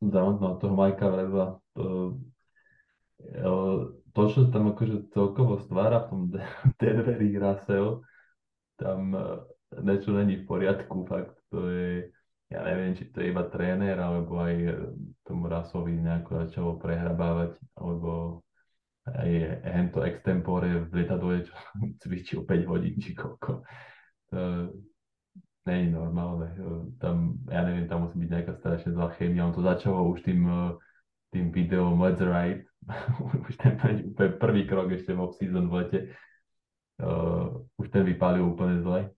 Dám 0.00 0.40
na 0.40 0.56
toho 0.56 0.72
Majka 0.72 1.12
Vreba. 1.12 1.60
To, 1.76 2.16
to, 4.14 4.20
čo 4.32 4.48
tam 4.48 4.72
akože 4.72 5.12
celkovo 5.12 5.60
stvára 5.60 6.06
v 6.06 6.08
tom 6.08 6.20
Denveri 6.80 7.36
Russell, 7.36 8.02
tam 8.78 9.14
e, 9.14 9.22
niečo 9.82 10.14
není 10.14 10.42
v 10.42 10.46
poriadku, 10.46 11.04
fakt 11.04 11.34
to 11.50 11.66
je, 11.68 12.10
ja 12.48 12.60
neviem, 12.64 12.96
či 12.96 13.12
to 13.12 13.20
je 13.20 13.28
iba 13.28 13.44
tréner, 13.44 14.00
alebo 14.00 14.40
aj 14.40 14.54
e, 14.56 14.72
tomu 15.24 15.52
Rasovi 15.52 16.00
nejako 16.00 16.48
začalo 16.48 16.70
prehrabávať, 16.80 17.60
alebo 17.76 18.40
aj 19.04 19.30
hento 19.64 20.04
extempore 20.04 20.88
v 20.88 20.92
lietadle, 20.92 21.44
čo 21.44 21.54
cvičil 22.04 22.40
5 22.44 22.70
hodín, 22.70 22.96
či 23.00 23.12
koľko. 23.12 23.64
To, 24.32 24.38
není 25.68 25.92
normálne. 25.92 26.48
Tam, 26.96 27.36
ja 27.52 27.60
neviem, 27.68 27.84
tam 27.84 28.08
musí 28.08 28.16
byť 28.16 28.30
nejaká 28.32 28.52
strašne 28.56 28.96
zlá 28.96 29.12
chémia. 29.20 29.44
On 29.44 29.52
to 29.52 29.60
začalo 29.60 30.08
už 30.08 30.24
tým, 30.24 30.48
tým 31.28 31.52
videom 31.52 32.00
Let's 32.00 32.24
Ride. 32.24 32.64
už 33.48 33.54
ten 33.60 33.76
úplne 33.76 34.32
prvý 34.40 34.64
krok 34.64 34.88
ešte 34.88 35.12
v 35.12 35.20
off-season 35.20 35.68
v 35.68 35.74
lete. 35.84 36.00
Uh, 36.98 37.62
už 37.78 37.92
ten 37.92 38.02
vypálil 38.02 38.42
úplne 38.42 38.80
zle. 38.80 39.12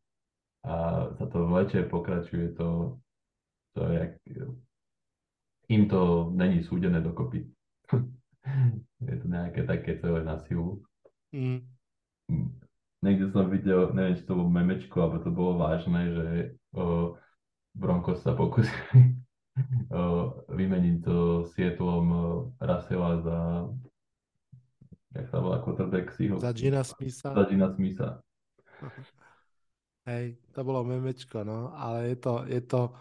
A 0.66 1.06
sa 1.16 1.24
to 1.30 1.46
v 1.46 1.62
lete 1.62 1.78
pokračuje. 1.86 2.58
To, 2.58 2.98
to 3.74 3.86
je, 3.86 4.02
im 5.68 5.88
to 5.88 6.30
není 6.34 6.62
súdené 6.62 7.00
dokopy. 7.00 7.46
je 9.10 9.16
to 9.16 9.26
nejaké 9.28 9.66
také 9.66 9.98
celé 9.98 10.24
na 10.24 10.38
silu. 10.38 10.82
Mm 11.30 11.62
niekde 13.00 13.32
som 13.32 13.48
videl, 13.48 13.90
neviem, 13.96 14.16
či 14.16 14.24
to 14.28 14.36
bolo 14.36 14.52
memečko, 14.52 14.96
alebo 15.00 15.16
to 15.24 15.30
bolo 15.32 15.52
vážne, 15.56 16.00
že 16.12 16.26
o, 16.76 17.16
Broncos 17.72 18.20
sa 18.20 18.36
pokusili 18.36 19.16
vymeniť 20.60 20.96
so 21.04 21.48
Sietlom 21.52 22.06
Rasela 22.60 23.20
za 23.24 23.38
jak 25.10 25.26
sa 25.26 25.42
volá 25.42 25.58
quarterback 25.58 26.14
si 26.14 26.30
ho... 26.30 26.38
Za 26.38 26.54
Gina 26.54 26.86
Smitha. 26.86 27.34
Za 27.34 27.44
Gina 27.50 27.66
Smitha. 27.74 28.22
Hej, 30.06 30.38
to 30.54 30.60
bolo 30.62 30.86
memečko, 30.86 31.42
no, 31.42 31.74
ale 31.74 32.14
je 32.14 32.16
to, 32.16 32.34
je 32.46 32.60
to, 32.62 32.94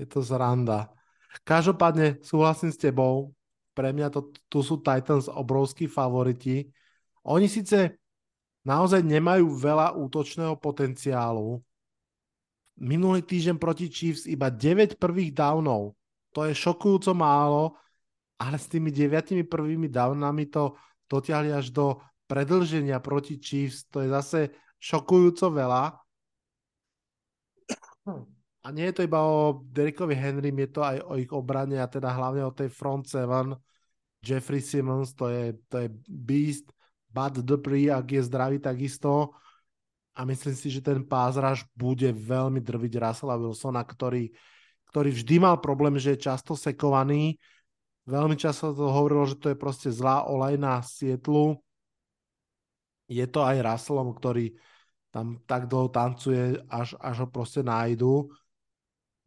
je 0.00 0.06
to 0.08 0.24
zranda. 0.24 0.88
Každopádne 1.44 2.24
súhlasím 2.24 2.72
s 2.72 2.80
tebou, 2.80 3.36
pre 3.76 3.92
mňa 3.94 4.08
to, 4.10 4.34
tu 4.50 4.64
sú 4.64 4.82
Titans 4.82 5.30
obrovskí 5.30 5.86
favoriti. 5.86 6.66
Oni 7.28 7.46
síce 7.46 8.00
naozaj 8.66 9.04
nemajú 9.04 9.56
veľa 9.56 9.94
útočného 9.94 10.58
potenciálu. 10.58 11.60
Minulý 12.80 13.20
týždeň 13.24 13.56
proti 13.60 13.92
Chiefs 13.92 14.24
iba 14.24 14.48
9 14.48 14.96
prvých 14.96 15.36
downov. 15.36 15.94
To 16.32 16.48
je 16.48 16.56
šokujúco 16.56 17.12
málo, 17.12 17.76
ale 18.40 18.56
s 18.56 18.66
tými 18.72 18.88
9 18.88 19.44
prvými 19.44 19.92
downami 19.92 20.48
to 20.48 20.74
dotiahli 21.06 21.52
až 21.52 21.70
do 21.70 22.00
predlženia 22.24 22.98
proti 23.04 23.36
Chiefs. 23.36 23.84
To 23.92 24.00
je 24.00 24.08
zase 24.08 24.40
šokujúco 24.80 25.52
veľa. 25.52 26.00
A 28.60 28.68
nie 28.76 28.92
je 28.92 29.00
to 29.00 29.06
iba 29.08 29.24
o 29.24 29.64
Derrickovi 29.72 30.12
Henry, 30.12 30.52
je 30.52 30.68
to 30.68 30.84
aj 30.84 31.00
o 31.08 31.16
ich 31.16 31.32
obrane 31.32 31.80
a 31.80 31.88
teda 31.88 32.12
hlavne 32.12 32.44
o 32.44 32.52
tej 32.52 32.68
front 32.68 33.08
seven. 33.08 33.56
Jeffrey 34.20 34.60
Simmons, 34.60 35.16
to 35.16 35.32
je, 35.32 35.56
to 35.72 35.80
je 35.80 35.88
beast. 36.04 36.68
Bud 37.08 37.40
Dupree, 37.40 37.88
ak 37.88 38.04
je 38.04 38.22
zdravý, 38.28 38.60
takisto. 38.60 39.32
A 40.12 40.28
myslím 40.28 40.52
si, 40.52 40.68
že 40.68 40.84
ten 40.84 41.00
pázraž 41.00 41.64
bude 41.72 42.12
veľmi 42.12 42.60
drviť 42.60 42.92
Russella 43.00 43.40
Wilsona, 43.40 43.80
ktorý, 43.80 44.28
ktorý 44.92 45.08
vždy 45.08 45.40
mal 45.40 45.56
problém, 45.64 45.96
že 45.96 46.14
je 46.14 46.28
často 46.28 46.52
sekovaný. 46.52 47.40
Veľmi 48.04 48.36
často 48.36 48.76
to 48.76 48.92
hovorilo, 48.92 49.24
že 49.24 49.40
to 49.40 49.48
je 49.48 49.56
proste 49.56 49.88
zlá 49.88 50.28
olej 50.28 50.60
na 50.60 50.84
Sietlu. 50.84 51.56
Je 53.08 53.24
to 53.24 53.40
aj 53.40 53.64
Russellom, 53.64 54.12
ktorý 54.12 54.52
tam 55.10 55.40
tak 55.48 55.66
dlho 55.66 55.88
tancuje, 55.90 56.60
až, 56.68 56.94
až 57.00 57.24
ho 57.24 57.26
proste 57.26 57.64
nájdu. 57.64 58.28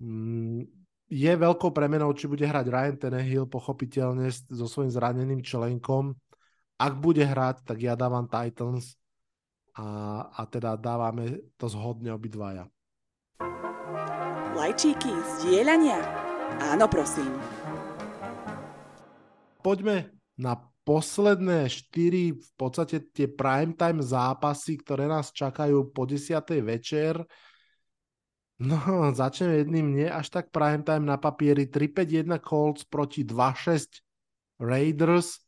Mm, 0.03 0.67
je 1.07 1.31
veľkou 1.31 1.71
premenou, 1.71 2.11
či 2.11 2.27
bude 2.27 2.43
hrať 2.43 2.65
Ryan 2.67 2.97
Tenehill, 2.99 3.47
pochopiteľne 3.47 4.27
so 4.31 4.67
svojím 4.67 4.91
zraneným 4.91 5.39
členkom 5.39 6.19
ak 6.83 6.93
bude 6.99 7.23
hrať, 7.23 7.63
tak 7.63 7.77
ja 7.79 7.93
dávam 7.93 8.27
Titans 8.27 8.97
a, 9.77 9.85
a 10.27 10.41
teda 10.49 10.75
dávame 10.75 11.53
to 11.57 11.69
zhodne 11.69 12.11
obidvaja. 12.13 12.67
Lajčíky, 14.53 15.09
zdieľania? 15.39 15.97
Áno, 16.61 16.85
prosím. 16.85 17.31
Poďme 19.63 20.13
na 20.37 20.59
posledné 20.83 21.71
štyri 21.71 22.35
v 22.35 22.49
podstate 22.59 22.99
tie 23.15 23.31
primetime 23.31 24.03
zápasy, 24.03 24.77
ktoré 24.83 25.07
nás 25.07 25.31
čakajú 25.31 25.95
po 25.95 26.03
10. 26.03 26.43
večer. 26.61 27.23
No, 28.61 28.77
začneme 29.19 29.63
jedným 29.63 29.87
nie 29.97 30.09
až 30.09 30.29
tak 30.29 30.53
primetime 30.53 31.05
na 31.05 31.17
papieri. 31.17 31.65
3-5-1 31.65 32.37
Colts 32.43 32.83
proti 32.85 33.25
2-6 33.25 34.01
Raiders. 34.61 35.41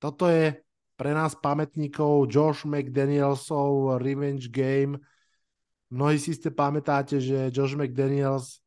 Toto 0.00 0.28
je 0.28 0.56
pre 0.96 1.12
nás 1.16 1.36
pamätníkov 1.36 2.28
Josh 2.28 2.64
McDanielsov 2.68 4.00
Revenge 4.00 4.48
Game. 4.48 5.00
Mnohí 5.90 6.20
si 6.20 6.36
ste 6.36 6.52
pamätáte, 6.52 7.20
že 7.20 7.48
Josh 7.48 7.76
McDaniels 7.76 8.60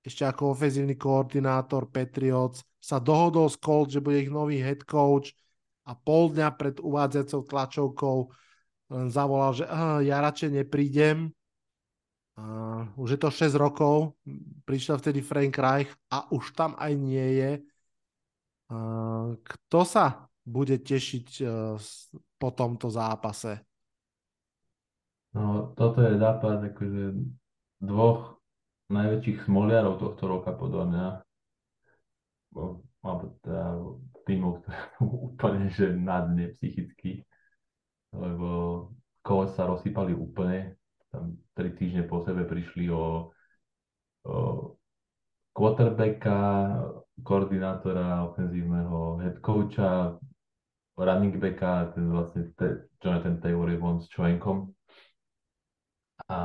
ešte 0.00 0.24
ako 0.24 0.56
ofenzívny 0.56 0.96
koordinátor 0.96 1.92
Patriots 1.92 2.64
sa 2.80 2.96
dohodol 2.96 3.52
s 3.52 3.60
Colts, 3.60 3.92
že 3.92 4.00
bude 4.00 4.24
ich 4.24 4.32
nový 4.32 4.56
head 4.56 4.88
coach 4.88 5.36
a 5.84 5.92
pol 5.92 6.32
dňa 6.32 6.48
pred 6.56 6.76
uvádzacou 6.80 7.44
tlačovkou 7.44 8.32
len 8.90 9.06
zavolal, 9.12 9.54
že 9.54 9.64
ja 10.02 10.18
radšej 10.18 10.50
neprídem. 10.64 11.30
Uh, 12.40 12.88
už 12.96 13.16
je 13.16 13.20
to 13.20 13.28
6 13.28 13.52
rokov, 13.60 14.16
prišiel 14.64 14.96
vtedy 14.96 15.20
Frank 15.20 15.52
Reich 15.60 15.92
a 16.08 16.24
už 16.32 16.56
tam 16.56 16.72
aj 16.80 16.92
nie 16.96 17.28
je. 17.36 17.52
Uh, 18.72 19.36
kto 19.44 19.84
sa 19.84 20.24
bude 20.40 20.80
tešiť 20.80 21.28
uh, 21.44 21.76
po 22.40 22.48
tomto 22.56 22.88
zápase? 22.88 23.60
No, 25.36 25.76
toto 25.76 26.00
je 26.00 26.16
zápas 26.16 26.64
akože 26.64 27.12
dvoch 27.84 28.40
najväčších 28.88 29.44
smoliarov 29.44 30.00
tohto 30.00 30.24
roka 30.24 30.56
podľa 30.56 30.84
mňa. 30.88 31.06
Alebo 33.04 33.24
teda 33.44 33.64
týmov, 34.24 34.64
úplne 35.28 35.68
že 35.68 35.92
na 35.92 36.24
dne 36.24 36.56
psychicky. 36.56 37.20
Lebo 38.16 38.48
kole 39.20 39.52
sa 39.52 39.68
rozsypali 39.68 40.16
úplne. 40.16 40.79
Tam 41.10 41.34
tri 41.58 41.74
týždne 41.74 42.06
po 42.06 42.22
sebe 42.22 42.46
prišli 42.46 42.86
o, 42.90 43.34
o 44.26 44.36
quarterbacka, 45.52 46.38
koordinátora 47.22 48.24
ofenzívneho 48.30 49.18
head 49.18 49.42
coacha, 49.42 50.16
running 50.96 51.36
backa, 51.36 51.92
ten 51.94 52.10
vlastne 52.10 52.54
te, 52.54 52.86
Jonathan 53.02 53.40
Taylor 53.40 53.70
je 53.70 53.78
von 53.78 54.00
s 54.00 54.08
členkom. 54.08 54.70
A 56.30 56.38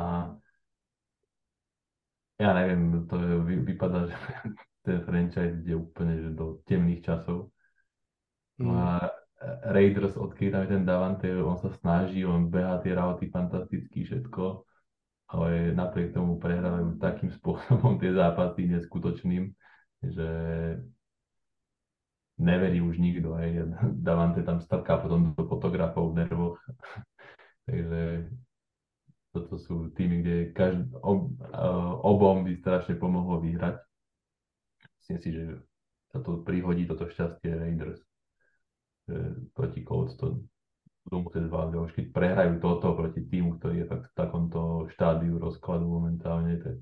ja 2.36 2.51
neviem, 2.51 3.07
to 3.07 3.16
je, 3.16 3.34
vy, 3.45 3.55
vypadá, 3.63 4.09
že 4.09 4.16
ten 4.86 4.97
franchise 5.05 5.61
ide 5.61 5.76
úplne 5.78 6.20
že 6.20 6.32
do 6.34 6.59
temných 6.66 7.05
časov. 7.05 7.53
Mm. 8.55 8.72
a 8.72 9.11
Raiders, 9.44 10.16
odkedy 10.16 10.52
tam 10.52 10.64
je 10.64 10.70
ten 10.72 10.86
Davante, 10.88 11.28
on 11.44 11.60
sa 11.60 11.68
snaží, 11.82 12.24
on 12.24 12.48
behá 12.48 12.80
tie 12.80 12.96
rauty 12.96 13.28
fantasticky, 13.28 14.08
všetko, 14.08 14.64
ale 15.36 15.76
napriek 15.76 16.16
tomu 16.16 16.40
prehrávajú 16.40 16.96
takým 16.98 17.30
spôsobom 17.42 18.00
tie 18.00 18.16
zápasy 18.16 18.72
neskutočným, 18.72 19.52
že 20.06 20.30
neverí 22.40 22.80
už 22.80 23.00
nikto. 23.00 23.36
Hej. 23.40 23.76
Davante 24.00 24.44
tam 24.44 24.64
strká 24.64 25.00
potom 25.04 25.36
do 25.36 25.44
fotografov 25.48 26.16
v 26.16 26.26
nervoch. 26.26 26.58
Takže 27.68 28.32
toto 29.34 29.60
sú 29.60 29.92
týmy, 29.92 30.24
kde 30.24 30.36
každý, 30.56 30.88
ob, 31.04 31.36
obom 32.08 32.48
by 32.48 32.56
strašne 32.56 32.96
pomohlo 32.96 33.44
vyhrať. 33.44 33.82
myslím 35.04 35.20
si, 35.20 35.30
že 35.34 35.44
sa 36.14 36.24
to 36.24 36.40
prihodí 36.46 36.88
toto 36.88 37.10
šťastie 37.10 37.52
Raiders. 37.52 38.05
Že 39.06 39.18
proti 39.53 39.82
Colts 39.86 40.18
to 40.18 40.41
budú 41.06 41.30
musieť 41.30 41.45
zvládať. 41.45 41.74
Už 41.78 41.93
keď 41.93 42.06
prehrajú 42.10 42.53
toto 42.58 42.97
proti 42.97 43.22
týmu, 43.22 43.62
ktorý 43.62 43.86
je 43.86 43.89
fakt 43.89 44.10
v 44.10 44.18
takomto 44.18 44.89
štádiu 44.89 45.38
rozkladu 45.38 45.86
momentálne, 45.86 46.58
tak 46.58 46.82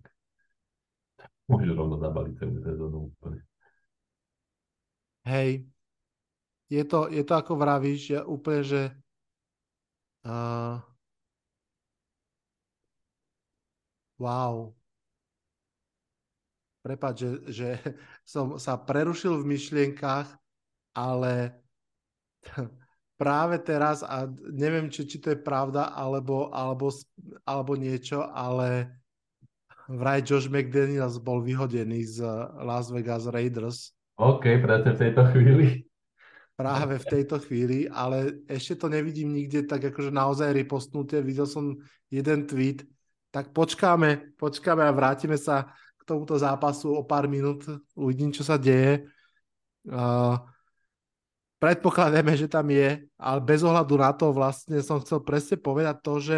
môžu 1.51 1.75
rovno 1.75 1.99
zabaliť 1.99 2.33
celú 2.39 2.57
sezónu 2.63 2.97
úplne. 3.11 3.43
Hej, 5.23 5.67
je 6.67 6.83
to, 6.83 7.07
je 7.11 7.23
to 7.23 7.33
ako 7.35 7.53
vravíš, 7.55 8.15
ja 8.15 8.21
úplne, 8.27 8.63
že 8.63 8.81
uh, 10.27 10.79
wow. 14.19 14.71
Prepač, 16.83 17.23
že, 17.23 17.29
že 17.47 17.69
som 18.27 18.59
sa 18.59 18.75
prerušil 18.75 19.39
v 19.39 19.55
myšlienkach, 19.55 20.27
ale 20.91 21.62
práve 23.23 23.55
teraz, 23.61 24.03
a 24.03 24.27
neviem, 24.51 24.91
či, 24.91 25.07
či 25.07 25.17
to 25.21 25.31
je 25.31 25.39
pravda, 25.39 25.95
alebo, 25.95 26.51
alebo, 26.51 26.91
alebo 27.47 27.73
niečo, 27.79 28.25
ale 28.27 28.99
vraj 29.87 30.23
Josh 30.23 30.51
McDaniels 30.51 31.19
bol 31.19 31.43
vyhodený 31.43 32.19
z 32.19 32.23
Las 32.63 32.91
Vegas 32.91 33.27
Raiders. 33.27 33.91
OK, 34.19 34.59
presne 34.61 34.91
v 34.95 34.99
tejto 34.99 35.23
chvíli. 35.31 35.65
Práve 36.53 37.01
v 37.01 37.09
tejto 37.09 37.41
chvíli, 37.41 37.89
ale 37.89 38.45
ešte 38.45 38.85
to 38.85 38.87
nevidím 38.91 39.33
nikde 39.33 39.65
tak 39.65 39.89
akože 39.89 40.13
naozaj 40.13 40.53
repostnuté. 40.53 41.25
Videl 41.25 41.49
som 41.49 41.81
jeden 42.13 42.45
tweet, 42.45 42.85
tak 43.33 43.49
počkáme, 43.57 44.37
počkáme 44.37 44.85
a 44.85 44.93
vrátime 44.93 45.33
sa 45.33 45.73
k 45.97 46.01
tomuto 46.05 46.37
zápasu 46.37 46.93
o 46.93 47.01
pár 47.01 47.25
minút. 47.25 47.65
Uvidím, 47.97 48.29
čo 48.29 48.45
sa 48.45 48.61
deje. 48.61 49.09
Uh, 49.89 50.37
predpokladáme, 51.63 52.35
že 52.35 52.51
tam 52.51 52.67
je, 52.67 53.07
ale 53.15 53.39
bez 53.39 53.63
ohľadu 53.63 53.95
na 53.95 54.11
to 54.11 54.35
vlastne 54.35 54.83
som 54.83 54.99
chcel 54.99 55.23
presne 55.23 55.55
povedať 55.55 55.95
to, 56.03 56.13
že 56.19 56.37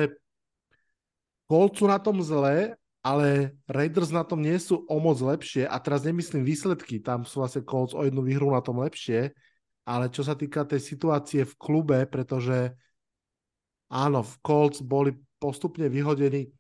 sú 1.49 1.85
na 1.89 1.97
tom 1.97 2.21
zle, 2.21 2.77
ale 3.01 3.57
Raiders 3.65 4.13
na 4.13 4.21
tom 4.21 4.37
nie 4.37 4.53
sú 4.61 4.85
o 4.85 4.97
moc 5.01 5.17
lepšie 5.17 5.65
a 5.65 5.81
teraz 5.81 6.05
nemyslím 6.05 6.45
výsledky, 6.45 7.01
tam 7.01 7.25
sú 7.25 7.41
vlastne 7.41 7.65
Colts 7.65 7.97
o 7.97 8.05
jednu 8.05 8.21
výhru 8.21 8.53
na 8.53 8.61
tom 8.61 8.77
lepšie, 8.85 9.33
ale 9.85 10.13
čo 10.13 10.21
sa 10.21 10.37
týka 10.37 10.61
tej 10.61 10.81
situácie 10.81 11.41
v 11.41 11.57
klube, 11.57 12.05
pretože 12.05 12.77
áno, 13.89 14.21
v 14.21 14.33
Colts 14.45 14.85
boli 14.85 15.17
postupne 15.41 15.89
vyhodení 15.89 16.53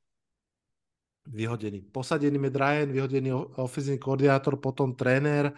vyhodený. 1.25 1.89
Posadený 1.89 2.37
Matt 2.37 2.57
Ryan, 2.57 2.89
vyhodený 2.93 3.29
ofenzívny 3.57 3.97
koordinátor, 3.97 4.61
potom 4.61 4.93
tréner, 4.93 5.53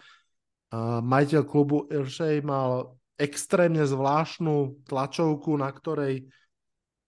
uh, 0.72 1.04
majiteľ 1.04 1.44
klubu 1.44 1.88
Iršej 1.92 2.40
mal 2.40 2.97
extrémne 3.18 3.82
zvláštnu 3.84 4.86
tlačovku, 4.86 5.58
na 5.58 5.74
ktorej 5.74 6.30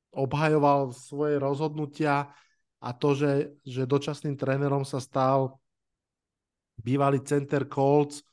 obhajoval 0.09 0.89
svoje 0.91 1.37
rozhodnutia 1.37 2.33
a 2.81 2.89
to, 2.97 3.13
že, 3.13 3.61
že 3.61 3.85
dočasným 3.85 4.33
trénerom 4.33 4.81
sa 4.81 4.97
stal 4.97 5.61
bývalý 6.81 7.21
center 7.21 7.69
Colts, 7.69 8.25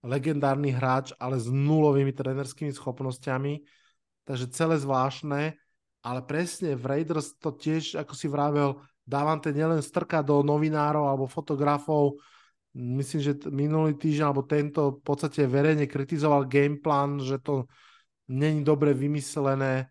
legendárny 0.00 0.72
hráč, 0.72 1.12
ale 1.20 1.36
s 1.36 1.52
nulovými 1.52 2.16
trénerskými 2.16 2.72
schopnosťami. 2.72 3.60
Takže 4.24 4.46
celé 4.54 4.80
zvláštne, 4.80 5.60
ale 6.00 6.20
presne 6.24 6.72
v 6.72 6.84
Raiders 6.88 7.36
to 7.36 7.52
tiež, 7.52 8.00
ako 8.00 8.14
si 8.16 8.26
vravel, 8.30 8.80
Davante 9.04 9.50
nielen 9.50 9.82
strka 9.82 10.22
do 10.22 10.38
novinárov 10.46 11.02
alebo 11.02 11.26
fotografov, 11.26 12.22
myslím, 12.74 13.20
že 13.20 13.32
minulý 13.50 13.98
týždeň 13.98 14.24
alebo 14.26 14.46
tento 14.46 14.98
v 14.98 15.02
podstate 15.02 15.46
verejne 15.46 15.90
kritizoval 15.90 16.46
gameplan, 16.46 17.18
že 17.18 17.42
to 17.42 17.66
není 18.30 18.62
dobre 18.62 18.94
vymyslené. 18.94 19.90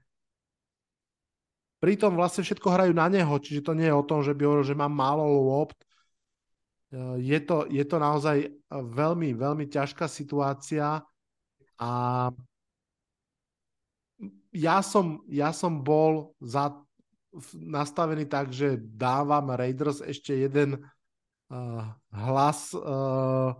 Pritom 1.80 2.15
vlastne 2.15 2.43
všetko 2.43 2.67
hrajú 2.71 2.93
na 2.95 3.07
neho, 3.07 3.32
čiže 3.39 3.63
to 3.63 3.75
nie 3.75 3.88
je 3.88 3.95
o 3.95 4.03
tom, 4.03 4.19
že 4.23 4.36
by 4.36 4.43
hovoril, 4.43 4.67
že 4.67 4.80
mám 4.80 4.91
málo 4.91 5.23
lopt. 5.27 5.80
Je 7.19 7.39
to, 7.45 7.69
je 7.69 7.86
to 7.86 7.97
naozaj 8.01 8.49
veľmi, 8.71 9.38
veľmi 9.38 9.65
ťažká 9.69 10.09
situácia 10.09 11.03
a 11.80 11.91
ja 14.49 14.82
som, 14.82 15.21
ja 15.30 15.53
som 15.53 15.86
bol 15.86 16.34
za, 16.41 16.73
nastavený 17.53 18.25
tak, 18.25 18.49
že 18.49 18.82
dávam 18.82 19.53
Raiders 19.53 20.01
ešte 20.01 20.34
jeden 20.34 20.82
hlas 22.13 22.73
uh, 22.77 23.57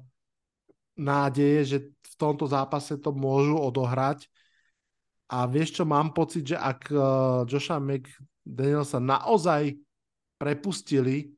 nádeje, 0.94 1.60
že 1.66 1.78
v 1.90 2.14
tomto 2.18 2.46
zápase 2.46 2.98
to 3.02 3.10
môžu 3.10 3.58
odohrať. 3.58 4.30
A 5.30 5.46
vieš 5.46 5.82
čo, 5.82 5.84
mám 5.86 6.14
pocit, 6.14 6.54
že 6.54 6.58
ak 6.58 6.90
uh, 6.90 7.46
Josha 7.46 7.78
McDanielsa 7.82 8.98
naozaj 9.02 9.78
prepustili, 10.38 11.34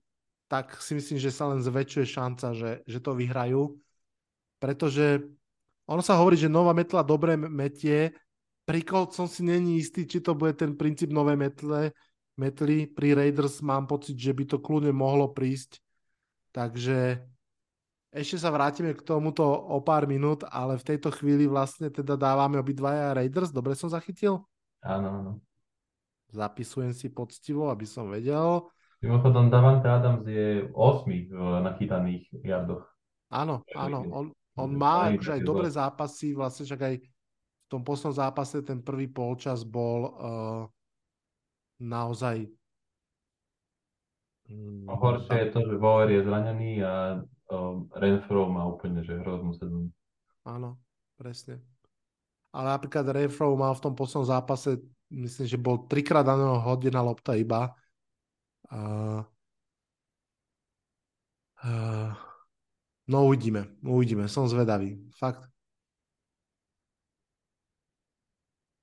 tak 0.51 0.75
si 0.83 0.95
myslím, 0.95 1.19
že 1.19 1.31
sa 1.31 1.47
len 1.51 1.63
zväčšuje 1.63 2.05
šanca, 2.07 2.47
že, 2.55 2.71
že 2.83 2.99
to 2.99 3.15
vyhrajú. 3.15 3.71
Pretože 4.59 5.23
ono 5.87 6.03
sa 6.03 6.19
hovorí, 6.19 6.35
že 6.35 6.51
nová 6.51 6.75
metla 6.75 7.03
dobre 7.03 7.35
metie, 7.35 8.11
pri 8.67 8.85
som 9.11 9.27
si 9.27 9.43
není 9.43 9.81
istý, 9.81 10.07
či 10.07 10.23
to 10.23 10.37
bude 10.37 10.55
ten 10.55 10.77
princíp 10.77 11.11
nové 11.11 11.35
metle, 11.35 11.91
metli. 12.39 12.87
Pri 12.87 13.17
Raiders 13.17 13.59
mám 13.59 13.89
pocit, 13.89 14.15
že 14.15 14.31
by 14.31 14.47
to 14.47 14.63
kľudne 14.63 14.93
mohlo 14.95 15.27
prísť 15.33 15.81
Takže 16.51 17.23
ešte 18.11 18.35
sa 18.35 18.51
vrátime 18.51 18.91
k 18.91 19.07
tomuto 19.07 19.47
o 19.47 19.79
pár 19.79 20.03
minút, 20.03 20.43
ale 20.51 20.75
v 20.75 20.83
tejto 20.83 21.15
chvíli 21.15 21.47
vlastne 21.47 21.87
teda 21.87 22.19
dávame 22.19 22.59
obidvaja 22.59 23.15
Raiders. 23.15 23.55
Dobre 23.55 23.71
som 23.71 23.87
zachytil? 23.87 24.43
Áno, 24.83 25.07
áno. 25.07 25.31
Zapisujem 26.31 26.91
si 26.91 27.07
poctivo, 27.07 27.71
aby 27.71 27.87
som 27.87 28.11
vedel. 28.11 28.67
Mimochodom, 28.99 29.47
Davante 29.47 29.87
Adams 29.87 30.27
je 30.27 30.67
8 30.75 31.07
v 31.07 31.39
nachytaných 31.63 32.27
jardoch. 32.43 32.83
Áno, 33.31 33.63
áno. 33.71 33.99
On, 34.11 34.25
on 34.59 34.71
má 34.75 35.15
akože 35.15 35.39
aj 35.39 35.41
dobré 35.47 35.67
zápasy, 35.71 36.35
vlastne 36.35 36.67
však 36.67 36.81
aj 36.83 36.95
v 36.99 37.67
tom 37.71 37.81
poslednom 37.87 38.15
zápase 38.19 38.59
ten 38.67 38.83
prvý 38.83 39.07
polčas 39.07 39.63
bol 39.63 39.99
uh, 40.03 40.63
naozaj 41.79 42.43
horšie 44.87 45.37
je 45.37 45.47
to, 45.51 45.59
že 45.65 45.75
Bauer 45.81 46.09
je 46.09 46.21
zranený 46.23 46.83
a 46.83 47.23
um, 47.51 47.87
Renfro 47.95 48.49
má 48.49 48.67
úplne 48.67 49.03
že 49.03 49.19
hroznú 49.19 49.55
sezónu. 49.55 49.89
Áno, 50.43 50.79
presne. 51.15 51.61
Ale 52.51 52.75
napríklad 52.75 53.07
Renfro 53.07 53.55
mal 53.55 53.71
v 53.77 53.83
tom 53.83 53.93
poslednom 53.95 54.27
zápase, 54.27 54.81
myslím, 55.11 55.47
že 55.47 55.59
bol 55.59 55.87
trikrát 55.87 56.27
daného 56.27 56.59
hodená 56.59 56.99
lopta 56.99 57.37
iba. 57.37 57.71
Uh, 58.71 59.23
uh, 61.63 62.11
no 63.07 63.17
uvidíme, 63.27 63.71
uvidíme, 63.83 64.27
som 64.27 64.47
zvedavý. 64.47 64.99
Fakt. 65.15 65.47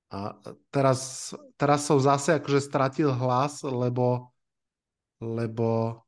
A 0.08 0.32
teraz, 0.72 1.32
teraz 1.60 1.84
som 1.84 2.00
zase 2.00 2.40
akože 2.40 2.64
stratil 2.64 3.12
hlas, 3.12 3.60
lebo 3.60 4.32
lebo 5.20 6.00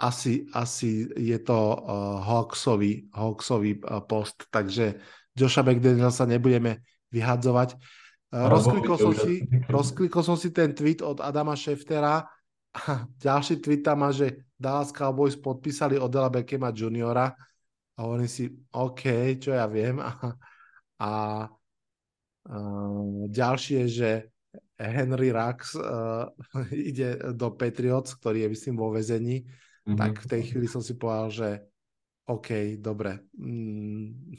asi, 0.00 0.48
asi 0.56 1.10
je 1.12 1.38
to 1.44 1.76
uh, 1.76 2.24
Hawksový, 2.24 3.10
Hawksový 3.12 3.82
uh, 3.84 4.00
post, 4.00 4.48
takže 4.48 4.96
Joša 5.36 5.62
sa 6.10 6.24
nebudeme 6.24 6.80
vyhadzovať. 7.12 7.76
Uh, 8.30 8.48
rozklikol, 8.48 8.96
som 8.96 9.12
si, 9.12 9.44
rozklikol 9.68 10.22
som 10.22 10.36
si 10.38 10.54
ten 10.54 10.72
tweet 10.72 11.02
od 11.02 11.20
Adama 11.20 11.52
Šeftera 11.52 12.24
a 12.70 12.80
ďalší 13.18 13.58
tweet 13.60 13.82
tam 13.82 14.06
má, 14.06 14.10
že 14.14 14.46
Dallas 14.54 14.94
Cowboys 14.94 15.36
podpísali 15.36 15.98
Odela 15.98 16.30
Beckema 16.30 16.70
juniora 16.70 17.34
a 17.96 17.98
hovorím 18.00 18.30
si, 18.30 18.48
OK, 18.72 19.36
čo 19.36 19.52
ja 19.52 19.68
viem. 19.68 20.00
A, 20.04 20.08
a, 21.00 21.12
a 22.44 22.56
ďalšie, 23.24 23.88
že 23.88 24.28
Henry 24.80 25.28
Rax 25.28 25.76
uh, 25.76 26.24
ide 26.72 27.36
do 27.36 27.52
Patriots, 27.52 28.16
ktorý 28.16 28.48
je 28.48 28.52
myslím 28.56 28.80
vo 28.80 28.88
vezení, 28.88 29.44
mm-hmm. 29.44 29.98
tak 30.00 30.24
v 30.24 30.26
tej 30.26 30.42
chvíli 30.48 30.66
som 30.66 30.80
si 30.80 30.96
povedal, 30.96 31.28
že 31.28 31.48
OK, 32.32 32.80
dobre. 32.80 33.28
Mm, 33.36 34.32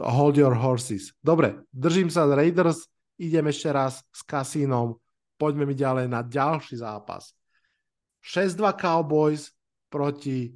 hold 0.16 0.36
your 0.36 0.52
horses. 0.52 1.16
Dobre, 1.24 1.64
držím 1.72 2.12
sa 2.12 2.28
z 2.28 2.36
Raiders, 2.36 2.84
idem 3.16 3.48
ešte 3.48 3.68
raz 3.72 4.04
s 4.12 4.20
kasínom, 4.20 5.00
poďme 5.40 5.64
mi 5.64 5.76
ďalej 5.76 6.06
na 6.08 6.20
ďalší 6.20 6.84
zápas. 6.84 7.32
6-2 8.20 8.76
Cowboys 8.76 9.48
proti 9.88 10.52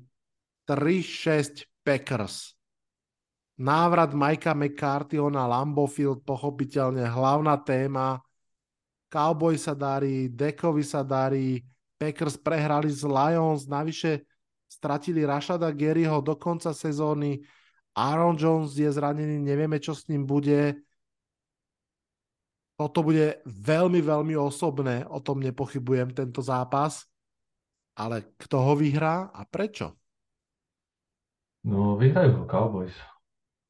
3-6 0.69 1.65
Packers. 1.81 2.53
Návrat 3.55 4.13
Majka 4.13 4.53
McCarthyho 4.53 5.31
na 5.31 5.47
Lambeau 5.47 5.87
Field, 5.87 6.27
pochopiteľne 6.27 7.07
hlavná 7.07 7.55
téma 7.63 8.19
Cowboy 9.15 9.55
sa 9.55 9.79
darí, 9.79 10.27
Dekovi 10.27 10.83
sa 10.83 11.07
darí, 11.07 11.63
Packers 11.95 12.35
prehrali 12.35 12.91
z 12.91 13.07
Lions, 13.07 13.71
navyše 13.71 14.27
stratili 14.67 15.23
Rashada 15.23 15.71
Garyho 15.71 16.19
do 16.19 16.35
konca 16.35 16.75
sezóny, 16.75 17.39
Aaron 17.95 18.35
Jones 18.35 18.75
je 18.75 18.91
zranený, 18.91 19.39
nevieme, 19.39 19.79
čo 19.79 19.95
s 19.95 20.11
ním 20.11 20.27
bude. 20.27 20.83
Toto 22.75 23.07
bude 23.07 23.39
veľmi, 23.47 24.03
veľmi 24.03 24.35
osobné, 24.35 25.07
o 25.07 25.23
tom 25.23 25.39
nepochybujem, 25.39 26.11
tento 26.11 26.43
zápas. 26.43 27.07
Ale 27.95 28.35
kto 28.35 28.59
ho 28.59 28.75
vyhrá 28.75 29.31
a 29.31 29.47
prečo? 29.47 29.95
No, 31.63 31.95
vyhrajú 31.95 32.43
ho 32.43 32.45
Cowboys. 32.51 32.99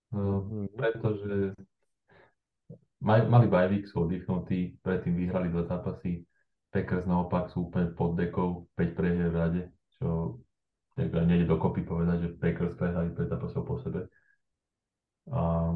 Uh, 0.08 0.64
pretože 0.72 1.52
maj, 3.04 3.28
mali 3.28 3.46
bajvík, 3.46 3.84
sú 3.86 4.08
oddychnutí, 4.08 4.80
predtým 4.80 5.14
vyhrali 5.14 5.52
dva 5.52 5.68
zápasy. 5.68 6.24
Packers 6.72 7.06
naopak 7.06 7.52
sú 7.54 7.70
úplne 7.70 7.94
pod 7.94 8.18
dekou, 8.18 8.66
5 8.74 8.98
prehier 8.98 9.30
v 9.30 9.38
rade, 9.38 9.62
čo 10.00 10.40
nejde 10.98 11.46
dokopy 11.46 11.86
povedať, 11.86 12.26
že 12.26 12.34
Packers 12.40 12.74
prehrali 12.74 13.14
5 13.14 13.30
zápasov 13.30 13.62
po 13.62 13.78
sebe. 13.78 14.10
A 15.30 15.70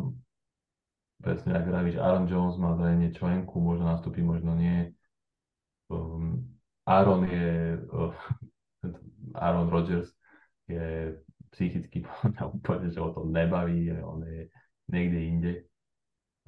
presne 1.23 1.55
ak 1.55 1.69
vravíš, 1.69 2.03
Aaron 2.03 2.27
Jones 2.27 2.59
má 2.59 2.75
zranenie 2.75 3.15
členku, 3.15 3.63
možno 3.63 3.87
nastúpi, 3.87 4.25
možno 4.25 4.59
nie. 4.59 4.91
Um, 5.87 6.51
Aaron 6.83 7.29
je, 7.31 7.79
uh, 7.95 8.15
Aaron 9.45 9.71
Rodgers 9.71 10.11
je 10.67 11.15
psychicky 11.55 12.03
úplne, 12.59 12.91
že 12.91 12.99
o 12.99 13.15
tom 13.15 13.31
nebaví, 13.31 13.93
on 14.03 14.27
je 14.27 14.51
niekde 14.91 15.21
inde. 15.21 15.53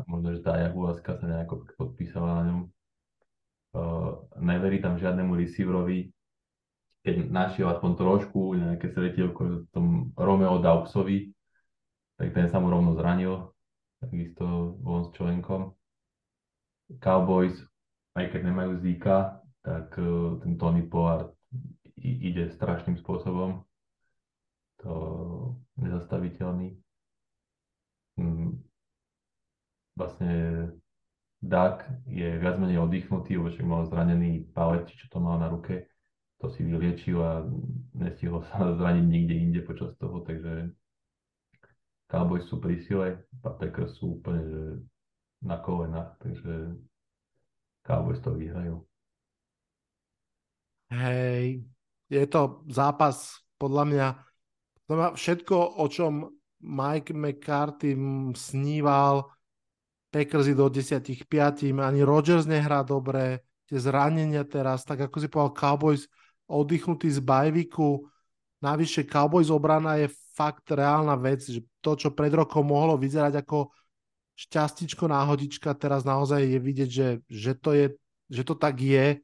Možno, 0.07 0.37
že 0.37 0.45
tá 0.45 0.57
Jaguaska 0.57 1.17
sa 1.19 1.27
nejako 1.27 1.69
podpísala 1.77 2.41
na 2.41 2.43
ňom. 2.49 2.61
Uh, 3.71 4.27
neverí 4.43 4.83
tam 4.83 4.99
žiadnemu 4.99 5.33
receiverovi, 5.39 6.11
keď 7.07 7.31
našiel 7.31 7.71
aspoň 7.71 7.91
trošku 7.97 8.41
nejaké 8.59 8.91
svetielko 8.91 9.65
v 9.65 9.69
tom 9.71 9.87
Romeo 10.19 10.59
Daubsovi, 10.59 11.31
tak 12.19 12.35
ten 12.35 12.51
sa 12.51 12.59
mu 12.59 12.69
rovno 12.69 12.99
zranil, 12.99 13.55
takisto 14.03 14.77
von 14.83 15.09
s 15.09 15.15
členkom. 15.15 15.73
Cowboys, 16.99 17.55
aj 18.19 18.35
keď 18.35 18.41
nemajú 18.51 18.83
Zika, 18.83 19.39
tak 19.63 19.95
uh, 19.97 20.43
ten 20.43 20.59
Tony 20.59 20.83
Pollard 20.83 21.31
ide 22.01 22.51
strašným 22.51 22.99
spôsobom. 22.99 23.63
To 24.81 24.93
nezastaviteľný. 25.77 26.77
Mm. 28.17 28.70
Vlastne 30.01 30.33
Dak 31.45 31.89
je 32.09 32.37
viac 32.41 32.57
menej 32.57 32.81
oddychnutý, 32.85 33.37
lebo 33.37 33.53
mal 33.65 33.85
zranený 33.89 34.49
palec, 34.57 34.89
čo 34.93 35.09
to 35.13 35.21
mal 35.21 35.37
na 35.37 35.53
ruke. 35.53 35.89
To 36.41 36.49
si 36.49 36.65
vyliečil 36.65 37.21
a 37.21 37.45
nestihol 37.97 38.41
sa 38.49 38.65
zraniť 38.81 39.05
nikde 39.05 39.35
inde 39.37 39.61
počas 39.61 39.93
toho, 40.01 40.25
takže 40.25 40.73
Cowboys 42.09 42.45
sú 42.49 42.61
pri 42.61 42.81
sile, 42.85 43.25
a 43.45 43.49
Packers 43.53 43.97
sú 43.97 44.21
úplne 44.21 44.43
že 44.45 44.63
na 45.41 45.57
kolenách, 45.61 46.17
takže 46.21 46.77
Cowboys 47.85 48.21
to 48.21 48.37
vyhrajú. 48.37 48.85
Hej, 50.91 51.65
je 52.11 52.25
to 52.27 52.67
zápas, 52.69 53.41
podľa 53.57 53.85
mňa, 53.87 54.07
to 54.91 54.93
má 54.99 55.09
všetko, 55.15 55.57
o 55.79 55.87
čom 55.87 56.29
Mike 56.61 57.15
McCarthy 57.15 57.95
sníval, 58.35 59.31
Packers 60.11 60.51
do 60.51 60.67
10 60.67 61.01
5, 61.01 61.71
ani 61.79 62.03
Rodgers 62.03 62.45
nehrá 62.45 62.83
dobre, 62.83 63.47
tie 63.71 63.79
zranenia 63.79 64.43
teraz, 64.43 64.83
tak 64.83 65.07
ako 65.07 65.17
si 65.23 65.29
povedal, 65.31 65.55
Cowboys 65.55 66.11
oddychnutý 66.51 67.07
z 67.07 67.23
bajviku, 67.23 68.03
navyše 68.59 69.07
Cowboys 69.07 69.49
obrana 69.55 70.03
je 70.03 70.11
fakt 70.35 70.67
reálna 70.75 71.15
vec, 71.15 71.47
že 71.47 71.63
to, 71.79 71.95
čo 71.95 72.11
pred 72.11 72.35
rokom 72.35 72.67
mohlo 72.67 72.99
vyzerať 72.99 73.39
ako 73.47 73.71
šťastičko 74.35 75.07
náhodička, 75.07 75.71
teraz 75.79 76.03
naozaj 76.03 76.43
je 76.43 76.59
vidieť, 76.59 76.91
že, 76.91 77.09
že, 77.29 77.53
to, 77.55 77.71
je, 77.77 77.87
že 78.33 78.43
to 78.43 78.59
tak 78.59 78.81
je. 78.81 79.21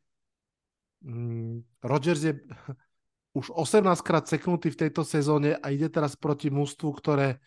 Mm, 1.03 1.67
Rodgers 1.83 2.23
je 2.23 2.39
už 3.39 3.51
18 3.51 3.83
krát 4.07 4.29
seknutý 4.29 4.71
v 4.71 4.81
tejto 4.87 5.03
sezóne 5.03 5.59
a 5.59 5.67
ide 5.73 5.91
teraz 5.91 6.15
proti 6.15 6.53
mústvu, 6.53 6.95
ktoré 6.95 7.43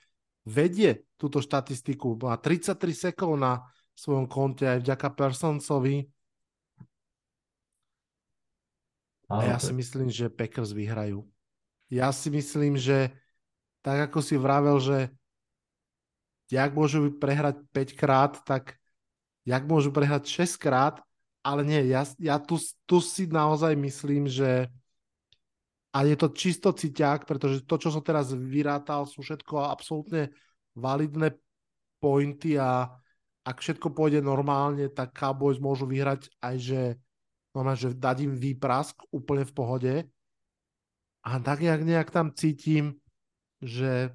vedie 0.47 1.07
túto 1.19 1.43
štatistiku. 1.43 2.15
Má 2.19 2.39
33 2.39 3.11
sekov 3.11 3.35
na 3.35 3.65
svojom 3.95 4.25
konte 4.31 4.63
aj 4.63 4.79
vďaka 4.83 5.09
Personsovi. 5.11 6.07
A 9.29 9.45
ja 9.45 9.57
si 9.61 9.75
myslím, 9.75 10.09
že 10.09 10.31
Packers 10.31 10.73
vyhrajú. 10.73 11.21
Ja 11.91 12.09
si 12.09 12.33
myslím, 12.33 12.79
že 12.79 13.13
tak 13.85 14.09
ako 14.09 14.19
si 14.25 14.35
vravel, 14.39 14.81
že 14.81 15.13
jak 16.49 16.73
môžu 16.73 17.13
prehrať 17.13 17.61
5 17.69 17.93
krát, 17.93 18.33
tak 18.41 18.79
jak 19.45 19.63
môžu 19.69 19.93
prehrať 19.93 20.25
6 20.25 20.57
krát, 20.57 20.97
ale 21.45 21.61
nie, 21.61 21.93
ja, 21.93 22.03
ja 22.17 22.41
tu, 22.41 22.57
tu 22.89 22.97
si 22.99 23.29
naozaj 23.29 23.77
myslím, 23.77 24.25
že 24.25 24.67
a 25.89 25.97
je 26.05 26.15
to 26.15 26.29
čisto 26.29 26.69
ciťák, 26.69 27.25
pretože 27.25 27.65
to, 27.65 27.75
čo 27.81 27.89
som 27.89 28.05
teraz 28.05 28.29
vyrátal, 28.29 29.09
sú 29.09 29.25
všetko 29.25 29.73
absolútne 29.73 30.29
validné 30.77 31.33
pointy 31.97 32.61
a 32.61 32.93
ak 33.41 33.57
všetko 33.57 33.89
pôjde 33.97 34.21
normálne, 34.21 34.85
tak 34.93 35.17
Cowboys 35.17 35.57
môžu 35.57 35.89
vyhrať 35.89 36.29
aj, 36.37 36.55
že, 36.61 36.81
normálne, 37.57 37.81
že 37.81 37.97
dať 37.97 38.17
im 38.29 38.33
výprask 38.37 38.93
úplne 39.09 39.41
v 39.49 39.55
pohode. 39.55 39.93
A 41.25 41.41
tak 41.41 41.65
nejak, 41.65 41.81
nejak 41.81 42.09
tam 42.13 42.37
cítim, 42.37 43.01
že 43.57 44.13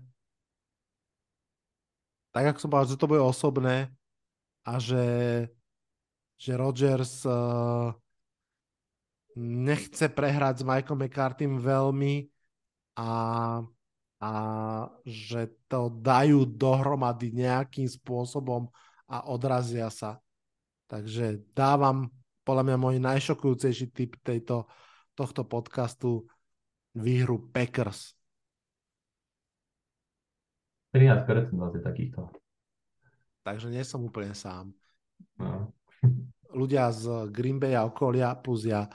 tak 2.30 2.54
ako 2.54 2.58
som 2.62 2.70
povedal, 2.70 2.90
že 2.94 3.00
to 3.02 3.10
bude 3.10 3.22
osobné 3.22 3.76
a 4.66 4.78
že, 4.78 5.06
že 6.38 6.52
Rodgers 6.54 7.26
uh, 7.26 7.94
nechce 9.38 10.06
prehrať 10.10 10.62
s 10.62 10.66
Mikeom 10.66 10.98
McCartym 10.98 11.58
veľmi 11.58 12.26
a, 12.98 13.12
a 14.22 14.32
že 15.02 15.50
to 15.66 15.90
dajú 15.90 16.46
dohromady 16.46 17.34
nejakým 17.34 17.90
spôsobom 17.90 18.70
a 19.10 19.26
odrazia 19.28 19.90
sa. 19.90 20.22
Takže 20.86 21.42
dávam 21.52 22.12
podľa 22.44 22.62
mňa 22.70 22.76
môj 22.78 22.96
najšokujúcejší 23.00 23.86
typ 23.90 24.20
tejto, 24.20 24.68
tohto 25.16 25.42
podcastu 25.42 26.28
výhru 26.94 27.50
Packers. 27.50 28.14
13% 30.94 31.58
vás 31.58 31.74
je 31.74 31.82
takýchto. 31.82 32.30
Takže 33.42 33.66
nie 33.66 33.82
som 33.82 34.06
úplne 34.06 34.30
sám. 34.30 34.70
No. 35.42 35.74
Ľudia 36.54 36.94
z 36.94 37.34
Green 37.34 37.58
Bay 37.58 37.74
a 37.74 37.82
okolia 37.82 38.38
plus 38.38 38.62
ja. 38.62 38.86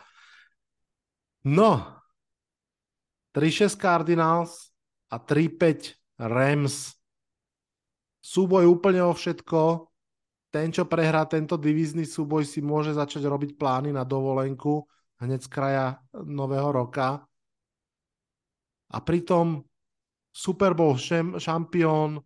No, 1.47 1.99
3-6 3.31 3.79
Cardinals 3.79 4.75
a 5.07 5.19
3-5 5.21 5.95
Rams. 6.19 6.91
Súboj 8.19 8.67
úplne 8.67 8.99
o 9.07 9.15
všetko. 9.15 9.87
Ten, 10.49 10.73
čo 10.73 10.89
prehrá 10.89 11.23
tento 11.29 11.55
divízny 11.55 12.03
súboj, 12.03 12.43
si 12.43 12.59
môže 12.59 12.91
začať 12.91 13.23
robiť 13.23 13.55
plány 13.55 13.93
na 13.93 14.03
dovolenku 14.03 14.83
hneď 15.19 15.39
z 15.45 15.49
kraja 15.51 15.87
nového 16.13 16.71
roka. 16.73 17.23
A 18.89 18.97
pritom 19.05 19.61
Super 20.33 20.73
Bowl 20.73 20.97
šampión 21.37 22.17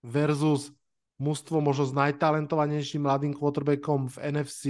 versus 0.00 0.72
mužstvo 1.20 1.60
možno 1.60 1.84
s 1.84 1.92
najtalentovanejším 1.92 3.04
mladým 3.04 3.32
quarterbackom 3.36 4.08
v 4.08 4.16
NFC 4.32 4.64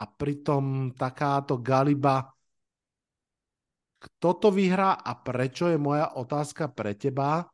a 0.00 0.08
pritom 0.08 0.96
takáto 0.96 1.60
galiba. 1.60 2.32
Kto 4.00 4.28
to 4.40 4.48
vyhrá 4.48 4.96
a 4.96 5.12
prečo 5.12 5.68
je 5.68 5.76
moja 5.76 6.16
otázka 6.16 6.72
pre 6.72 6.96
teba? 6.96 7.44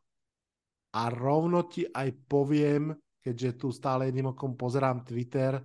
A 0.94 1.02
rovno 1.10 1.66
ti 1.66 1.82
aj 1.82 2.08
poviem, 2.30 2.94
keďže 3.18 3.50
tu 3.58 3.74
stále 3.74 4.08
jedným 4.08 4.30
okom 4.30 4.54
pozerám 4.54 5.02
Twitter, 5.02 5.58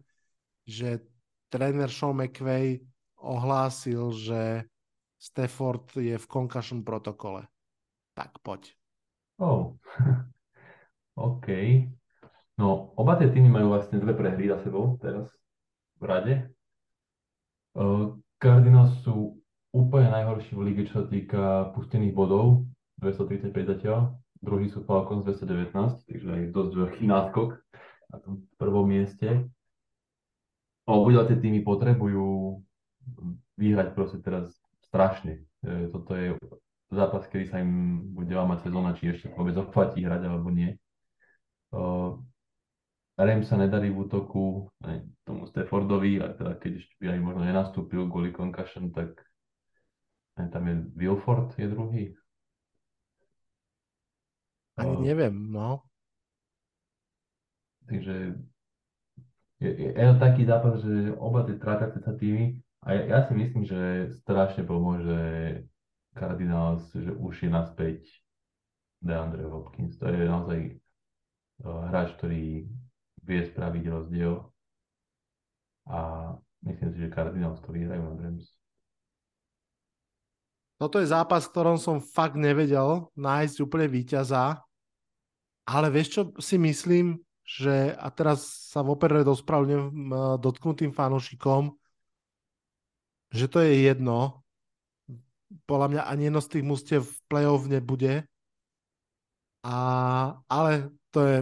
že 0.65 1.05
tréner 1.53 1.93
Sean 1.93 2.17
McVay 2.17 2.81
ohlásil, 3.21 4.09
že 4.09 4.65
Stafford 5.21 5.85
je 6.01 6.17
v 6.17 6.25
concussion 6.25 6.81
protokole. 6.81 7.45
Tak 8.17 8.41
poď. 8.41 8.73
Oh. 9.37 9.77
OK. 11.29 11.47
No, 12.57 12.93
oba 12.97 13.21
tie 13.21 13.29
týmy 13.29 13.53
majú 13.53 13.77
vlastne 13.77 14.01
dve 14.01 14.17
prehry 14.17 14.49
za 14.49 14.57
sebou 14.65 14.97
teraz 14.97 15.29
v 16.01 16.03
rade. 16.09 16.33
Uh, 17.77 18.17
Cardinals 18.41 18.97
sú 19.05 19.40
úplne 19.71 20.11
najhorší 20.11 20.51
v 20.55 20.61
lige, 20.67 20.81
čo 20.91 21.03
sa 21.03 21.05
týka 21.07 21.73
pustených 21.75 22.15
bodov, 22.15 22.67
235 22.99 23.51
zatiaľ. 23.77 24.15
Druhý 24.41 24.67
sú 24.67 24.83
Falcons 24.83 25.23
219, 25.23 26.07
takže 26.07 26.27
aj 26.27 26.41
dosť 26.51 26.71
veľký 26.75 27.03
náskok 27.07 27.49
na 28.11 28.17
tom 28.19 28.43
prvom 28.57 28.85
mieste. 28.89 29.47
Obidva 30.89 31.29
tie 31.29 31.37
týmy 31.39 31.61
potrebujú 31.63 32.59
vyhrať 33.55 33.93
proste 33.93 34.19
teraz 34.19 34.49
strašne. 34.89 35.45
E, 35.61 35.87
toto 35.93 36.11
je 36.17 36.35
zápas, 36.91 37.23
kedy 37.29 37.45
sa 37.47 37.61
im 37.61 38.01
bude 38.11 38.33
lámať 38.33 38.67
sezóna, 38.67 38.97
či 38.97 39.13
ešte 39.13 39.31
vôbec 39.31 39.55
oplatí 39.55 40.03
hrať 40.03 40.27
alebo 40.27 40.51
nie. 40.51 40.75
Uh, 41.71 42.19
Rem 43.15 43.45
sa 43.45 43.55
nedarí 43.55 43.93
v 43.93 44.03
útoku 44.07 44.67
aj 44.83 45.05
tomu 45.23 45.47
Staffordovi, 45.47 46.19
a 46.19 46.33
teda 46.35 46.57
keď 46.57 46.71
ešte 46.83 46.93
by 46.99 47.05
aj 47.15 47.19
možno 47.21 47.41
nenastúpil 47.47 48.09
kvôli 48.09 48.33
concussion, 48.33 48.91
tak 48.91 49.13
tam 50.49 50.65
je 50.67 50.75
Wilford 50.97 51.53
je 51.59 51.67
druhý. 51.67 52.03
Ani 54.79 54.97
neviem, 55.03 55.35
no. 55.51 55.83
Takže 57.85 58.39
je, 59.61 59.69
je, 59.69 59.89
je 59.93 60.13
taký 60.17 60.47
zápas, 60.47 60.79
že 60.81 61.13
oba 61.19 61.45
tie 61.45 61.59
trápiace 61.59 61.99
sa 62.01 62.15
týmy 62.15 62.57
a 62.81 62.97
ja, 62.97 63.01
ja 63.05 63.19
si 63.29 63.37
myslím, 63.37 63.67
že 63.67 64.09
strašne 64.25 64.65
pomôže 64.65 65.19
Cardinals, 66.17 66.89
že 66.95 67.13
už 67.13 67.45
je 67.45 67.49
naspäť 67.51 68.01
DeAndre 69.05 69.45
Hopkins. 69.45 70.01
To 70.01 70.09
je 70.09 70.25
naozaj 70.25 70.59
uh, 71.61 71.87
hráč, 71.93 72.15
ktorý 72.17 72.65
vie 73.21 73.41
spraviť 73.53 73.83
rozdiel 73.85 74.49
a 75.89 76.31
myslím 76.65 76.89
si, 76.93 76.97
že 77.05 77.13
Cardinals 77.13 77.61
to 77.61 77.69
vyhrajú 77.69 78.01
na 78.01 78.17
Rams. 78.17 78.60
Toto 80.81 80.97
je 80.97 81.05
zápas, 81.05 81.45
v 81.45 81.53
ktorom 81.53 81.77
som 81.77 82.01
fakt 82.01 82.33
nevedel 82.33 83.05
nájsť 83.13 83.55
úplne 83.61 83.85
víťaza, 83.85 84.65
ale 85.69 85.87
vieš 85.93 86.07
čo 86.09 86.21
si 86.41 86.57
myslím, 86.57 87.21
že 87.45 87.93
a 87.93 88.09
teraz 88.09 88.73
sa 88.73 88.81
vopred 88.81 89.21
dospravňujem 89.21 90.09
dotknutým 90.41 90.89
fanúšikom, 90.89 91.77
že 93.29 93.45
to 93.45 93.61
je 93.61 93.93
jedno. 93.93 94.41
Podľa 95.69 95.87
mňa 95.93 96.01
ani 96.09 96.33
jedno 96.33 96.41
z 96.41 96.49
tých 96.49 96.65
mústiev 96.65 97.01
v 97.05 97.17
play-off 97.29 97.69
nebude. 97.69 98.25
A, 99.61 99.77
ale 100.49 100.89
to 101.13 101.19
je 101.21 101.37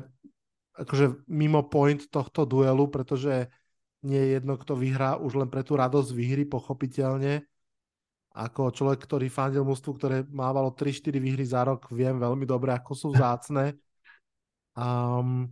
akože 0.75 1.27
mimo 1.31 1.63
point 1.63 2.11
tohto 2.11 2.43
duelu, 2.43 2.91
pretože 2.91 3.47
nie 4.03 4.19
je 4.19 4.29
jedno, 4.35 4.59
kto 4.59 4.75
vyhrá 4.75 5.15
už 5.15 5.39
len 5.39 5.47
pre 5.47 5.63
tú 5.63 5.79
radosť 5.79 6.11
výhry, 6.11 6.43
pochopiteľne. 6.43 7.48
Ako 8.33 8.69
človek, 8.69 9.03
ktorý 9.03 9.27
fandil 9.27 9.65
mústvu, 9.65 9.97
ktoré 9.97 10.17
mávalo 10.29 10.69
3-4 10.71 11.17
výhry 11.17 11.43
za 11.43 11.65
rok, 11.65 11.89
viem 11.89 12.15
veľmi 12.21 12.45
dobre, 12.45 12.69
ako 12.71 12.91
sú 12.93 13.07
vzácne. 13.11 13.73
Um, 14.77 15.49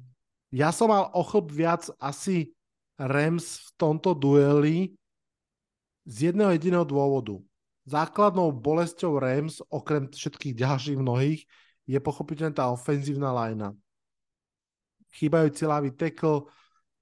ja 0.53 0.71
som 0.71 0.87
mal 0.87 1.09
o 1.11 1.25
chlb 1.25 1.51
viac 1.51 1.89
asi 1.97 2.53
Rams 2.95 3.59
v 3.59 3.69
tomto 3.75 4.15
dueli 4.15 4.95
z 6.07 6.31
jedného 6.31 6.55
jediného 6.55 6.87
dôvodu. 6.87 7.35
Základnou 7.83 8.53
bolesťou 8.55 9.19
Rams, 9.19 9.59
okrem 9.67 10.07
všetkých 10.07 10.55
ďalších 10.55 10.97
mnohých, 11.01 11.43
je 11.87 11.99
pochopiteľne 11.99 12.55
tá 12.55 12.71
ofenzívna 12.71 13.35
lajna 13.35 13.75
chýbajúci 15.17 15.63
ľavý 15.65 15.91
tackle, 15.97 16.45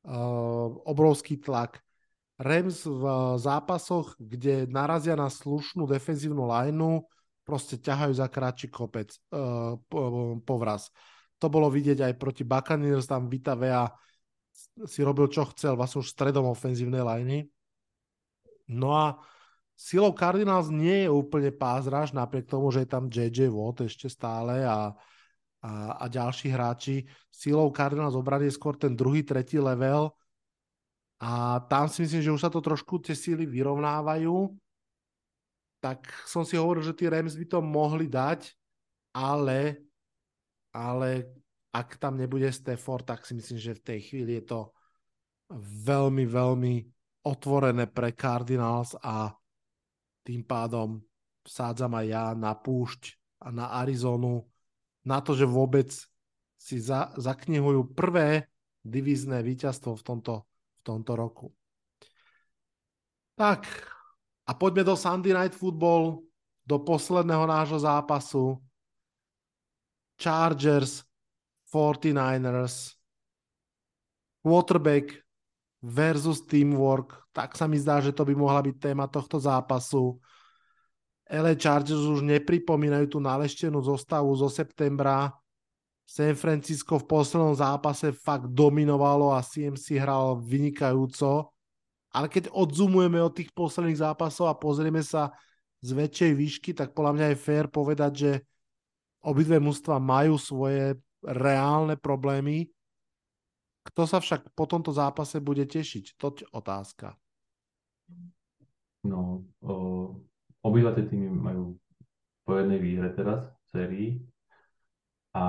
uh, 0.08 0.68
obrovský 0.88 1.38
tlak. 1.42 1.84
Rams 2.36 2.84
v 2.84 3.04
zápasoch, 3.40 4.20
kde 4.20 4.68
narazia 4.68 5.16
na 5.16 5.32
slušnú 5.32 5.88
defenzívnu 5.88 6.44
lineu, 6.44 7.08
proste 7.48 7.80
ťahajú 7.80 8.14
za 8.16 8.28
kratší 8.28 8.68
kopec, 8.68 9.16
uh, 9.32 9.80
povraz. 10.44 10.92
To 11.40 11.48
bolo 11.48 11.72
vidieť 11.72 12.04
aj 12.12 12.14
proti 12.20 12.44
Buccaneers, 12.44 13.08
tam 13.08 13.32
Vita 13.32 13.56
Vea 13.56 13.88
si 14.88 15.00
robil 15.04 15.32
čo 15.32 15.48
chcel, 15.52 15.80
vlastne 15.80 16.04
už 16.04 16.12
stredom 16.12 16.48
ofenzívnej 16.52 17.04
liney. 17.04 17.48
No 18.72 18.96
a 18.96 19.20
silou 19.76 20.12
Cardinals 20.12 20.68
nie 20.72 21.08
je 21.08 21.10
úplne 21.12 21.52
pázraž, 21.56 22.12
napriek 22.12 22.48
tomu, 22.52 22.72
že 22.72 22.84
je 22.84 22.90
tam 22.90 23.08
JJ 23.08 23.52
Watt 23.52 23.84
ešte 23.84 24.12
stále 24.12 24.64
a 24.64 24.96
a, 25.66 25.72
a 25.98 26.06
ďalší 26.06 26.54
hráči. 26.54 26.96
Silou 27.34 27.74
Cardinals 27.74 28.14
obrany 28.14 28.54
je 28.54 28.58
skôr 28.58 28.78
ten 28.78 28.94
druhý, 28.94 29.26
tretí 29.26 29.58
level 29.58 30.14
a 31.20 31.64
tam 31.72 31.88
si 31.88 32.04
myslím, 32.04 32.22
že 32.22 32.34
už 32.36 32.44
sa 32.44 32.52
to 32.52 32.60
trošku 32.60 33.00
tie 33.00 33.16
síly 33.16 33.48
vyrovnávajú. 33.48 34.52
Tak 35.80 36.04
som 36.28 36.44
si 36.44 36.60
hovoril, 36.60 36.84
že 36.84 36.98
tí 36.98 37.08
Rams 37.08 37.40
by 37.40 37.46
to 37.48 37.60
mohli 37.64 38.10
dať, 38.10 38.52
ale, 39.16 39.86
ale 40.76 41.32
ak 41.72 41.96
tam 41.96 42.20
nebude 42.20 42.52
Stafford, 42.52 43.08
tak 43.08 43.24
si 43.24 43.38
myslím, 43.38 43.60
že 43.60 43.78
v 43.80 43.86
tej 43.86 44.00
chvíli 44.12 44.42
je 44.42 44.46
to 44.50 44.60
veľmi, 45.88 46.26
veľmi 46.26 46.74
otvorené 47.26 47.86
pre 47.88 48.12
Cardinals 48.14 48.98
a 49.00 49.32
tým 50.26 50.42
pádom 50.42 51.00
sádzam 51.46 51.94
aj 52.02 52.06
ja 52.10 52.26
na 52.34 52.58
púšť 52.58 53.18
a 53.46 53.54
na 53.54 53.70
Arizonu 53.78 54.42
na 55.06 55.22
to, 55.22 55.38
že 55.38 55.46
vôbec 55.46 55.94
si 56.58 56.78
za, 56.82 57.14
zaknihujú 57.14 57.94
prvé 57.94 58.50
divízne 58.82 59.38
víťazstvo 59.46 59.94
v 59.94 60.04
tomto, 60.06 60.34
tomto 60.86 61.18
roku. 61.18 61.50
Tak, 63.36 63.66
a 64.46 64.52
poďme 64.54 64.86
do 64.86 64.96
Sunday 64.96 65.34
Night 65.34 65.58
Football, 65.58 66.24
do 66.64 66.78
posledného 66.80 67.50
nášho 67.50 67.82
zápasu. 67.82 68.62
Chargers, 70.16 71.04
49ers, 71.68 72.96
quarterback 74.40 75.26
versus 75.84 76.46
teamwork. 76.48 77.28
Tak 77.36 77.58
sa 77.58 77.68
mi 77.68 77.76
zdá, 77.76 78.00
že 78.00 78.16
to 78.16 78.24
by 78.24 78.32
mohla 78.32 78.64
byť 78.64 78.76
téma 78.80 79.12
tohto 79.12 79.42
zápasu. 79.42 80.16
LA 81.26 81.58
Chargers 81.58 82.06
už 82.06 82.22
nepripomínajú 82.24 83.18
tú 83.18 83.20
naleštenú 83.20 83.82
zostavu 83.82 84.32
zo 84.38 84.48
septembra. 84.48 85.34
San 86.06 86.38
Francisco 86.38 87.02
v 87.02 87.10
poslednom 87.10 87.58
zápase 87.58 88.14
fakt 88.14 88.48
dominovalo 88.54 89.34
a 89.34 89.42
CMC 89.42 89.98
hral 89.98 90.38
vynikajúco. 90.38 91.50
Ale 92.16 92.32
keď 92.32 92.54
odzumujeme 92.54 93.20
od 93.20 93.34
tých 93.36 93.52
posledných 93.52 94.00
zápasov 94.00 94.48
a 94.48 94.56
pozrieme 94.56 95.04
sa 95.04 95.34
z 95.84 95.90
väčšej 95.92 96.32
výšky, 96.38 96.70
tak 96.72 96.96
podľa 96.96 97.12
mňa 97.18 97.26
je 97.34 97.42
fér 97.42 97.66
povedať, 97.68 98.12
že 98.16 98.32
obidve 99.26 99.60
mužstva 99.60 100.00
majú 100.00 100.40
svoje 100.40 100.96
reálne 101.26 102.00
problémy. 102.00 102.70
Kto 103.86 104.08
sa 104.08 104.22
však 104.22 104.56
po 104.56 104.66
tomto 104.70 104.96
zápase 104.96 105.42
bude 105.42 105.66
tešiť? 105.68 106.16
To 106.22 106.32
je 106.32 106.46
otázka. 106.54 107.18
No, 109.06 109.46
o, 109.62 109.74
Obidva 110.66 110.98
tie 110.98 111.06
týmy 111.06 111.30
majú 111.30 111.78
po 112.42 112.58
jednej 112.58 112.82
výhre 112.82 113.14
teraz 113.14 113.46
v 113.46 113.68
sérii 113.70 114.10
a 115.36 115.46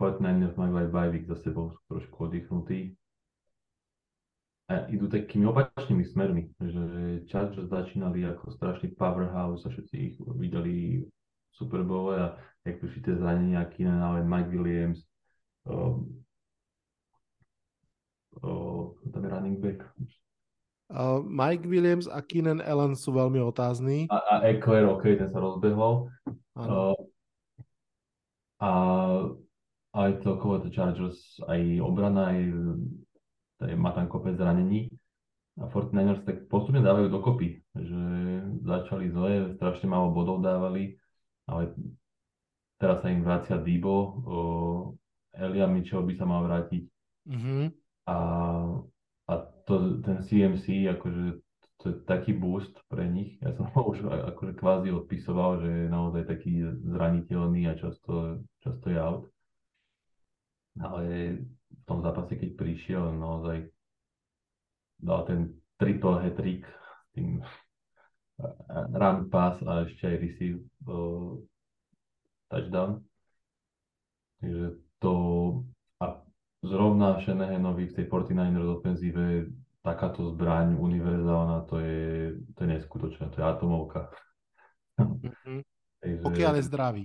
Fortnite 0.00 0.56
majú 0.56 0.74
aj 0.80 0.88
bye 0.88 1.20
za 1.28 1.36
sebou, 1.44 1.76
sú 1.76 1.80
trošku 1.92 2.16
oddychnutí. 2.30 2.96
A 4.68 4.84
idú 4.92 5.08
takými 5.08 5.48
opačnými 5.48 6.04
smermi, 6.04 6.52
že 6.60 6.82
Chargers 7.28 7.72
začínali 7.72 8.24
ako 8.28 8.52
strašný 8.52 8.92
powerhouse 8.96 9.64
a 9.64 9.72
všetci 9.72 9.94
ich 9.96 10.16
videli 10.36 11.04
v 11.04 11.52
Super 11.56 11.84
Bowl 11.84 12.12
a 12.12 12.36
jak 12.68 12.80
prišli 12.80 13.00
tie 13.00 13.14
zranenia 13.16 13.64
Keenan 13.72 14.04
Allen, 14.04 14.28
Mike 14.28 14.52
Williams, 14.52 15.08
um, 15.64 16.20
um, 18.44 18.92
tam 19.08 19.24
je 19.24 19.28
running 19.32 19.56
back, 19.56 19.88
Uh, 20.88 21.20
Mike 21.20 21.68
Williams 21.68 22.08
a 22.08 22.24
Keenan 22.24 22.64
Allen 22.64 22.96
sú 22.96 23.12
veľmi 23.12 23.36
otázni. 23.44 24.08
A, 24.08 24.24
a 24.24 24.34
Eckler, 24.48 24.88
OK, 24.88 25.20
ten 25.20 25.28
sa 25.28 25.36
rozbehol. 25.36 26.08
Uh, 26.56 26.96
a 28.58 28.70
aj 29.94 30.10
celkovo 30.22 30.60
to 30.62 30.68
Chargers, 30.70 31.40
aj 31.46 31.60
obrana, 31.80 32.34
aj, 32.34 32.40
aj 33.64 33.74
má 33.78 33.90
tam 33.94 34.06
kopec 34.10 34.36
zranení. 34.36 34.92
A 35.58 35.66
49ers 35.66 36.22
tak 36.22 36.46
postupne 36.46 36.78
dávajú 36.78 37.10
dokopy, 37.10 37.58
že 37.74 38.02
začali 38.62 39.10
zle, 39.10 39.58
strašne 39.58 39.90
málo 39.90 40.14
bodov 40.14 40.38
dávali, 40.38 40.94
ale 41.50 41.74
teraz 42.78 43.02
sa 43.02 43.10
im 43.10 43.26
vracia 43.26 43.58
Debo, 43.58 43.94
uh, 43.98 44.82
Elia 45.34 45.66
Mitchell 45.66 46.06
by 46.06 46.14
sa 46.14 46.26
mal 46.30 46.46
vrátiť. 46.46 46.82
Mm-hmm. 47.26 47.64
A 48.06 48.16
a 49.28 49.34
to, 49.68 50.00
ten 50.00 50.24
CMC, 50.24 50.88
akože 50.96 51.44
to 51.78 51.94
je 51.94 51.94
taký 52.04 52.34
boost 52.34 52.74
pre 52.90 53.06
nich. 53.06 53.38
Ja 53.38 53.54
som 53.54 53.70
ho 53.70 53.80
už 53.94 54.02
akože 54.34 54.52
kvázi 54.58 54.90
odpisoval, 54.90 55.62
že 55.62 55.70
je 55.70 55.86
naozaj 55.88 56.22
taký 56.26 56.52
zraniteľný 56.82 57.70
a 57.70 57.78
často, 57.78 58.42
často 58.62 58.86
je 58.90 58.98
out. 58.98 59.24
Ale 60.78 61.02
v 61.68 61.82
tom 61.86 62.02
zápase, 62.02 62.38
keď 62.38 62.54
prišiel, 62.54 63.14
naozaj 63.18 63.70
dal 64.98 65.26
ten 65.26 65.54
triple 65.78 66.18
hat-trick 66.22 66.66
tým 67.14 67.42
run 68.94 69.26
pass 69.30 69.58
a 69.66 69.82
ešte 69.86 70.06
aj 70.06 70.16
receive 70.22 70.58
uh, 70.86 71.34
touchdown. 72.50 73.02
Takže 74.38 74.66
to 75.02 75.14
zrovna 76.62 77.18
Shanahanovi 77.22 77.90
v 77.90 77.94
tej 77.94 78.06
49ers 78.06 78.68
ofenzíve 78.78 79.50
takáto 79.88 80.28
zbraň 80.28 80.76
univerzálna, 80.76 81.64
to 81.64 81.80
je, 81.80 82.36
to 82.52 82.58
je 82.64 82.68
neskutočné, 82.68 83.32
to 83.32 83.40
je 83.40 83.44
atomovka. 83.44 84.12
Mm-hmm. 85.00 85.60
Takže, 86.04 86.22
Pokiaľ 86.22 86.52
je 86.60 86.64
zdravý. 86.68 87.04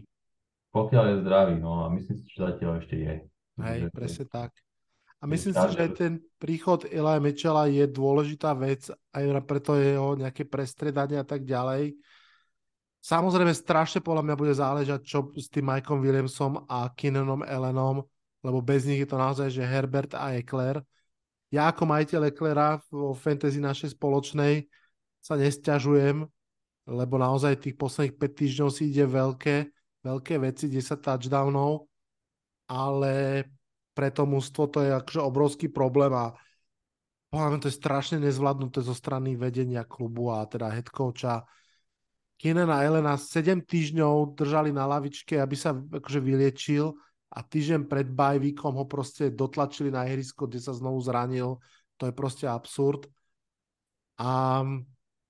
Pokiaľ 0.69 1.05
je 1.09 1.15
zdravý, 1.25 1.55
no 1.57 1.85
a 1.85 1.89
myslím 1.89 2.15
si, 2.19 2.25
že 2.29 2.45
zatiaľ 2.45 2.71
ešte 2.83 2.95
je. 2.99 3.13
Hej, 3.63 3.79
Takže- 3.87 3.95
presne 3.95 4.25
tak. 4.27 4.51
A 5.23 5.23
myslím 5.23 5.55
si, 5.55 5.65
že 5.71 5.79
aj 5.87 5.91
ten 5.95 6.13
príchod 6.35 6.83
Eli 6.83 7.15
Mitchella 7.23 7.71
je 7.71 7.87
dôležitá 7.87 8.51
vec, 8.59 8.91
aj 8.91 9.23
preto 9.47 9.79
jeho 9.79 10.19
nejaké 10.19 10.43
prestredanie 10.43 11.15
a 11.15 11.23
tak 11.23 11.47
ďalej. 11.47 11.95
Samozrejme, 12.99 13.55
strašne 13.55 14.03
podľa 14.03 14.19
mňa 14.27 14.35
bude 14.35 14.51
záležať, 14.51 14.99
čo 15.07 15.31
s 15.31 15.47
tým 15.47 15.71
Mikeom 15.71 16.03
Williamsom 16.03 16.67
a 16.67 16.91
Kinnanom 16.91 17.39
Ellenom, 17.47 18.03
lebo 18.43 18.59
bez 18.59 18.83
nich 18.83 18.99
je 18.99 19.07
to 19.07 19.15
naozaj, 19.15 19.47
že 19.47 19.63
Herbert 19.63 20.11
a 20.11 20.35
Eckler. 20.35 20.83
Ja 21.53 21.69
ako 21.69 21.85
majiteľ 21.85 22.33
Ecklera 22.33 22.81
vo 22.89 23.13
fantasy 23.13 23.61
našej 23.61 23.93
spoločnej 23.93 24.65
sa 25.21 25.37
nesťažujem, 25.37 26.25
lebo 26.89 27.15
naozaj 27.21 27.61
tých 27.61 27.77
posledných 27.77 28.17
5 28.17 28.39
týždňov 28.41 28.69
si 28.73 28.89
ide 28.89 29.05
veľké, 29.05 29.69
veľké 30.01 30.35
veci, 30.41 30.65
10 30.65 30.97
touchdownov, 30.97 31.85
ale 32.65 33.45
pre 33.93 34.09
to 34.09 34.25
mústvo 34.25 34.65
to 34.65 34.81
je 34.81 34.97
akože 34.97 35.21
obrovský 35.21 35.69
problém 35.69 36.09
a 36.17 36.33
mňa 37.29 37.61
to 37.61 37.69
je 37.69 37.77
strašne 37.77 38.17
nezvládnuté 38.17 38.81
zo 38.81 38.97
strany 38.97 39.37
vedenia 39.37 39.85
klubu 39.85 40.33
a 40.33 40.49
teda 40.49 40.73
head 40.73 40.89
coacha. 40.89 41.45
Keenan 42.41 42.73
a 42.73 42.81
Elena 42.81 43.13
7 43.13 43.61
týždňov 43.61 44.33
držali 44.33 44.73
na 44.73 44.89
lavičke, 44.89 45.37
aby 45.37 45.53
sa 45.53 45.77
akože 45.77 46.17
vyliečil 46.17 46.97
a 47.33 47.39
týždeň 47.41 47.89
pred 47.89 48.05
bajvíkom 48.13 48.77
ho 48.77 48.85
proste 48.85 49.33
dotlačili 49.33 49.89
na 49.89 50.05
ihrisko, 50.05 50.45
kde 50.45 50.61
sa 50.61 50.77
znovu 50.77 51.01
zranil. 51.01 51.57
To 51.97 52.05
je 52.05 52.13
proste 52.13 52.45
absurd. 52.45 53.09
A 54.21 54.61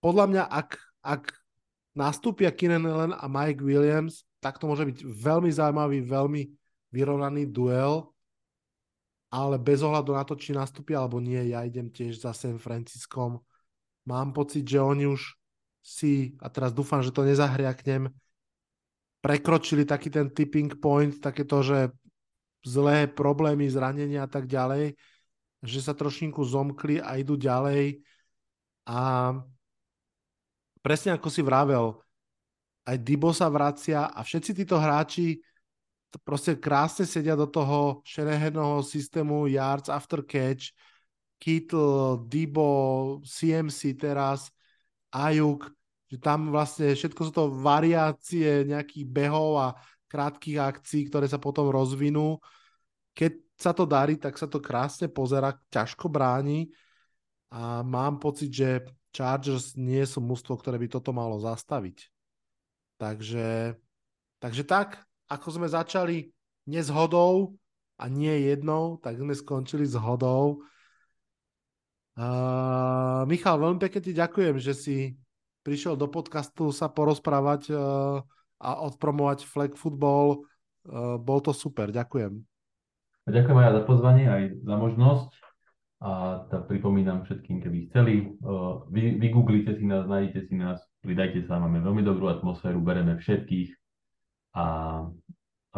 podľa 0.04 0.26
mňa, 0.28 0.44
ak, 0.52 0.70
ak 1.00 1.24
nastúpia 1.96 2.52
Keenan 2.52 2.84
Allen 2.84 3.16
a 3.16 3.26
Mike 3.32 3.64
Williams, 3.64 4.28
tak 4.44 4.60
to 4.60 4.68
môže 4.68 4.84
byť 4.84 5.00
veľmi 5.08 5.48
zaujímavý, 5.48 6.04
veľmi 6.04 6.42
vyrovnaný 6.92 7.48
duel, 7.48 8.12
ale 9.32 9.56
bez 9.56 9.80
ohľadu 9.80 10.12
na 10.12 10.28
to, 10.28 10.36
či 10.36 10.52
nastúpia 10.52 11.00
alebo 11.00 11.24
nie, 11.24 11.40
ja 11.56 11.64
idem 11.64 11.88
tiež 11.88 12.20
za 12.20 12.36
San 12.36 12.60
Franciskom. 12.60 13.40
Mám 14.04 14.36
pocit, 14.36 14.68
že 14.68 14.84
oni 14.84 15.08
už 15.08 15.40
si, 15.80 16.36
a 16.44 16.52
teraz 16.52 16.76
dúfam, 16.76 17.00
že 17.00 17.16
to 17.16 17.24
nezahriaknem, 17.24 18.12
prekročili 19.24 19.88
taký 19.88 20.12
ten 20.12 20.28
tipping 20.28 20.76
point, 20.84 21.16
takéto, 21.24 21.64
že 21.64 21.96
zlé 22.68 23.08
problémy, 23.08 23.72
zranenia 23.72 24.28
a 24.28 24.30
tak 24.30 24.52
ďalej, 24.52 25.00
že 25.64 25.80
sa 25.80 25.96
trošinku 25.96 26.44
zomkli 26.44 27.00
a 27.00 27.16
idú 27.16 27.40
ďalej. 27.40 28.04
A 28.84 29.32
presne 30.84 31.16
ako 31.16 31.32
si 31.32 31.40
vravel, 31.40 31.96
aj 32.84 33.00
Dibo 33.00 33.32
sa 33.32 33.48
vracia 33.48 34.12
a 34.12 34.20
všetci 34.20 34.52
títo 34.60 34.76
hráči 34.76 35.40
proste 36.28 36.60
krásne 36.60 37.08
sedia 37.08 37.34
do 37.40 37.48
toho 37.48 38.04
Shanahanovho 38.04 38.84
systému 38.84 39.48
yards 39.48 39.88
after 39.88 40.20
catch, 40.20 40.76
Kittle, 41.40 42.28
Dibo, 42.28 43.24
CMC 43.24 43.96
teraz, 43.96 44.52
Ajuk, 45.16 45.72
že 46.14 46.22
tam 46.22 46.54
vlastne 46.54 46.94
všetko 46.94 47.22
sú 47.26 47.32
to 47.34 47.50
variácie 47.50 48.70
nejakých 48.70 49.10
behov 49.10 49.58
a 49.58 49.68
krátkých 50.06 50.62
akcií, 50.62 51.10
ktoré 51.10 51.26
sa 51.26 51.42
potom 51.42 51.74
rozvinú. 51.74 52.38
Keď 53.18 53.58
sa 53.58 53.74
to 53.74 53.90
darí, 53.90 54.22
tak 54.22 54.38
sa 54.38 54.46
to 54.46 54.62
krásne 54.62 55.10
pozera, 55.10 55.58
ťažko 55.74 56.14
bráni 56.14 56.70
a 57.50 57.82
mám 57.82 58.22
pocit, 58.22 58.54
že 58.54 58.86
Chargers 59.10 59.74
nie 59.74 60.06
sú 60.06 60.22
mužstvo, 60.22 60.54
ktoré 60.54 60.78
by 60.78 60.86
toto 60.94 61.10
malo 61.18 61.42
zastaviť. 61.42 62.06
Takže, 63.02 63.74
takže 64.38 64.64
tak, 64.70 65.02
ako 65.26 65.48
sme 65.50 65.66
začali 65.66 66.30
nezhodou 66.70 67.58
a 67.98 68.06
nie 68.06 68.54
jednou, 68.54 69.02
tak 69.02 69.18
sme 69.18 69.34
skončili 69.34 69.90
s 69.90 69.98
hodou. 69.98 70.62
Uh, 72.14 73.26
Michal, 73.26 73.58
veľmi 73.58 73.82
pekne 73.82 74.02
ti 74.06 74.14
ďakujem, 74.14 74.62
že 74.62 74.78
si 74.78 74.98
prišiel 75.64 75.96
do 75.96 76.12
podcastu 76.12 76.70
sa 76.76 76.92
porozprávať 76.92 77.72
uh, 77.72 78.22
a 78.60 78.72
odpromovať 78.84 79.48
flag 79.48 79.74
football. 79.80 80.44
Uh, 80.84 81.16
bol 81.16 81.40
to 81.40 81.56
super, 81.56 81.90
ďakujem. 81.90 82.44
Ďakujem 83.24 83.58
aj 83.58 83.74
za 83.80 83.84
pozvanie, 83.88 84.26
aj 84.28 84.44
za 84.68 84.76
možnosť. 84.76 85.32
A 86.04 86.44
tak 86.52 86.68
pripomínam 86.68 87.24
všetkým, 87.24 87.64
keby 87.64 87.88
chceli, 87.88 88.36
uh, 88.44 88.84
vy, 88.92 89.16
vygooglite 89.24 89.80
si 89.80 89.88
nás, 89.88 90.04
nájdete 90.04 90.52
si 90.52 90.56
nás, 90.60 90.84
pridajte 91.00 91.48
sa, 91.48 91.64
máme 91.64 91.80
veľmi 91.80 92.04
dobrú 92.04 92.28
atmosféru, 92.28 92.84
bereme 92.84 93.16
všetkých 93.16 93.72
a 94.60 94.66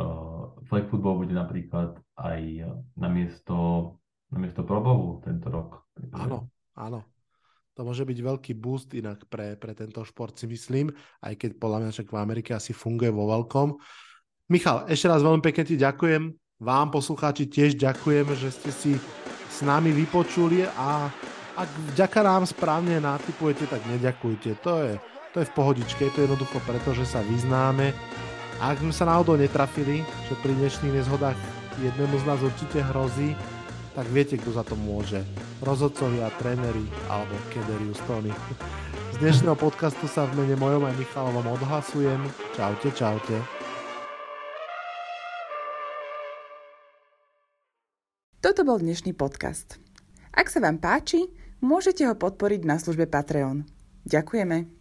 uh, 0.02 0.44
flag 0.66 0.90
football 0.90 1.22
bude 1.22 1.32
napríklad 1.38 2.02
aj 2.18 2.42
na 2.98 3.08
miesto, 3.14 3.56
na 4.34 4.42
miesto 4.42 4.66
probovu 4.66 5.22
tento 5.22 5.46
rok. 5.54 5.86
Áno, 6.18 6.50
áno. 6.74 7.06
To 7.76 7.84
môže 7.84 8.08
byť 8.08 8.20
veľký 8.24 8.54
boost 8.56 8.96
inak 8.96 9.28
pre, 9.28 9.60
pre 9.60 9.76
tento 9.76 10.00
šport, 10.08 10.32
si 10.40 10.48
myslím, 10.48 10.96
aj 11.20 11.36
keď 11.36 11.60
podľa 11.60 11.80
mňa 11.84 11.90
však 11.92 12.08
v 12.08 12.22
Amerike 12.24 12.52
asi 12.56 12.72
funguje 12.72 13.12
vo 13.12 13.28
veľkom. 13.28 13.76
Michal, 14.48 14.88
ešte 14.88 15.12
raz 15.12 15.20
veľmi 15.20 15.44
pekne 15.44 15.68
ti 15.68 15.76
ďakujem. 15.76 16.32
Vám, 16.64 16.88
poslucháči, 16.88 17.52
tiež 17.52 17.76
ďakujem, 17.76 18.32
že 18.40 18.48
ste 18.48 18.72
si 18.72 18.92
s 19.52 19.60
nami 19.60 19.92
vypočuli 19.92 20.64
a 20.64 21.12
ak 21.56 21.70
vďaka 21.92 22.20
nám 22.24 22.48
správne 22.48 22.96
natypujete, 23.04 23.68
tak 23.68 23.84
neďakujte. 23.92 24.64
To 24.64 24.72
je, 24.80 24.96
to 25.36 25.44
je 25.44 25.50
v 25.52 25.56
pohodičke, 25.56 26.08
je 26.08 26.14
to 26.16 26.24
jednoducho 26.24 26.64
preto, 26.64 26.96
že 26.96 27.04
sa 27.04 27.20
vyznáme. 27.28 27.92
A 28.64 28.72
ak 28.72 28.80
sme 28.80 28.96
sa 28.96 29.04
náhodou 29.04 29.36
netrafili, 29.36 30.08
že 30.32 30.36
pri 30.40 30.56
dnešných 30.56 30.96
nezhodách 30.96 31.36
jednému 31.84 32.16
z 32.24 32.28
nás 32.28 32.40
určite 32.40 32.80
hrozí, 32.88 33.36
tak 33.96 34.12
viete, 34.12 34.36
kto 34.36 34.52
za 34.52 34.68
to 34.68 34.76
môže. 34.76 35.24
Rozhodcovia, 35.64 36.28
tréneri 36.36 36.84
alebo 37.08 37.32
Kederius 37.48 38.04
Tony. 38.04 38.36
Z 39.16 39.24
dnešného 39.24 39.56
podcastu 39.56 40.12
sa 40.12 40.28
v 40.28 40.44
mene 40.44 40.60
mojom 40.60 40.84
aj 40.84 41.00
Michalovom 41.00 41.48
odhlasujem. 41.56 42.20
Čaute, 42.60 42.92
čaute. 42.92 43.40
Toto 48.44 48.62
bol 48.68 48.84
dnešný 48.84 49.16
podcast. 49.16 49.80
Ak 50.36 50.52
sa 50.52 50.60
vám 50.60 50.84
páči, 50.84 51.32
môžete 51.64 52.04
ho 52.04 52.14
podporiť 52.20 52.68
na 52.68 52.76
službe 52.76 53.08
Patreon. 53.08 53.64
Ďakujeme. 54.04 54.75